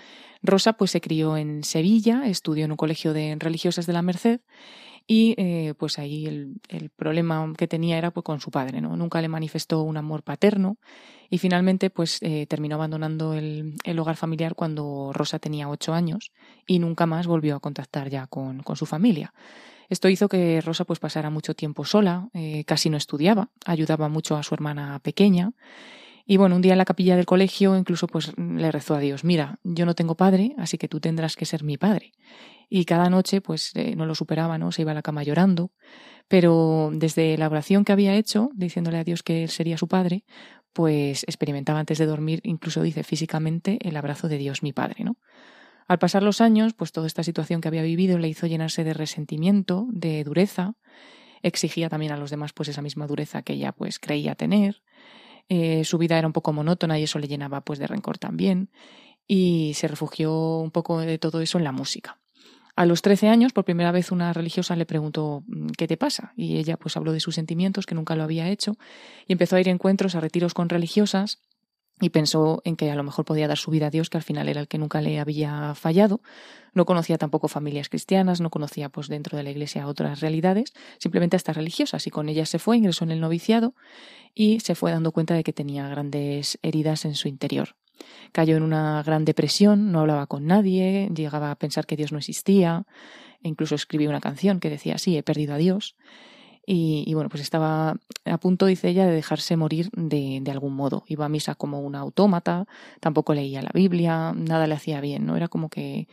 Rosa 0.43 0.75
pues 0.75 0.91
se 0.91 1.01
crió 1.01 1.37
en 1.37 1.65
Sevilla, 1.65 2.27
estudió 2.27 2.65
en 2.65 2.71
un 2.71 2.77
colegio 2.77 3.13
de 3.13 3.37
religiosas 3.39 3.87
de 3.87 3.93
la 3.93 4.03
Merced 4.03 4.41
y 5.11 5.35
eh, 5.39 5.73
pues 5.79 5.99
ahí 5.99 6.27
el, 6.27 6.61
problema 6.95 7.51
que 7.57 7.67
tenía 7.67 7.97
era 7.97 8.11
pues, 8.11 8.25
con 8.25 8.41
su 8.41 8.51
padre, 8.51 8.83
¿no? 8.83 8.95
Nunca 8.95 9.23
le 9.23 9.29
manifestó 9.29 9.83
un 9.83 9.97
amor 9.97 10.23
paterno 10.23 10.77
y 11.31 11.39
finalmente 11.39 11.89
pues 11.89 12.19
eh, 12.21 12.47
terminó 12.47 12.75
abandonando 12.75 13.33
el, 13.33 13.75
el, 13.85 13.99
hogar 13.99 14.17
familiar 14.17 14.55
cuando 14.55 15.11
Rosa 15.15 15.39
tenía 15.39 15.71
ocho 15.71 15.95
años 15.95 16.31
y 16.67 16.79
nunca 16.79 17.07
más 17.07 17.27
volvió 17.27 17.57
a 17.57 17.61
contactar 17.61 18.11
ya 18.11 18.27
con, 18.27 18.63
con 18.63 18.77
su 18.77 18.85
familia. 18.85 19.33
Esto 19.89 20.11
hizo 20.11 20.29
que 20.29 20.61
Rosa 20.61 20.85
pues 20.85 20.99
pasara 20.99 21.31
mucho 21.31 21.55
tiempo 21.55 21.87
sola, 21.87 22.29
eh, 22.35 22.65
casi 22.65 22.91
no 22.91 22.99
estudiaba, 22.99 23.49
ayudaba 23.65 24.11
mucho 24.11 24.37
a 24.37 24.43
su 24.43 24.55
hermana 24.55 24.99
pequeña 24.99 25.53
y 26.27 26.37
bueno, 26.37 26.57
un 26.57 26.61
día 26.61 26.73
en 26.73 26.79
la 26.79 26.85
capilla 26.85 27.17
del 27.17 27.25
colegio 27.25 27.79
incluso 27.79 28.09
pues 28.09 28.35
le 28.37 28.71
rezó 28.71 28.95
a 28.95 29.01
Dios, 29.01 29.25
mira, 29.25 29.59
yo 29.65 29.87
no 29.87 29.95
tengo 29.95 30.17
padre, 30.17 30.55
así 30.59 30.77
que 30.77 30.87
tú 30.87 31.01
tendrás 31.01 31.35
que 31.35 31.47
ser 31.47 31.65
mi 31.65 31.79
padre. 31.79 32.13
Y 32.69 32.85
cada 32.85 33.09
noche 33.09 33.41
pues 33.41 33.73
eh, 33.75 33.95
no 33.97 34.07
lo 34.07 34.15
superaba, 34.15 34.59
¿no? 34.59 34.73
Se 34.73 34.83
iba 34.83 34.93
a 34.93 34.95
la 34.95 35.03
cama 35.03 35.23
llorando, 35.23 35.73
pero 36.29 36.91
desde 36.93 37.39
la 37.39 37.49
oración 37.49 37.85
que 37.85 37.93
había 37.93 38.15
hecho, 38.15 38.51
diciéndole 38.55 38.99
a 38.99 39.05
Dios 39.05 39.23
que 39.23 39.45
él 39.45 39.49
sería 39.49 39.79
su 39.79 39.89
padre, 39.89 40.25
pues 40.73 41.25
experimentaba 41.25 41.81
antes 41.81 41.99
de 41.99 42.07
dormir, 42.07 42.41
incluso 42.45 42.83
dice 42.83 43.03
físicamente, 43.03 43.79
el 43.81 43.97
abrazo 43.97 44.29
de 44.29 44.39
Dios 44.39 44.63
mi 44.63 44.73
padre, 44.73 45.05
¿no? 45.05 45.17
Al 45.87 45.99
pasar 45.99 46.23
los 46.23 46.43
años, 46.43 46.75
pues 46.75 46.93
toda 46.93 47.07
esta 47.07 47.23
situación 47.23 47.63
que 47.63 47.69
había 47.69 47.83
vivido 47.83 48.19
le 48.19 48.29
hizo 48.29 48.47
llenarse 48.47 48.85
de 48.85 48.93
resentimiento, 48.93 49.87
de 49.91 50.23
dureza, 50.23 50.75
exigía 51.43 51.89
también 51.89 52.13
a 52.13 52.19
los 52.19 52.31
demás 52.31 52.53
pues 52.53 52.69
esa 52.69 52.83
misma 52.83 53.07
dureza 53.07 53.43
que 53.43 53.55
ella 53.55 53.73
pues 53.73 53.99
creía 53.99 54.35
tener, 54.35 54.83
eh, 55.49 55.85
su 55.85 55.97
vida 55.97 56.19
era 56.19 56.27
un 56.27 56.35
poco 56.35 56.53
monótona 56.53 56.99
y 56.99 57.05
eso 57.05 57.19
le 57.19 57.27
llenaba 57.27 57.63
pues 57.63 57.79
de 57.79 57.87
rencor 57.87 58.19
también 58.19 58.71
y 59.27 59.73
se 59.75 59.89
refugió 59.89 60.59
un 60.59 60.71
poco 60.71 61.01
de 61.01 61.19
todo 61.19 61.41
eso 61.41 61.59
en 61.59 61.65
la 61.65 61.73
música. 61.73 62.19
A 62.79 62.87
los 62.87 63.03
13 63.03 63.27
años, 63.27 63.53
por 63.53 63.65
primera 63.65 63.91
vez, 63.91 64.13
una 64.13 64.33
religiosa 64.33 64.77
le 64.77 64.87
preguntó 64.87 65.43
mm, 65.49 65.71
¿qué 65.77 65.89
te 65.89 65.97
pasa? 65.97 66.33
Y 66.37 66.59
ella 66.59 66.77
pues 66.77 66.97
habló 66.97 67.11
de 67.11 67.19
sus 67.19 67.35
sentimientos, 67.35 67.87
que 67.87 67.97
nunca 67.97 68.15
lo 68.15 68.23
había 68.23 68.49
hecho, 68.51 68.77
y 69.27 69.33
empezó 69.33 69.57
a 69.57 69.61
ir 69.61 69.67
a 69.67 69.73
encuentros, 69.73 70.15
a 70.15 70.21
retiros 70.21 70.55
con 70.55 70.69
religiosas, 70.69 71.41
y 72.01 72.11
pensó 72.11 72.63
en 72.65 72.77
que 72.77 72.89
a 72.89 72.95
lo 72.95 73.03
mejor 73.03 73.25
podía 73.25 73.49
dar 73.49 73.59
su 73.59 73.73
vida 73.73 73.89
a 73.89 73.91
Dios, 73.91 74.11
que 74.11 74.19
al 74.19 74.23
final 74.23 74.49
era 74.49 74.61
el 74.61 74.69
que 74.69 74.79
nunca 74.79 75.01
le 75.01 75.19
había 75.19 75.75
fallado. 75.75 76.21
No 76.73 76.87
conocía 76.87 77.19
tampoco 77.19 77.49
familias 77.49 77.89
cristianas, 77.89 78.41
no 78.41 78.49
conocía 78.49 78.91
pues 78.91 79.09
dentro 79.09 79.37
de 79.37 79.43
la 79.43 79.51
iglesia 79.51 79.89
otras 79.89 80.21
realidades, 80.21 80.73
simplemente 81.01 81.35
a 81.35 81.39
estas 81.39 81.57
religiosas 81.57 82.07
y 82.07 82.11
con 82.11 82.29
ellas 82.29 82.49
se 82.49 82.61
fue, 82.61 82.77
ingresó 82.77 83.03
en 83.03 83.11
el 83.11 83.19
noviciado 83.19 83.75
y 84.37 84.61
se 84.61 84.77
fue 84.77 84.93
dando 84.93 85.11
cuenta 85.11 85.35
de 85.35 85.43
que 85.43 85.53
tenía 85.53 85.89
grandes 85.89 86.61
heridas 86.63 87.05
en 87.07 87.17
su 87.17 87.27
interior. 87.27 87.75
Cayó 88.33 88.57
en 88.57 88.63
una 88.63 89.03
gran 89.03 89.25
depresión, 89.25 89.93
no 89.93 90.01
hablaba 90.01 90.27
con 90.27 90.47
nadie, 90.47 91.11
llegaba 91.15 91.51
a 91.51 91.57
pensar 91.57 91.87
que 91.87 91.97
Dios 91.97 92.13
no 92.13 92.19
existía, 92.19 92.87
incluso 93.43 93.75
escribió 93.75 94.11
una 94.11 94.21
canción 94.21 94.61
que 94.61 94.71
decía, 94.71 94.99
sí, 94.99 95.17
he 95.17 95.23
perdido 95.23 95.55
a 95.55 95.59
Dios. 95.59 95.97
Y, 96.71 97.05
y, 97.07 97.15
bueno, 97.15 97.31
pues 97.31 97.43
estaba 97.43 97.97
a 98.27 98.39
punto, 98.39 98.67
dice 98.67 98.91
ella, 98.91 99.07
de 99.07 99.13
dejarse 99.13 99.57
morir 99.57 99.89
de, 99.93 100.43
algún 100.51 100.75
modo. 100.75 101.03
Iba 101.07 101.25
a 101.25 101.31
misa 101.31 101.55
como 101.55 101.81
una 101.81 102.01
autómata, 102.01 102.67
tampoco 103.01 103.33
leía 103.33 103.63
la 103.63 103.71
Biblia, 103.73 104.35
nada 104.37 104.67
le 104.67 104.75
hacía 104.75 105.01
bien, 105.01 105.25
¿no? 105.25 105.37
Era 105.37 105.49
como 105.49 105.71
que 105.71 106.09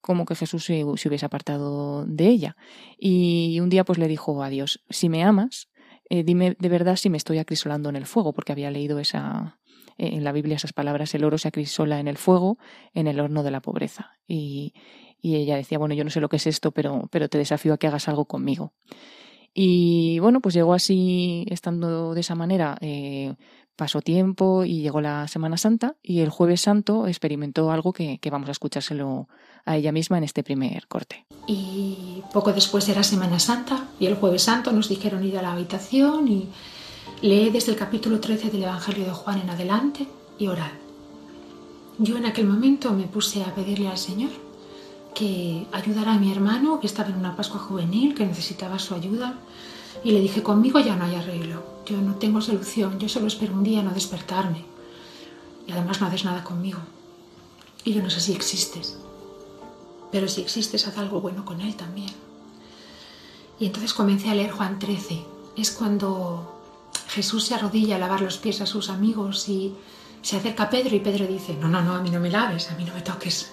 como 0.00 0.26
que 0.26 0.36
Jesús 0.36 0.64
se, 0.64 0.84
se 0.96 1.08
hubiese 1.08 1.26
apartado 1.26 2.04
de 2.06 2.28
ella. 2.28 2.56
Y 2.98 3.58
un 3.60 3.68
día 3.68 3.84
pues 3.84 3.98
le 3.98 4.08
dijo 4.08 4.42
a 4.42 4.48
Dios, 4.48 4.84
si 4.90 5.08
me 5.08 5.24
amas, 5.24 5.68
eh, 6.10 6.22
dime 6.22 6.56
de 6.58 6.68
verdad 6.68 6.96
si 6.96 7.10
me 7.10 7.16
estoy 7.16 7.38
acrisolando 7.38 7.88
en 7.88 7.96
el 7.96 8.06
fuego, 8.06 8.32
porque 8.32 8.52
había 8.52 8.70
leído 8.70 8.98
esa, 8.98 9.57
en 9.98 10.24
la 10.24 10.32
Biblia 10.32 10.56
esas 10.56 10.72
palabras, 10.72 11.14
el 11.14 11.24
oro 11.24 11.38
se 11.38 11.48
acrisola 11.48 12.00
en 12.00 12.08
el 12.08 12.16
fuego, 12.16 12.58
en 12.94 13.06
el 13.06 13.20
horno 13.20 13.42
de 13.42 13.50
la 13.50 13.60
pobreza. 13.60 14.12
Y, 14.26 14.72
y 15.20 15.36
ella 15.36 15.56
decía, 15.56 15.78
bueno, 15.78 15.94
yo 15.94 16.04
no 16.04 16.10
sé 16.10 16.20
lo 16.20 16.28
que 16.28 16.36
es 16.36 16.46
esto, 16.46 16.70
pero, 16.70 17.08
pero 17.10 17.28
te 17.28 17.38
desafío 17.38 17.74
a 17.74 17.78
que 17.78 17.86
hagas 17.86 18.08
algo 18.08 18.26
conmigo. 18.26 18.72
Y 19.54 20.18
bueno, 20.20 20.40
pues 20.40 20.54
llegó 20.54 20.74
así, 20.74 21.44
estando 21.48 22.14
de 22.14 22.20
esa 22.20 22.34
manera, 22.34 22.76
eh, 22.80 23.34
pasó 23.74 24.00
tiempo 24.00 24.64
y 24.64 24.82
llegó 24.82 25.00
la 25.00 25.26
Semana 25.26 25.56
Santa 25.56 25.96
y 26.02 26.20
el 26.20 26.30
jueves 26.30 26.60
santo 26.60 27.06
experimentó 27.06 27.70
algo 27.70 27.92
que, 27.92 28.18
que, 28.18 28.30
vamos 28.30 28.48
a 28.48 28.52
escuchárselo 28.52 29.28
a 29.64 29.76
ella 29.76 29.92
misma 29.92 30.18
en 30.18 30.24
este 30.24 30.42
primer 30.42 30.86
corte. 30.86 31.26
Y 31.46 32.22
poco 32.32 32.52
después 32.52 32.88
era 32.88 33.02
Semana 33.02 33.38
Santa 33.38 33.88
y 33.98 34.06
el 34.06 34.14
jueves 34.14 34.42
santo 34.42 34.72
nos 34.72 34.88
dijeron 34.88 35.24
ir 35.24 35.38
a 35.38 35.42
la 35.42 35.52
habitación 35.52 36.28
y 36.28 36.48
lee 37.20 37.50
desde 37.50 37.72
el 37.72 37.78
capítulo 37.78 38.20
13 38.20 38.50
del 38.50 38.62
Evangelio 38.62 39.04
de 39.04 39.10
Juan 39.10 39.40
en 39.40 39.50
adelante 39.50 40.06
y 40.38 40.46
orar. 40.46 40.72
Yo 41.98 42.16
en 42.16 42.26
aquel 42.26 42.46
momento 42.46 42.92
me 42.92 43.08
puse 43.08 43.42
a 43.42 43.54
pedirle 43.54 43.88
al 43.88 43.98
Señor 43.98 44.30
que 45.14 45.66
ayudara 45.72 46.14
a 46.14 46.18
mi 46.18 46.30
hermano 46.30 46.78
que 46.78 46.86
estaba 46.86 47.08
en 47.08 47.16
una 47.16 47.34
Pascua 47.34 47.58
juvenil, 47.58 48.14
que 48.14 48.24
necesitaba 48.24 48.78
su 48.78 48.94
ayuda. 48.94 49.40
Y 50.04 50.12
le 50.12 50.20
dije, 50.20 50.44
conmigo 50.44 50.78
ya 50.78 50.94
no 50.94 51.06
hay 51.06 51.16
arreglo, 51.16 51.64
yo 51.86 52.00
no 52.00 52.14
tengo 52.14 52.40
solución, 52.40 53.00
yo 53.00 53.08
solo 53.08 53.26
espero 53.26 53.54
un 53.54 53.64
día 53.64 53.82
no 53.82 53.90
despertarme. 53.90 54.64
Y 55.66 55.72
además 55.72 56.00
no 56.00 56.06
haces 56.06 56.24
nada 56.24 56.44
conmigo. 56.44 56.78
Y 57.82 57.94
yo 57.94 58.02
no 58.02 58.10
sé 58.10 58.20
si 58.20 58.32
existes. 58.32 58.96
Pero 60.12 60.28
si 60.28 60.40
existes, 60.40 60.86
haz 60.86 60.96
algo 60.98 61.20
bueno 61.20 61.44
con 61.44 61.60
él 61.60 61.74
también. 61.74 62.10
Y 63.58 63.66
entonces 63.66 63.92
comencé 63.92 64.30
a 64.30 64.34
leer 64.34 64.52
Juan 64.52 64.78
13. 64.78 65.24
Es 65.56 65.72
cuando 65.72 66.57
Jesús 67.08 67.44
se 67.44 67.54
arrodilla 67.54 67.96
a 67.96 67.98
lavar 67.98 68.20
los 68.20 68.38
pies 68.38 68.60
a 68.60 68.66
sus 68.66 68.90
amigos 68.90 69.48
y 69.48 69.74
se 70.22 70.36
acerca 70.36 70.64
a 70.64 70.70
Pedro 70.70 70.94
y 70.94 71.00
Pedro 71.00 71.26
dice, 71.26 71.54
no, 71.54 71.68
no, 71.68 71.82
no, 71.82 71.94
a 71.94 72.02
mí 72.02 72.10
no 72.10 72.20
me 72.20 72.30
laves, 72.30 72.70
a 72.70 72.76
mí 72.76 72.84
no 72.84 72.94
me 72.94 73.02
toques. 73.02 73.50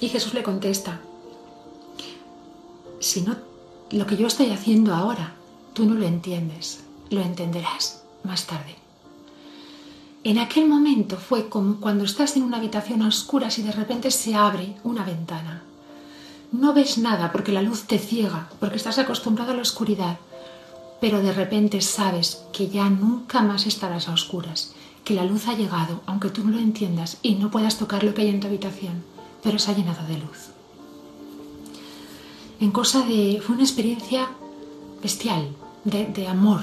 Y 0.00 0.08
Jesús 0.08 0.34
le 0.34 0.42
contesta, 0.42 1.00
si 3.00 3.22
no, 3.22 3.36
lo 3.90 4.06
que 4.06 4.16
yo 4.16 4.26
estoy 4.26 4.50
haciendo 4.50 4.94
ahora, 4.94 5.34
tú 5.72 5.86
no 5.86 5.94
lo 5.94 6.06
entiendes, 6.06 6.80
lo 7.08 7.22
entenderás 7.22 8.02
más 8.24 8.46
tarde. 8.46 8.76
En 10.22 10.38
aquel 10.38 10.68
momento 10.68 11.16
fue 11.16 11.48
como 11.48 11.80
cuando 11.80 12.04
estás 12.04 12.36
en 12.36 12.42
una 12.42 12.58
habitación 12.58 13.02
a 13.02 13.08
y 13.08 13.62
de 13.62 13.72
repente 13.72 14.10
se 14.10 14.34
abre 14.34 14.76
una 14.84 15.02
ventana. 15.02 15.62
No 16.52 16.74
ves 16.74 16.98
nada 16.98 17.32
porque 17.32 17.52
la 17.52 17.62
luz 17.62 17.84
te 17.84 17.98
ciega, 17.98 18.50
porque 18.60 18.76
estás 18.76 18.98
acostumbrado 18.98 19.52
a 19.52 19.54
la 19.54 19.62
oscuridad, 19.62 20.18
pero 21.00 21.22
de 21.22 21.32
repente 21.32 21.80
sabes 21.80 22.42
que 22.52 22.68
ya 22.68 22.88
nunca 22.90 23.42
más 23.42 23.66
estarás 23.66 24.08
a 24.08 24.12
oscuras, 24.12 24.74
que 25.04 25.14
la 25.14 25.24
luz 25.24 25.48
ha 25.48 25.54
llegado, 25.54 26.02
aunque 26.06 26.30
tú 26.30 26.44
no 26.44 26.50
lo 26.50 26.58
entiendas 26.58 27.18
y 27.22 27.34
no 27.34 27.50
puedas 27.50 27.78
tocar 27.78 28.04
lo 28.04 28.14
que 28.14 28.22
hay 28.22 28.28
en 28.28 28.40
tu 28.40 28.46
habitación 28.46 29.10
pero 29.42 29.58
se 29.58 29.70
ha 29.70 29.74
llenado 29.74 30.06
de 30.06 30.18
luz. 30.18 30.50
En 32.60 32.70
cosa 32.70 33.04
de. 33.04 33.40
fue 33.44 33.54
una 33.54 33.64
experiencia 33.64 34.28
bestial, 35.02 35.48
de, 35.84 36.28
amor, 36.28 36.60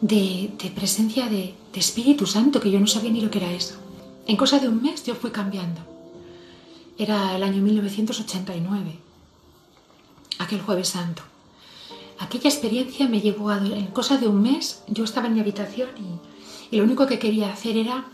de, 0.00 0.52
de 0.58 0.70
presencia 0.70 1.26
de, 1.26 1.54
de, 1.72 1.80
Espíritu 1.80 2.26
Santo, 2.26 2.60
que 2.60 2.70
yo 2.70 2.80
no 2.80 2.86
sabía 2.86 3.10
ni 3.10 3.20
lo 3.20 3.30
que 3.30 3.38
era 3.38 3.52
eso. 3.52 3.74
En 4.26 4.36
cosa 4.36 4.58
de 4.58 4.68
un 4.68 4.82
mes 4.82 5.04
yo 5.04 5.14
fui 5.14 5.30
cambiando. 5.30 5.82
Era 6.96 7.36
el 7.36 7.42
año 7.42 7.60
1989, 7.60 8.98
aquel 10.38 10.62
jueves 10.62 10.88
santo. 10.88 11.22
Aquella 12.18 12.48
experiencia 12.48 13.08
me 13.08 13.20
llevó 13.20 13.50
a. 13.50 13.58
En 13.58 13.86
cosa 13.88 14.18
de 14.18 14.28
un 14.28 14.42
mes 14.42 14.82
yo 14.88 15.04
estaba 15.04 15.26
en 15.26 15.34
mi 15.34 15.40
habitación 15.40 15.88
y, 16.70 16.76
lo 16.76 16.84
único 16.84 17.06
que 17.06 17.18
quería 17.18 17.52
hacer 17.52 17.76
era 17.76 18.06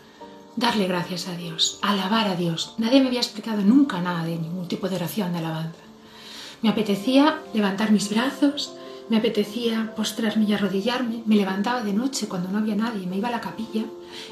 darle 0.56 0.86
gracias 0.86 1.28
a 1.28 1.36
Dios, 1.36 1.78
alabar 1.82 2.28
a 2.28 2.36
Dios. 2.36 2.74
Nadie 2.78 3.00
me 3.00 3.08
había 3.08 3.20
explicado 3.20 3.62
nunca 3.62 4.00
nada 4.00 4.24
de 4.24 4.36
ningún 4.36 4.68
tipo 4.68 4.88
de 4.88 4.96
oración 4.96 5.32
de 5.32 5.38
alabanza. 5.38 5.80
Me 6.62 6.68
apetecía 6.68 7.40
levantar 7.54 7.90
mis 7.90 8.10
brazos, 8.10 8.74
me 9.08 9.16
apetecía 9.16 9.94
postrarme 9.96 10.44
y 10.44 10.52
arrodillarme, 10.52 11.22
me 11.24 11.36
levantaba 11.36 11.82
de 11.82 11.92
noche 11.92 12.28
cuando 12.28 12.50
no 12.50 12.58
había 12.58 12.76
nadie, 12.76 13.06
me 13.06 13.16
iba 13.16 13.28
a 13.28 13.32
la 13.32 13.40
capilla 13.40 13.84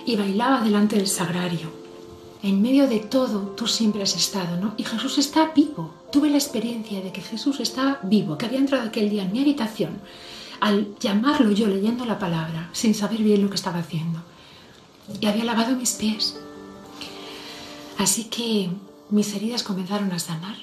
y 0.04 0.16
bailaba 0.16 0.60
delante 0.60 0.96
del 0.96 1.06
sagrario. 1.06 1.70
En 2.42 2.62
medio 2.62 2.86
de 2.86 3.00
todo 3.00 3.54
tú 3.56 3.66
siempre 3.66 4.02
has 4.02 4.14
estado, 4.14 4.56
¿no? 4.60 4.74
Y 4.76 4.84
Jesús 4.84 5.18
está 5.18 5.52
vivo. 5.54 5.97
Tuve 6.10 6.30
la 6.30 6.38
experiencia 6.38 7.00
de 7.00 7.12
que 7.12 7.20
Jesús 7.20 7.60
está 7.60 8.00
vivo, 8.02 8.38
que 8.38 8.46
había 8.46 8.58
entrado 8.58 8.88
aquel 8.88 9.10
día 9.10 9.24
en 9.24 9.32
mi 9.32 9.40
habitación 9.40 10.00
al 10.60 10.98
llamarlo 10.98 11.52
yo 11.52 11.66
leyendo 11.68 12.04
la 12.04 12.18
palabra, 12.18 12.70
sin 12.72 12.94
saber 12.94 13.22
bien 13.22 13.42
lo 13.42 13.48
que 13.48 13.56
estaba 13.56 13.78
haciendo 13.78 14.20
y 15.20 15.26
había 15.26 15.44
lavado 15.44 15.76
mis 15.76 15.92
pies. 15.92 16.36
Así 17.98 18.24
que 18.24 18.70
mis 19.10 19.34
heridas 19.34 19.62
comenzaron 19.62 20.12
a 20.12 20.18
sanar. 20.18 20.56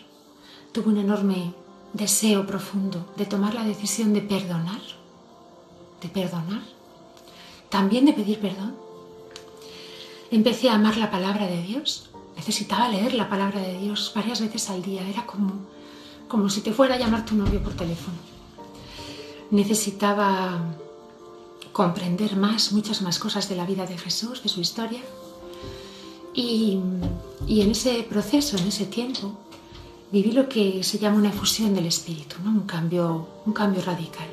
Tuve 0.71 0.89
un 0.89 0.97
enorme 0.97 1.53
deseo 1.93 2.45
profundo 2.45 3.13
de 3.17 3.25
tomar 3.25 3.53
la 3.53 3.63
decisión 3.63 4.13
de 4.13 4.21
perdonar, 4.21 4.81
de 6.01 6.09
perdonar, 6.09 6.63
también 7.69 8.05
de 8.05 8.13
pedir 8.13 8.39
perdón 8.39 8.75
empecé 10.31 10.69
a 10.69 10.75
amar 10.75 10.97
la 10.97 11.11
palabra 11.11 11.47
de 11.47 11.61
Dios. 11.61 12.09
Necesitaba 12.35 12.89
leer 12.89 13.13
la 13.13 13.29
palabra 13.29 13.59
de 13.61 13.77
Dios 13.79 14.11
varias 14.15 14.41
veces 14.41 14.69
al 14.69 14.81
día. 14.81 15.07
Era 15.07 15.25
como, 15.25 15.53
como 16.27 16.49
si 16.49 16.61
te 16.61 16.73
fuera 16.73 16.95
a 16.95 16.99
llamar 16.99 17.25
tu 17.25 17.35
novio 17.35 17.61
por 17.61 17.73
teléfono. 17.73 18.17
Necesitaba 19.51 20.59
comprender 21.71 22.35
más, 22.35 22.71
muchas 22.71 23.01
más 23.01 23.19
cosas 23.19 23.49
de 23.49 23.55
la 23.55 23.65
vida 23.65 23.85
de 23.85 23.97
Jesús, 23.97 24.43
de 24.43 24.49
su 24.49 24.61
historia. 24.61 25.01
Y, 26.33 26.79
y 27.47 27.61
en 27.61 27.71
ese 27.71 28.03
proceso, 28.03 28.57
en 28.57 28.67
ese 28.67 28.85
tiempo, 28.85 29.37
viví 30.11 30.31
lo 30.31 30.49
que 30.49 30.83
se 30.83 30.99
llama 30.99 31.17
una 31.17 31.29
efusión 31.29 31.73
del 31.73 31.85
espíritu, 31.85 32.35
un, 32.45 32.61
cambio, 32.61 33.27
un 33.45 33.53
cambio 33.53 33.81
radical 33.81 34.27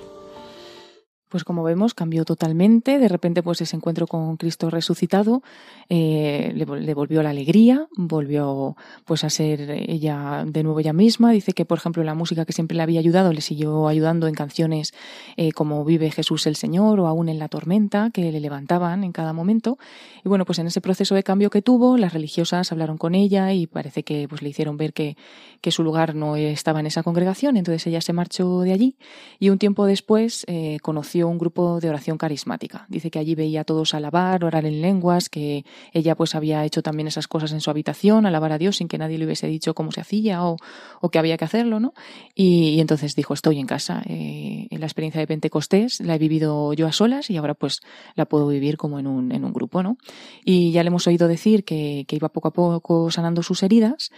pues 1.33 1.45
como 1.45 1.63
vemos 1.63 1.95
cambió 1.95 2.27
totalmente, 2.27 2.99
de 2.99 3.09
repente 3.09 3.43
pues 3.43 3.63
ese 3.63 3.75
encuentro 3.75 4.07
con 4.07 4.37
Cristo 4.37 4.69
resucitado 4.69 5.43
eh, 5.89 6.53
le, 6.55 6.95
volvió 6.95 7.23
la 7.23 7.31
alegría, 7.31 7.89
volvió 7.97 8.77
pues 9.07 9.25
a 9.25 9.31
ser 9.31 9.71
ella 9.71 10.45
de 10.47 10.63
nuevo 10.63 10.79
ella 10.79 10.93
misma, 10.93 11.33
dice 11.33 11.55
que 11.55 11.65
por 11.65 11.79
ejemplo 11.79 12.05
la 12.05 12.15
música 12.15 12.45
que 12.45 12.53
siempre 12.53 12.77
le 12.77 12.83
había 12.83 13.01
ayudado 13.01 13.33
le 13.33 13.41
siguió 13.41 13.89
ayudando 13.89 14.29
en 14.29 14.35
canciones 14.35 14.93
eh, 15.39 15.53
como 15.53 15.87
Vive 15.87 16.11
Jesús 16.11 16.47
el 16.47 16.55
Señor 16.55 17.01
o 17.01 17.07
aún 17.07 17.31
en 17.31 17.39
la 17.39 17.49
tormenta 17.49 18.11
que 18.11 18.31
le 18.31 18.39
levantaban 18.39 19.03
en 19.03 19.13
cada 19.13 19.33
momento. 19.33 19.79
Y 20.23 20.29
bueno 20.29 20.45
pues 20.45 20.59
en 20.59 20.67
ese 20.67 20.83
proceso 20.83 21.15
de 21.15 21.23
cambio 21.23 21.49
que 21.49 21.63
tuvo 21.63 21.97
las 21.97 22.13
religiosas 22.13 22.73
hablaron 22.73 22.99
con 22.99 23.15
ella 23.15 23.55
y 23.55 23.67
parece 23.67 24.03
que 24.03 24.29
pues 24.29 24.43
le 24.43 24.51
hicieron 24.51 24.77
ver 24.77 24.93
que, 24.93 25.17
que 25.63 25.71
su 25.71 25.83
lugar 25.83 26.15
no 26.15 26.37
estaba 26.37 26.81
en 26.81 26.87
esa 26.87 27.03
congregación, 27.03 27.57
entonces 27.57 27.87
ella 27.87 28.03
se 28.03 28.13
marchó 28.13 28.61
de 28.61 28.75
allí 28.75 28.97
y 29.39 29.49
un 29.49 29.57
tiempo 29.57 29.87
después 29.87 30.45
eh, 30.47 30.77
conoció 30.83 31.22
un 31.29 31.39
grupo 31.39 31.81
de 31.81 31.89
oración 31.89 32.19
carismática. 32.19 32.87
Dice 32.89 33.11
que 33.11 33.19
allí 33.19 33.35
veía 33.35 33.63
a 33.63 33.65
todos 33.65 33.95
alabar, 33.95 34.45
orar 34.45 34.67
en 34.67 34.81
lenguas, 34.83 35.29
que 35.29 35.65
ella 35.93 36.15
pues 36.17 36.35
había 36.35 36.65
hecho 36.65 36.83
también 36.83 37.07
esas 37.07 37.29
cosas 37.29 37.53
en 37.53 37.61
su 37.61 37.71
habitación, 37.71 38.27
alabar 38.27 38.53
a 38.53 38.59
Dios 38.59 38.77
sin 38.77 38.89
que 38.89 38.99
nadie 38.99 39.19
le 39.19 39.25
hubiese 39.25 39.47
dicho 39.47 39.75
cómo 39.75 39.93
se 39.93 40.01
hacía 40.01 40.45
o, 40.45 40.57
o 41.01 41.09
que 41.11 41.19
había 41.19 41.37
que 41.37 41.45
hacerlo, 41.45 41.81
¿no? 41.81 41.95
Y, 42.35 42.81
entonces 42.81 43.15
dijo, 43.15 43.35
estoy 43.35 43.59
en 43.59 43.67
casa. 43.67 44.03
Eh, 44.07 44.67
la 44.71 44.87
experiencia 44.87 45.21
de 45.21 45.27
Pentecostés 45.27 46.01
la 46.01 46.15
he 46.15 46.19
vivido 46.19 46.73
yo 46.73 46.87
a 46.87 46.93
solas 46.93 47.31
y 47.31 47.37
ahora 47.37 47.55
pues 47.55 47.81
la 48.15 48.27
puedo 48.27 48.47
vivir 48.49 48.77
como 48.77 48.99
en 48.99 49.07
un, 49.07 49.33
en 49.33 49.45
un 49.45 49.53
grupo, 49.53 49.83
¿no? 49.83 49.97
Y 50.45 50.73
ya 50.73 50.83
le 50.83 50.89
hemos 50.89 51.07
oído 51.07 51.29
decir 51.29 51.65
que, 51.65 52.05
que 52.09 52.17
iba 52.17 52.29
poco 52.31 52.49
a 52.49 52.53
poco 52.53 53.11
sanando 53.11 53.43
sus 53.43 53.63
heridas 53.63 54.11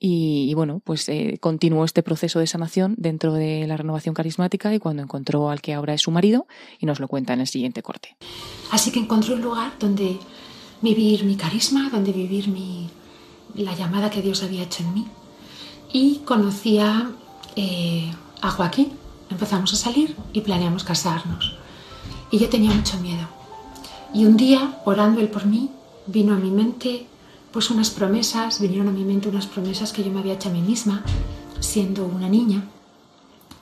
y, 0.00 0.52
bueno, 0.54 0.80
pues 0.84 1.08
eh, 1.08 1.38
continuó 1.40 1.84
este 1.84 2.02
proceso 2.02 2.38
de 2.38 2.46
sanación 2.46 2.94
dentro 2.98 3.32
de 3.32 3.66
la 3.66 3.76
renovación 3.76 4.14
carismática 4.14 4.74
y 4.74 4.78
cuando 4.78 5.02
encontró 5.02 5.50
al 5.50 5.60
que 5.60 5.72
ahora 5.72 5.94
es 5.94 6.02
su 6.02 6.10
marido 6.10 6.46
y 6.78 6.86
nos 6.86 7.00
lo 7.00 7.08
cuenta 7.08 7.32
en 7.32 7.40
el 7.40 7.46
siguiente 7.46 7.82
corte. 7.82 8.16
Así 8.70 8.90
que 8.90 8.98
encontró 9.00 9.34
un 9.34 9.42
lugar 9.42 9.72
donde 9.78 10.18
vivir 10.82 11.24
mi 11.24 11.36
carisma, 11.36 11.88
donde 11.90 12.12
vivir 12.12 12.48
mi, 12.48 12.90
la 13.54 13.74
llamada 13.74 14.10
que 14.10 14.20
Dios 14.20 14.42
había 14.42 14.64
hecho 14.64 14.82
en 14.82 14.94
mí. 14.94 15.06
Y 15.92 16.16
conocía 16.24 17.10
eh, 17.56 18.12
a 18.42 18.50
Joaquín. 18.50 18.92
Empezamos 19.30 19.72
a 19.72 19.76
salir 19.76 20.16
y 20.32 20.40
planeamos 20.40 20.84
casarnos. 20.84 21.56
Y 22.30 22.38
yo 22.38 22.48
tenía 22.48 22.72
mucho 22.72 22.98
miedo. 23.00 23.26
Y 24.12 24.26
un 24.26 24.36
día, 24.36 24.80
orando 24.84 25.20
él 25.20 25.28
por 25.28 25.46
mí, 25.46 25.70
vino 26.06 26.34
a 26.34 26.36
mi 26.36 26.50
mente 26.50 27.06
pues 27.54 27.70
unas 27.70 27.90
promesas, 27.90 28.60
vinieron 28.60 28.88
a 28.88 28.90
mi 28.90 29.04
mente 29.04 29.28
unas 29.28 29.46
promesas 29.46 29.92
que 29.92 30.02
yo 30.02 30.10
me 30.10 30.18
había 30.18 30.34
hecho 30.34 30.48
a 30.48 30.52
mí 30.52 30.60
misma, 30.60 31.04
siendo 31.60 32.04
una 32.04 32.28
niña, 32.28 32.64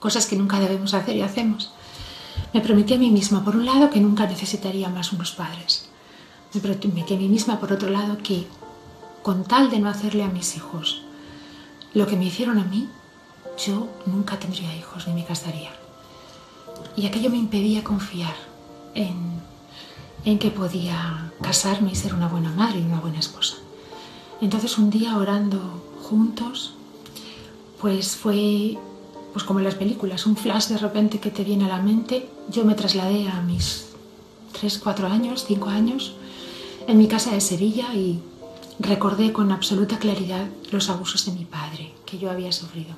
cosas 0.00 0.24
que 0.24 0.34
nunca 0.34 0.58
debemos 0.58 0.94
hacer 0.94 1.14
y 1.14 1.20
hacemos. 1.20 1.70
Me 2.54 2.62
prometí 2.62 2.94
a 2.94 2.98
mí 2.98 3.10
misma, 3.10 3.44
por 3.44 3.54
un 3.54 3.66
lado, 3.66 3.90
que 3.90 4.00
nunca 4.00 4.26
necesitaría 4.26 4.88
más 4.88 5.12
unos 5.12 5.32
padres. 5.32 5.90
Me 6.54 6.62
prometí 6.62 7.12
a 7.12 7.18
mí 7.18 7.28
misma, 7.28 7.60
por 7.60 7.70
otro 7.70 7.90
lado, 7.90 8.16
que 8.16 8.46
con 9.22 9.44
tal 9.44 9.68
de 9.68 9.78
no 9.78 9.90
hacerle 9.90 10.24
a 10.24 10.28
mis 10.28 10.56
hijos 10.56 11.02
lo 11.92 12.06
que 12.06 12.16
me 12.16 12.24
hicieron 12.24 12.58
a 12.58 12.64
mí, 12.64 12.88
yo 13.62 13.88
nunca 14.06 14.38
tendría 14.38 14.74
hijos 14.74 15.06
ni 15.06 15.12
me 15.12 15.26
casaría. 15.26 15.70
Y 16.96 17.04
aquello 17.04 17.28
me 17.28 17.36
impedía 17.36 17.84
confiar 17.84 18.34
en, 18.94 19.42
en 20.24 20.38
que 20.38 20.50
podía 20.50 21.30
casarme 21.42 21.92
y 21.92 21.94
ser 21.94 22.14
una 22.14 22.28
buena 22.28 22.50
madre 22.52 22.80
y 22.80 22.84
una 22.84 22.98
buena 22.98 23.18
esposa. 23.18 23.56
Entonces 24.42 24.76
un 24.76 24.90
día 24.90 25.16
orando 25.16 25.60
juntos, 26.02 26.74
pues 27.80 28.16
fue 28.16 28.76
pues 29.32 29.44
como 29.44 29.60
en 29.60 29.64
las 29.64 29.76
películas, 29.76 30.26
un 30.26 30.36
flash 30.36 30.66
de 30.66 30.78
repente 30.78 31.20
que 31.20 31.30
te 31.30 31.44
viene 31.44 31.64
a 31.64 31.68
la 31.68 31.80
mente. 31.80 32.28
Yo 32.50 32.64
me 32.64 32.74
trasladé 32.74 33.28
a 33.28 33.40
mis 33.40 33.86
3, 34.50 34.80
4 34.82 35.06
años, 35.06 35.44
5 35.46 35.68
años, 35.68 36.14
en 36.88 36.98
mi 36.98 37.06
casa 37.06 37.30
de 37.30 37.40
Sevilla 37.40 37.94
y 37.94 38.20
recordé 38.80 39.32
con 39.32 39.52
absoluta 39.52 40.00
claridad 40.00 40.48
los 40.72 40.90
abusos 40.90 41.24
de 41.24 41.32
mi 41.32 41.44
padre 41.44 41.94
que 42.04 42.18
yo 42.18 42.28
había 42.28 42.50
sufrido. 42.50 42.96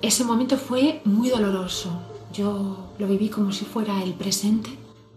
Ese 0.00 0.24
momento 0.24 0.56
fue 0.56 1.02
muy 1.04 1.28
doloroso. 1.28 1.90
Yo 2.32 2.78
lo 2.98 3.06
viví 3.06 3.28
como 3.28 3.52
si 3.52 3.66
fuera 3.66 4.02
el 4.02 4.14
presente. 4.14 4.70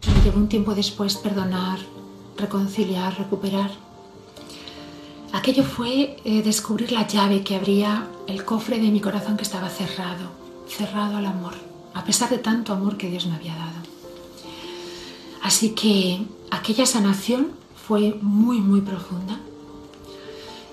Me 0.05 0.21
llevó 0.21 0.37
un 0.37 0.49
tiempo 0.49 0.75
después 0.75 1.15
perdonar, 1.15 1.79
reconciliar, 2.37 3.17
recuperar 3.17 3.86
Aquello 5.33 5.63
fue 5.63 6.17
eh, 6.23 6.41
descubrir 6.41 6.91
la 6.91 7.07
llave 7.07 7.43
que 7.43 7.55
abría 7.55 8.07
el 8.27 8.45
cofre 8.45 8.79
de 8.79 8.89
mi 8.89 9.01
corazón 9.01 9.37
que 9.37 9.43
estaba 9.43 9.69
cerrado, 9.69 10.31
cerrado 10.67 11.17
al 11.17 11.25
amor, 11.25 11.53
a 11.93 12.03
pesar 12.03 12.29
de 12.29 12.37
tanto 12.37 12.73
amor 12.73 12.97
que 12.97 13.09
Dios 13.09 13.25
me 13.27 13.35
había 13.35 13.55
dado. 13.55 13.79
Así 15.43 15.71
que 15.71 16.21
aquella 16.51 16.85
sanación 16.85 17.51
fue 17.87 18.17
muy, 18.21 18.59
muy 18.59 18.81
profunda. 18.81 19.39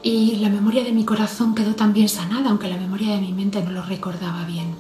Y 0.03 0.37
la 0.37 0.51
memoria 0.51 0.85
de 0.85 0.93
mi 0.93 1.05
corazón 1.05 1.55
quedó 1.55 1.75
también 1.75 2.09
sanada, 2.09 2.51
aunque 2.51 2.69
la 2.69 2.77
memoria 2.77 3.15
de 3.15 3.21
mi 3.21 3.33
mente 3.33 3.63
no 3.63 3.71
lo 3.71 3.83
recordaba 3.83 4.45
bien. 4.45 4.75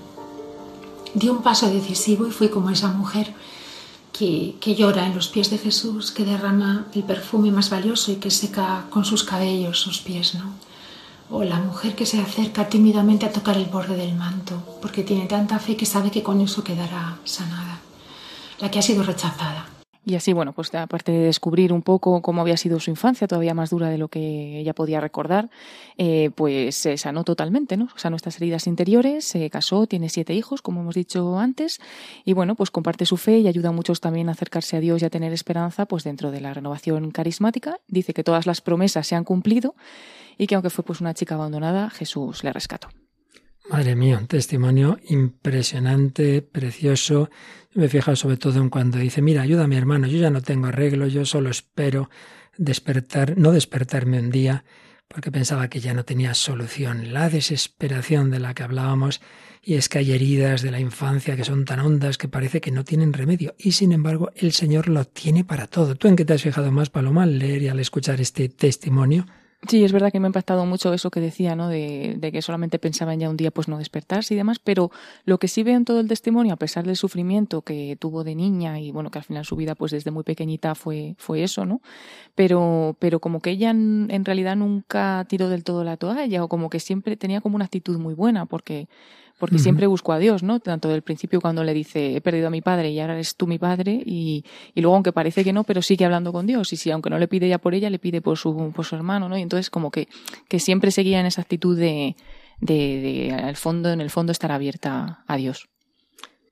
Di 1.14 1.28
un 1.28 1.42
paso 1.42 1.70
decisivo 1.70 2.26
y 2.26 2.30
fui 2.30 2.48
como 2.48 2.70
esa 2.70 2.88
mujer 2.88 3.32
que, 4.14 4.74
llora 4.76 5.06
en 5.06 5.14
los 5.14 5.28
pies 5.28 5.50
de 5.50 5.58
Jesús, 5.58 6.12
que 6.12 6.24
derrama 6.24 6.86
el 6.94 7.02
perfume 7.02 7.50
más 7.50 7.68
valioso 7.68 8.12
y 8.12 8.16
que 8.16 8.30
seca 8.30 8.86
con 8.88 9.04
sus 9.04 9.24
cabellos 9.24 9.80
sus 9.80 9.98
pies, 9.98 10.36
¿no? 10.36 10.52
O 11.30 11.42
la 11.42 11.58
mujer 11.58 11.96
que 11.96 12.06
se 12.06 12.20
acerca 12.20 12.68
tímidamente 12.68 13.26
a 13.26 13.32
tocar 13.32 13.56
el 13.56 13.64
borde 13.64 13.96
del 13.96 14.14
manto, 14.14 14.78
porque 14.80 15.02
tiene 15.02 15.26
tanta 15.26 15.58
fe 15.58 15.76
que 15.76 15.86
sabe 15.86 16.12
que 16.12 16.22
con 16.22 16.40
eso 16.40 16.62
quedará 16.62 17.18
sanada. 17.24 17.80
La 18.60 18.70
que 18.70 18.78
ha 18.78 18.82
sido 18.82 19.02
rechazada. 19.02 19.66
Y 20.06 20.16
así, 20.16 20.32
bueno, 20.34 20.52
pues 20.52 20.74
aparte 20.74 21.12
de 21.12 21.18
descubrir 21.20 21.72
un 21.72 21.80
poco 21.80 22.20
cómo 22.20 22.42
había 22.42 22.56
sido 22.56 22.78
su 22.78 22.90
infancia, 22.90 23.26
todavía 23.26 23.54
más 23.54 23.70
dura 23.70 23.88
de 23.88 23.96
lo 23.96 24.08
que 24.08 24.58
ella 24.58 24.74
podía 24.74 25.00
recordar, 25.00 25.48
eh, 25.96 26.30
pues 26.34 26.76
se 26.76 26.98
sanó 26.98 27.24
totalmente, 27.24 27.78
¿no? 27.78 27.88
Sanó 27.96 28.16
estas 28.16 28.36
heridas 28.36 28.66
interiores, 28.66 29.24
se 29.24 29.48
casó, 29.48 29.86
tiene 29.86 30.10
siete 30.10 30.34
hijos, 30.34 30.60
como 30.60 30.82
hemos 30.82 30.94
dicho 30.94 31.38
antes, 31.38 31.80
y 32.24 32.34
bueno, 32.34 32.54
pues 32.54 32.70
comparte 32.70 33.06
su 33.06 33.16
fe 33.16 33.38
y 33.38 33.48
ayuda 33.48 33.70
a 33.70 33.72
muchos 33.72 34.00
también 34.00 34.28
a 34.28 34.32
acercarse 34.32 34.76
a 34.76 34.80
Dios 34.80 35.00
y 35.00 35.06
a 35.06 35.10
tener 35.10 35.32
esperanza, 35.32 35.86
pues 35.86 36.04
dentro 36.04 36.30
de 36.30 36.40
la 36.40 36.52
renovación 36.52 37.10
carismática. 37.10 37.78
Dice 37.88 38.12
que 38.12 38.24
todas 38.24 38.46
las 38.46 38.60
promesas 38.60 39.06
se 39.06 39.14
han 39.14 39.24
cumplido 39.24 39.74
y 40.36 40.46
que 40.46 40.54
aunque 40.54 40.70
fue 40.70 40.84
pues 40.84 41.00
una 41.00 41.14
chica 41.14 41.36
abandonada, 41.36 41.88
Jesús 41.88 42.44
le 42.44 42.52
rescató. 42.52 42.88
Madre 43.70 43.96
mía, 43.96 44.18
un 44.18 44.26
testimonio 44.26 44.98
impresionante, 45.08 46.42
precioso. 46.42 47.30
Me 47.74 47.86
he 47.86 47.88
fijado 47.88 48.16
sobre 48.16 48.36
todo 48.36 48.60
en 48.60 48.70
cuando 48.70 48.98
dice, 48.98 49.20
mira, 49.22 49.42
ayúdame 49.42 49.76
hermano, 49.76 50.06
yo 50.06 50.18
ya 50.18 50.30
no 50.30 50.42
tengo 50.42 50.68
arreglo, 50.68 51.06
yo 51.06 51.24
solo 51.24 51.50
espero 51.50 52.08
despertar, 52.56 53.36
no 53.36 53.52
despertarme 53.52 54.18
un 54.18 54.30
día, 54.30 54.64
porque 55.08 55.30
pensaba 55.30 55.68
que 55.68 55.80
ya 55.80 55.92
no 55.94 56.04
tenía 56.04 56.34
solución. 56.34 57.12
La 57.12 57.28
desesperación 57.28 58.30
de 58.30 58.40
la 58.40 58.54
que 58.54 58.62
hablábamos, 58.62 59.20
y 59.62 59.74
es 59.74 59.88
que 59.88 59.98
hay 59.98 60.12
heridas 60.12 60.62
de 60.62 60.70
la 60.70 60.80
infancia 60.80 61.36
que 61.36 61.44
son 61.44 61.64
tan 61.64 61.80
hondas 61.80 62.18
que 62.18 62.28
parece 62.28 62.60
que 62.60 62.70
no 62.70 62.84
tienen 62.84 63.12
remedio, 63.12 63.54
y 63.58 63.72
sin 63.72 63.92
embargo 63.92 64.30
el 64.36 64.52
Señor 64.52 64.88
lo 64.88 65.04
tiene 65.04 65.44
para 65.44 65.66
todo. 65.66 65.94
¿Tú 65.96 66.08
en 66.08 66.16
qué 66.16 66.24
te 66.24 66.34
has 66.34 66.42
fijado 66.42 66.70
más, 66.70 66.90
Paloma, 66.90 67.24
al 67.24 67.38
leer 67.38 67.62
y 67.62 67.68
al 67.68 67.80
escuchar 67.80 68.20
este 68.20 68.48
testimonio? 68.48 69.26
Sí, 69.66 69.82
es 69.82 69.92
verdad 69.92 70.12
que 70.12 70.20
me 70.20 70.26
ha 70.26 70.28
impactado 70.28 70.66
mucho 70.66 70.92
eso 70.92 71.10
que 71.10 71.20
decía, 71.20 71.56
¿no? 71.56 71.68
De, 71.68 72.18
que 72.32 72.42
solamente 72.42 72.78
pensaba 72.78 73.14
en 73.14 73.20
ya 73.20 73.30
un 73.30 73.36
día 73.38 73.50
pues 73.50 73.66
no 73.66 73.78
despertarse 73.78 74.34
y 74.34 74.36
demás, 74.36 74.58
pero 74.58 74.90
lo 75.24 75.38
que 75.38 75.48
sí 75.48 75.62
veo 75.62 75.76
en 75.76 75.86
todo 75.86 76.00
el 76.00 76.08
testimonio, 76.08 76.52
a 76.52 76.56
pesar 76.56 76.84
del 76.84 76.96
sufrimiento 76.96 77.62
que 77.62 77.96
tuvo 77.98 78.24
de 78.24 78.34
niña 78.34 78.78
y 78.78 78.90
bueno, 78.90 79.10
que 79.10 79.18
al 79.18 79.24
final 79.24 79.46
su 79.46 79.56
vida 79.56 79.74
pues 79.74 79.92
desde 79.92 80.10
muy 80.10 80.22
pequeñita 80.22 80.74
fue, 80.74 81.14
fue 81.18 81.42
eso, 81.42 81.64
¿no? 81.64 81.80
Pero, 82.34 82.96
pero 82.98 83.20
como 83.20 83.40
que 83.40 83.50
ella 83.52 83.70
en, 83.70 84.08
en 84.10 84.24
realidad 84.26 84.56
nunca 84.56 85.24
tiró 85.28 85.48
del 85.48 85.64
todo 85.64 85.82
la 85.82 85.96
toalla 85.96 86.44
o 86.44 86.48
como 86.48 86.68
que 86.68 86.80
siempre 86.80 87.16
tenía 87.16 87.40
como 87.40 87.56
una 87.56 87.64
actitud 87.64 87.98
muy 87.98 88.14
buena 88.14 88.44
porque 88.46 88.88
porque 89.38 89.58
siempre 89.58 89.86
buscó 89.86 90.12
a 90.12 90.18
Dios, 90.18 90.42
¿no? 90.42 90.60
Tanto 90.60 90.88
del 90.88 91.02
principio 91.02 91.40
cuando 91.40 91.64
le 91.64 91.74
dice, 91.74 92.16
he 92.16 92.20
perdido 92.20 92.46
a 92.46 92.50
mi 92.50 92.60
padre 92.60 92.90
y 92.90 93.00
ahora 93.00 93.14
eres 93.14 93.36
tú 93.36 93.46
mi 93.46 93.58
padre, 93.58 94.00
y, 94.04 94.44
y 94.74 94.80
luego 94.80 94.94
aunque 94.94 95.12
parece 95.12 95.44
que 95.44 95.52
no, 95.52 95.64
pero 95.64 95.82
sigue 95.82 96.04
hablando 96.04 96.32
con 96.32 96.46
Dios, 96.46 96.72
y 96.72 96.76
si 96.76 96.90
aunque 96.90 97.10
no 97.10 97.18
le 97.18 97.28
pide 97.28 97.48
ya 97.48 97.58
por 97.58 97.74
ella, 97.74 97.90
le 97.90 97.98
pide 97.98 98.20
por 98.20 98.38
su, 98.38 98.72
por 98.74 98.84
su 98.84 98.94
hermano, 98.94 99.28
¿no? 99.28 99.36
Y 99.36 99.42
entonces 99.42 99.70
como 99.70 99.90
que, 99.90 100.08
que 100.48 100.60
siempre 100.60 100.90
seguía 100.90 101.20
en 101.20 101.26
esa 101.26 101.42
actitud 101.42 101.78
de, 101.78 102.16
de, 102.60 102.74
de, 102.74 103.34
al 103.34 103.56
fondo, 103.56 103.90
en 103.90 104.00
el 104.00 104.10
fondo 104.10 104.32
estar 104.32 104.52
abierta 104.52 105.24
a 105.26 105.36
Dios. 105.36 105.68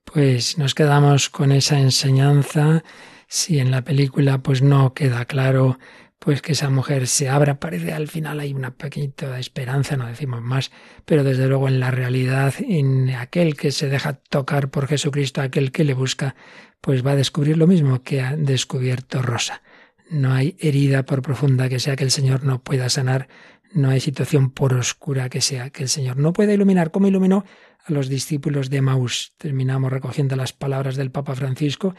Pues 0.03 0.57
nos 0.57 0.75
quedamos 0.75 1.29
con 1.29 1.51
esa 1.51 1.79
enseñanza 1.79 2.83
si 3.27 3.59
en 3.59 3.71
la 3.71 3.83
película 3.83 4.37
pues 4.37 4.61
no 4.61 4.93
queda 4.93 5.25
claro 5.25 5.79
pues 6.23 6.41
que 6.41 6.53
esa 6.53 6.69
mujer 6.69 7.07
se 7.07 7.27
abra, 7.27 7.59
parece 7.59 7.91
al 7.91 8.07
final 8.07 8.39
hay 8.39 8.53
una 8.53 8.71
pequeñita 8.71 9.37
esperanza, 9.39 9.97
no 9.97 10.07
decimos 10.07 10.41
más, 10.41 10.71
pero 11.03 11.25
desde 11.25 11.47
luego 11.47 11.67
en 11.67 11.81
la 11.81 11.91
realidad, 11.91 12.53
en 12.59 13.09
aquel 13.09 13.57
que 13.57 13.73
se 13.73 13.89
deja 13.89 14.13
tocar 14.13 14.69
por 14.69 14.87
Jesucristo, 14.87 15.41
aquel 15.41 15.73
que 15.73 15.83
le 15.83 15.93
busca, 15.93 16.35
pues 16.79 17.05
va 17.05 17.11
a 17.11 17.15
descubrir 17.17 17.57
lo 17.57 17.67
mismo 17.67 18.03
que 18.03 18.21
ha 18.21 18.37
descubierto 18.37 19.21
Rosa. 19.21 19.63
No 20.09 20.31
hay 20.31 20.55
herida 20.61 21.03
por 21.03 21.21
profunda 21.21 21.67
que 21.67 21.81
sea 21.81 21.97
que 21.97 22.05
el 22.05 22.11
Señor 22.11 22.45
no 22.45 22.63
pueda 22.63 22.87
sanar, 22.87 23.27
no 23.73 23.89
hay 23.89 23.99
situación 23.99 24.49
por 24.49 24.73
oscura 24.73 25.27
que 25.27 25.41
sea 25.41 25.71
que 25.71 25.83
el 25.83 25.89
Señor 25.89 26.15
no 26.15 26.31
pueda 26.31 26.53
iluminar, 26.53 26.91
como 26.91 27.07
iluminó 27.07 27.43
a 27.85 27.91
los 27.91 28.07
discípulos 28.07 28.69
de 28.69 28.81
Maús. 28.81 29.33
Terminamos 29.37 29.91
recogiendo 29.91 30.37
las 30.37 30.53
palabras 30.53 30.95
del 30.95 31.11
Papa 31.11 31.35
Francisco 31.35 31.95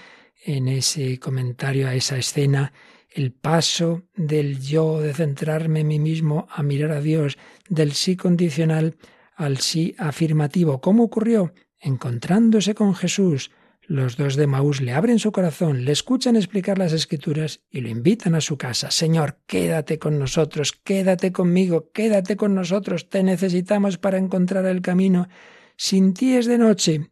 en 0.47 0.69
ese 0.69 1.19
comentario 1.19 1.89
a 1.89 1.95
esa 1.95 2.17
escena 2.17 2.73
el 3.15 3.31
paso 3.33 4.03
del 4.17 4.61
yo, 4.61 5.01
de 5.01 5.15
centrarme 5.15 5.81
en 5.81 5.87
mí 5.87 5.99
mismo, 6.01 6.49
a 6.51 6.65
mirar 6.65 6.91
a 6.91 7.01
Dios, 7.01 7.39
del 7.69 7.93
sí 7.93 8.17
condicional 8.17 8.97
al 9.37 9.59
sí 9.59 9.95
afirmativo. 9.99 10.81
¿Cómo 10.81 11.05
ocurrió? 11.05 11.55
Encontrándose 11.81 12.75
con 12.75 12.95
Jesús, 12.97 13.53
los 13.87 14.17
dos 14.17 14.35
de 14.35 14.49
Maús 14.49 14.81
le 14.81 14.95
abren 14.95 15.21
su 15.21 15.31
corazón, 15.31 15.85
le 15.85 15.93
escuchan 15.93 16.35
explicar 16.35 16.77
las 16.77 16.93
escrituras 16.93 17.61
y 17.71 17.83
lo 17.83 17.89
invitan 17.89 18.35
a 18.35 18.41
su 18.41 18.59
casa. 18.59 18.91
Señor, 18.91 19.39
quédate 19.47 20.01
con 20.01 20.19
nosotros, 20.19 20.73
quédate 20.73 21.31
conmigo, 21.31 21.91
quédate 21.93 22.37
con 22.37 22.55
nosotros, 22.55 23.09
te 23.09 23.23
necesitamos 23.23 23.97
para 23.97 24.19
encontrar 24.19 24.67
el 24.67 24.83
camino. 24.83 25.29
Sin 25.77 26.15
ti 26.15 26.35
es 26.35 26.47
de 26.47 26.59
noche. 26.59 27.11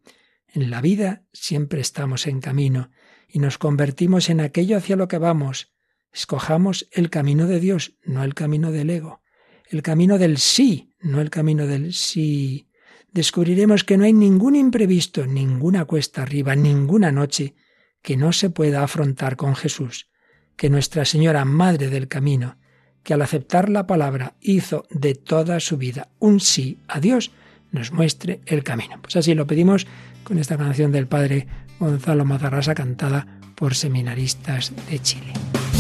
En 0.49 0.71
la 0.71 0.81
vida 0.81 1.23
siempre 1.33 1.81
estamos 1.81 2.27
en 2.27 2.41
camino 2.41 2.91
y 3.29 3.39
nos 3.39 3.57
convertimos 3.57 4.31
en 4.31 4.41
aquello 4.41 4.77
hacia 4.77 4.97
lo 4.97 5.07
que 5.07 5.19
vamos. 5.19 5.73
Escojamos 6.13 6.89
el 6.93 7.11
camino 7.11 7.47
de 7.47 7.59
Dios, 7.59 7.95
no 8.05 8.23
el 8.23 8.35
camino 8.35 8.71
del 8.71 8.91
ego. 8.91 9.23
El 9.69 9.83
camino 9.83 10.19
del 10.19 10.37
sí, 10.37 10.91
no 11.01 11.21
el 11.21 11.31
camino 11.31 11.67
del 11.67 11.95
sí. 11.95 12.69
Descubriremos 13.13 13.85
que 13.85 13.97
no 13.97 14.05
hay 14.05 14.13
ningún 14.13 14.55
imprevisto, 14.55 15.27
ninguna 15.27 15.87
cuesta 15.87 16.23
arriba, 16.23 16.55
ninguna 16.55 17.11
noche 17.13 17.55
que 18.03 18.17
no 18.17 18.33
se 18.33 18.51
pueda 18.51 18.83
afrontar 18.83 19.37
con 19.37 19.55
Jesús, 19.55 20.11
que 20.57 20.69
Nuestra 20.69 21.05
Señora, 21.05 21.45
Madre 21.45 21.89
del 21.89 22.09
Camino, 22.09 22.59
que 23.03 23.15
al 23.15 23.23
aceptar 23.23 23.69
la 23.69 23.87
palabra 23.87 24.35
hizo 24.41 24.87
de 24.91 25.15
toda 25.15 25.61
su 25.61 25.77
vida 25.77 26.11
un 26.19 26.41
sí 26.41 26.79
a 26.89 27.01
Dios, 27.01 27.33
nos 27.71 27.93
muestre 27.93 28.41
el 28.47 28.63
camino. 28.63 29.01
Pues 29.01 29.17
así 29.17 29.35
lo 29.35 29.47
pedimos 29.47 29.87
con 30.25 30.39
esta 30.39 30.59
canción 30.59 30.93
del 30.93 31.07
Padre 31.07 31.47
Gonzalo 31.79 32.25
Mazarrasa 32.25 32.75
cantada 32.75 33.41
por 33.55 33.75
seminaristas 33.75 34.73
de 34.91 34.99
Chile. 34.99 35.33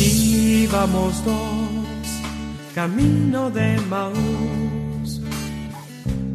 Íbamos 0.04 1.24
dos, 1.24 2.08
camino 2.74 3.50
de 3.50 3.78
Maús, 3.88 5.20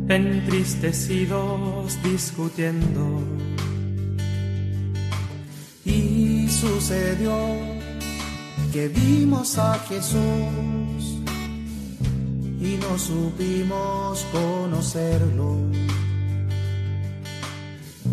entristecidos 0.08 2.02
discutiendo. 2.02 3.22
Y 5.84 6.48
sucedió 6.48 7.38
que 8.72 8.88
vimos 8.88 9.58
a 9.58 9.78
Jesús 9.90 11.20
y 12.62 12.78
no 12.80 12.98
supimos 12.98 14.26
conocerlo. 14.32 15.58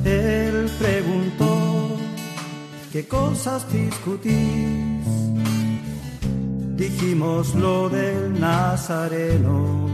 Él 0.05 0.69
preguntó, 0.81 1.97
¿qué 2.93 3.07
cosas 3.07 3.73
discutís? 3.73 4.84
Dijimos 6.77 7.55
lo 7.55 7.89
del 7.89 8.39
Nazareno, 8.39 9.89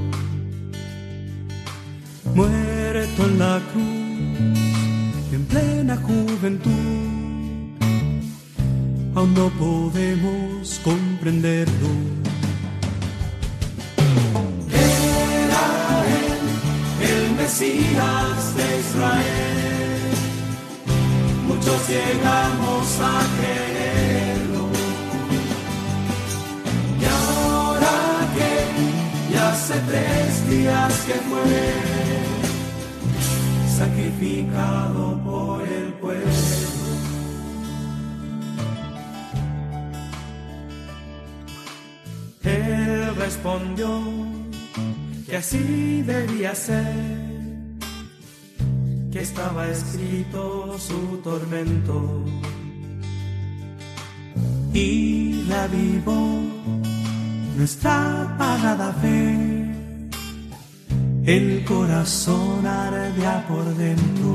muerto 2.35 3.25
en 3.25 3.39
la 3.39 3.61
cruz, 3.73 5.33
en 5.33 5.45
plena 5.49 5.97
juventud, 5.97 6.71
aún 9.15 9.35
no 9.35 9.49
podemos 9.51 10.81
comprenderlo. 10.83 11.89
Era 14.73 15.67
él, 16.19 16.43
el 17.11 17.37
Mesías 17.37 18.57
de 18.57 18.81
Israel, 18.81 20.01
muchos 21.47 21.89
llegamos 21.89 23.01
a 23.01 23.23
creer 23.39 24.10
días 30.51 30.95
que 31.07 31.15
fue 31.31 31.61
sacrificado 33.79 35.19
por 35.25 35.63
el 35.63 35.93
pueblo. 35.95 36.71
Él 42.43 43.15
respondió 43.17 44.03
que 45.27 45.37
así 45.37 46.03
debía 46.03 46.55
ser, 46.55 46.95
que 49.13 49.21
estaba 49.21 49.69
escrito 49.69 50.77
su 50.79 51.19
tormento 51.19 52.25
y 54.73 55.45
la 55.49 55.67
vivo 55.69 56.41
nuestra 57.61 58.23
apagada 58.23 58.93
fe, 59.03 59.60
el 61.37 61.65
corazón 61.65 62.67
ardea 62.67 63.47
por 63.47 63.65
dentro. 63.77 64.31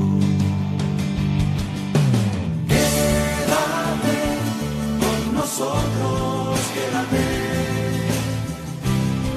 Quédate 2.68 4.18
con 5.02 5.34
nosotros, 5.34 6.58
quédate, 6.74 7.24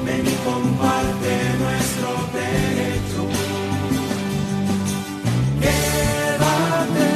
ven 0.05 0.26
y 0.26 0.36
comparte 0.47 1.32
nuestro 1.64 2.10
techo. 2.38 3.24
Quédate 5.66 7.10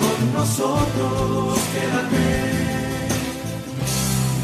con 0.00 0.18
nosotros, 0.32 1.58
quédate 1.74 2.26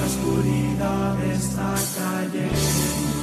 oscuridad 0.05 1.14
esta 1.33 1.75
calle. 1.97 3.22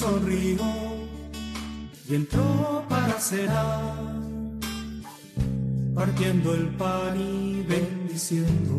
Sonrió 0.00 0.64
y 2.08 2.14
entró 2.14 2.84
para 2.88 3.20
cenar, 3.20 3.94
partiendo 5.94 6.54
el 6.54 6.68
pan 6.68 7.20
y 7.20 7.62
bendiciendo. 7.68 8.76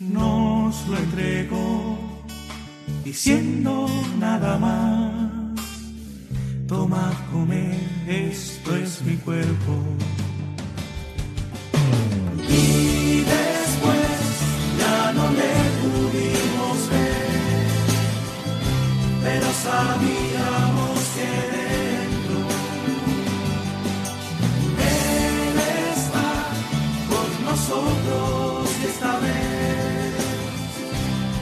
Nos 0.00 0.88
lo 0.88 0.96
entregó 0.96 1.98
diciendo 3.04 3.86
nada 4.18 4.58
más 4.58 5.12
Toma, 6.66 7.12
comer, 7.30 7.78
esto 8.08 8.74
es 8.76 9.02
mi 9.02 9.16
cuerpo. 9.16 9.72
Sabíamos 19.64 20.98
que 21.14 21.30
dentro 21.54 22.38
Él 24.78 25.56
está 25.96 26.30
con 27.10 27.28
nosotros 27.48 28.70
esta 28.90 29.12
vez 29.24 30.14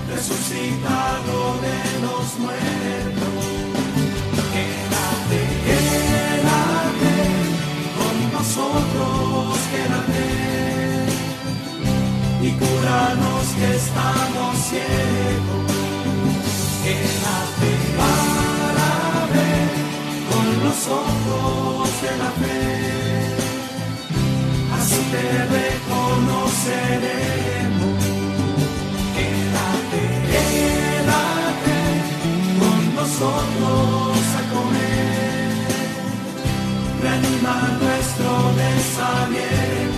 resucitado 0.09 1.37
de 1.66 1.79
los 2.05 2.27
muertos. 2.39 3.03
nosotros 8.43 9.57
quédate 9.70 10.25
y 12.43 12.51
cúranos 12.59 13.45
que 13.57 13.77
estamos 13.77 14.59
ciegos. 14.68 15.22
los 20.73 20.89
ojos 20.89 21.89
de 22.01 22.12
la 22.16 22.31
fe, 22.41 23.37
así 24.77 25.01
te 25.12 25.25
reconoceremos. 25.59 28.01
Quédate, 29.16 30.03
quédate 30.33 31.79
con 32.61 32.81
nosotros 32.95 34.16
a 34.41 34.43
comer, 34.55 35.51
reanima 37.03 37.57
nuestro 37.83 38.31
desaliento. 38.62 39.91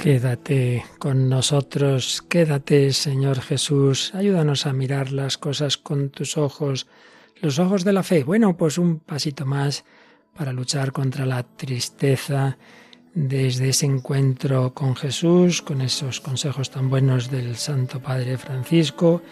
Quédate 0.00 0.82
con 0.98 1.28
nosotros, 1.28 2.22
quédate 2.22 2.94
Señor 2.94 3.42
Jesús, 3.42 4.14
ayúdanos 4.14 4.64
a 4.64 4.72
mirar 4.72 5.12
las 5.12 5.36
cosas 5.36 5.76
con 5.76 6.08
tus 6.08 6.38
ojos, 6.38 6.86
los 7.42 7.58
ojos 7.58 7.84
de 7.84 7.92
la 7.92 8.02
fe. 8.02 8.24
Bueno, 8.24 8.56
pues 8.56 8.78
un 8.78 9.00
pasito 9.00 9.44
más 9.44 9.84
para 10.34 10.54
luchar 10.54 10.92
contra 10.92 11.26
la 11.26 11.42
tristeza 11.42 12.56
desde 13.14 13.70
ese 13.70 13.86
encuentro 13.86 14.72
con 14.72 14.94
Jesús, 14.94 15.62
con 15.62 15.80
esos 15.80 16.20
consejos 16.20 16.70
tan 16.70 16.88
buenos 16.88 17.30
del 17.30 17.56
Santo 17.56 18.00
Padre 18.00 18.38
Francisco, 18.38 19.22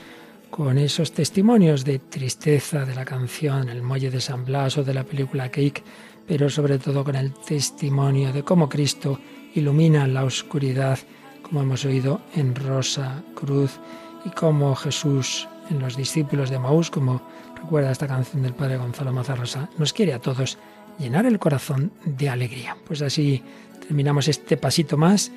con 0.51 0.79
esos 0.79 1.13
testimonios 1.13 1.85
de 1.85 1.99
tristeza 1.99 2.85
de 2.85 2.95
la 2.95 3.05
canción 3.05 3.69
El 3.69 3.83
Muelle 3.83 4.11
de 4.11 4.21
San 4.21 4.45
Blas 4.45 4.79
o 4.79 4.85
de 4.85 4.95
la 4.95 5.05
película 5.05 5.51
Cake, 5.51 5.83
pero 6.27 6.51
sobre 6.51 6.79
todo 6.79 7.05
con 7.05 7.15
el 7.15 7.33
testimonio 7.33 8.33
de 8.33 8.43
cómo 8.43 8.69
Cristo 8.69 9.21
ilumina 9.55 10.07
la 10.07 10.25
oscuridad, 10.25 10.99
como 11.43 11.63
hemos 11.63 11.85
oído 11.85 12.21
en 12.35 12.55
Rosa 12.55 13.23
Cruz, 13.35 13.79
y 14.25 14.31
como 14.31 14.75
Jesús 14.75 15.49
en 15.71 15.79
los 15.79 15.97
discípulos 15.97 16.51
de 16.51 16.59
Maús, 16.59 16.91
como 16.91 17.23
recuerda 17.55 17.93
esta 17.93 18.09
canción 18.09 18.43
del 18.43 18.55
Padre 18.55 18.79
Gonzalo 18.79 19.13
Mazarrosa, 19.13 19.69
nos 19.79 19.93
quiere 19.93 20.15
a 20.15 20.19
todos 20.19 20.59
llenar 20.99 21.27
el 21.27 21.39
corazón 21.39 21.93
de 22.05 22.29
alegría. 22.29 22.77
Pues 22.87 23.03
así 23.03 23.43
terminamos 23.89 24.29
este 24.29 24.59
pasito 24.59 24.99
más 24.99 25.33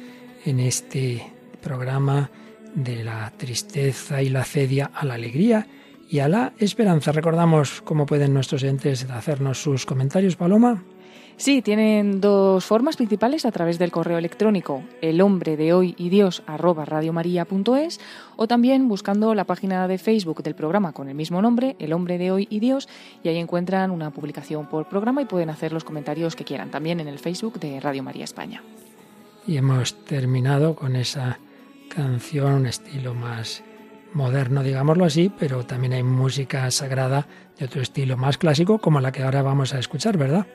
en 0.45 0.59
este 0.59 1.25
programa 1.61 2.29
de 2.75 3.01
la 3.01 3.31
tristeza 3.37 4.21
y 4.21 4.27
la 4.27 4.43
cedia 4.43 4.91
a 4.93 5.05
la 5.05 5.13
alegría 5.13 5.67
y 6.09 6.19
a 6.19 6.27
la 6.27 6.51
esperanza. 6.59 7.13
Recordamos 7.13 7.81
cómo 7.81 8.05
pueden 8.05 8.33
nuestros 8.33 8.63
entes 8.63 9.05
hacernos 9.09 9.61
sus 9.61 9.85
comentarios, 9.85 10.35
Paloma. 10.35 10.83
Sí, 11.37 11.61
tienen 11.61 12.21
dos 12.21 12.65
formas 12.65 12.97
principales 12.97 13.45
a 13.45 13.51
través 13.51 13.79
del 13.79 13.91
correo 13.91 14.17
electrónico 14.17 14.83
el 15.01 15.21
hombre 15.21 15.57
de 15.57 15.73
hoy 15.73 15.95
y 15.97 16.09
Dios 16.09 16.43
radiomaria.es 16.47 17.99
o 18.35 18.47
también 18.47 18.87
buscando 18.87 19.33
la 19.33 19.45
página 19.45 19.87
de 19.87 19.97
Facebook 19.97 20.43
del 20.43 20.55
programa 20.55 20.93
con 20.93 21.09
el 21.09 21.15
mismo 21.15 21.41
nombre, 21.41 21.75
El 21.79 21.93
hombre 21.93 22.17
de 22.17 22.31
hoy 22.31 22.47
y 22.49 22.59
Dios, 22.59 22.87
y 23.23 23.29
ahí 23.29 23.37
encuentran 23.37 23.91
una 23.91 24.11
publicación 24.11 24.67
por 24.67 24.87
programa 24.87 25.21
y 25.21 25.25
pueden 25.25 25.49
hacer 25.49 25.73
los 25.73 25.83
comentarios 25.83 26.35
que 26.35 26.43
quieran 26.43 26.69
también 26.71 26.99
en 26.99 27.07
el 27.07 27.19
Facebook 27.19 27.59
de 27.59 27.79
Radio 27.79 28.03
María 28.03 28.23
España. 28.23 28.61
Y 29.47 29.57
hemos 29.57 30.05
terminado 30.05 30.75
con 30.75 30.95
esa 30.95 31.39
canción, 31.89 32.53
un 32.53 32.65
estilo 32.67 33.13
más 33.13 33.63
moderno, 34.13 34.63
digámoslo 34.63 35.05
así, 35.05 35.31
pero 35.37 35.65
también 35.65 35.93
hay 35.93 36.03
música 36.03 36.69
sagrada 36.71 37.27
de 37.57 37.65
otro 37.65 37.81
estilo 37.81 38.17
más 38.17 38.37
clásico, 38.37 38.79
como 38.79 39.01
la 39.01 39.11
que 39.11 39.23
ahora 39.23 39.41
vamos 39.41 39.73
a 39.73 39.79
escuchar, 39.79 40.17
¿verdad? 40.17 40.47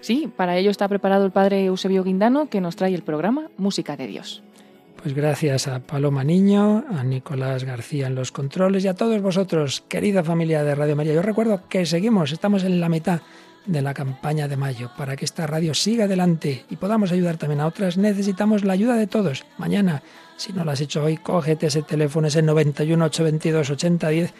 Sí, 0.00 0.30
para 0.36 0.56
ello 0.56 0.70
está 0.70 0.88
preparado 0.88 1.24
el 1.24 1.32
padre 1.32 1.64
Eusebio 1.64 2.04
Guindano, 2.04 2.48
que 2.48 2.60
nos 2.60 2.76
trae 2.76 2.94
el 2.94 3.02
programa 3.02 3.48
Música 3.56 3.96
de 3.96 4.06
Dios. 4.06 4.42
Pues 5.02 5.14
gracias 5.14 5.68
a 5.68 5.80
Paloma 5.80 6.24
Niño, 6.24 6.84
a 6.88 7.04
Nicolás 7.04 7.64
García 7.64 8.06
en 8.06 8.14
los 8.14 8.32
controles 8.32 8.84
y 8.84 8.88
a 8.88 8.94
todos 8.94 9.20
vosotros, 9.20 9.84
querida 9.86 10.24
familia 10.24 10.64
de 10.64 10.74
Radio 10.74 10.96
María. 10.96 11.12
Yo 11.12 11.20
recuerdo 11.20 11.60
que 11.68 11.84
seguimos, 11.84 12.32
estamos 12.32 12.64
en 12.64 12.80
la 12.80 12.88
mitad 12.88 13.20
de 13.66 13.82
la 13.82 13.94
campaña 13.94 14.48
de 14.48 14.56
mayo. 14.56 14.90
Para 14.96 15.16
que 15.16 15.24
esta 15.24 15.46
radio 15.46 15.74
siga 15.74 16.04
adelante 16.04 16.64
y 16.70 16.76
podamos 16.76 17.12
ayudar 17.12 17.36
también 17.36 17.60
a 17.60 17.66
otras, 17.66 17.96
necesitamos 17.98 18.64
la 18.64 18.72
ayuda 18.72 18.96
de 18.96 19.06
todos. 19.06 19.44
Mañana, 19.58 20.02
si 20.36 20.52
no 20.52 20.64
lo 20.64 20.70
has 20.70 20.80
hecho 20.80 21.04
hoy, 21.04 21.16
cógete 21.16 21.66
ese 21.66 21.82
teléfono, 21.82 22.28
ese 22.28 22.42
91 22.42 23.04
822 23.04 23.70
8010 23.70 24.34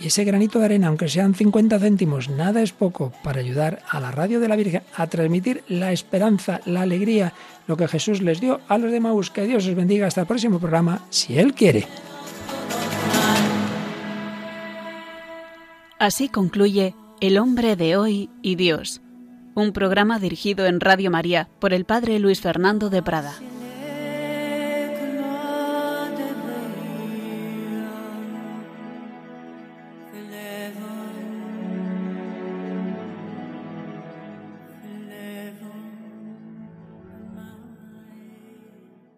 y 0.00 0.06
ese 0.06 0.24
granito 0.24 0.58
de 0.58 0.66
arena, 0.66 0.88
aunque 0.88 1.08
sean 1.08 1.34
50 1.34 1.78
céntimos, 1.78 2.28
nada 2.28 2.62
es 2.62 2.72
poco 2.72 3.12
para 3.24 3.40
ayudar 3.40 3.82
a 3.88 3.98
la 4.00 4.10
radio 4.12 4.38
de 4.38 4.48
la 4.48 4.56
Virgen 4.56 4.82
a 4.94 5.06
transmitir 5.08 5.64
la 5.68 5.92
esperanza, 5.92 6.60
la 6.66 6.82
alegría, 6.82 7.32
lo 7.66 7.76
que 7.76 7.88
Jesús 7.88 8.22
les 8.22 8.40
dio 8.40 8.60
a 8.68 8.78
los 8.78 8.92
de 8.92 9.00
Maús. 9.00 9.30
Que 9.30 9.46
Dios 9.46 9.66
os 9.66 9.74
bendiga 9.74 10.06
hasta 10.06 10.20
el 10.20 10.26
próximo 10.26 10.60
programa, 10.60 11.04
si 11.10 11.38
Él 11.38 11.52
quiere. 11.52 11.86
Así 15.98 16.28
concluye 16.28 16.94
El 17.20 17.38
hombre 17.38 17.74
de 17.74 17.96
hoy 17.96 18.30
y 18.40 18.54
Dios, 18.54 19.00
un 19.56 19.72
programa 19.72 20.20
dirigido 20.20 20.66
en 20.66 20.78
Radio 20.78 21.10
María 21.10 21.48
por 21.58 21.74
el 21.74 21.84
Padre 21.84 22.20
Luis 22.20 22.40
Fernando 22.40 22.88
de 22.88 23.02
Prada. 23.02 23.34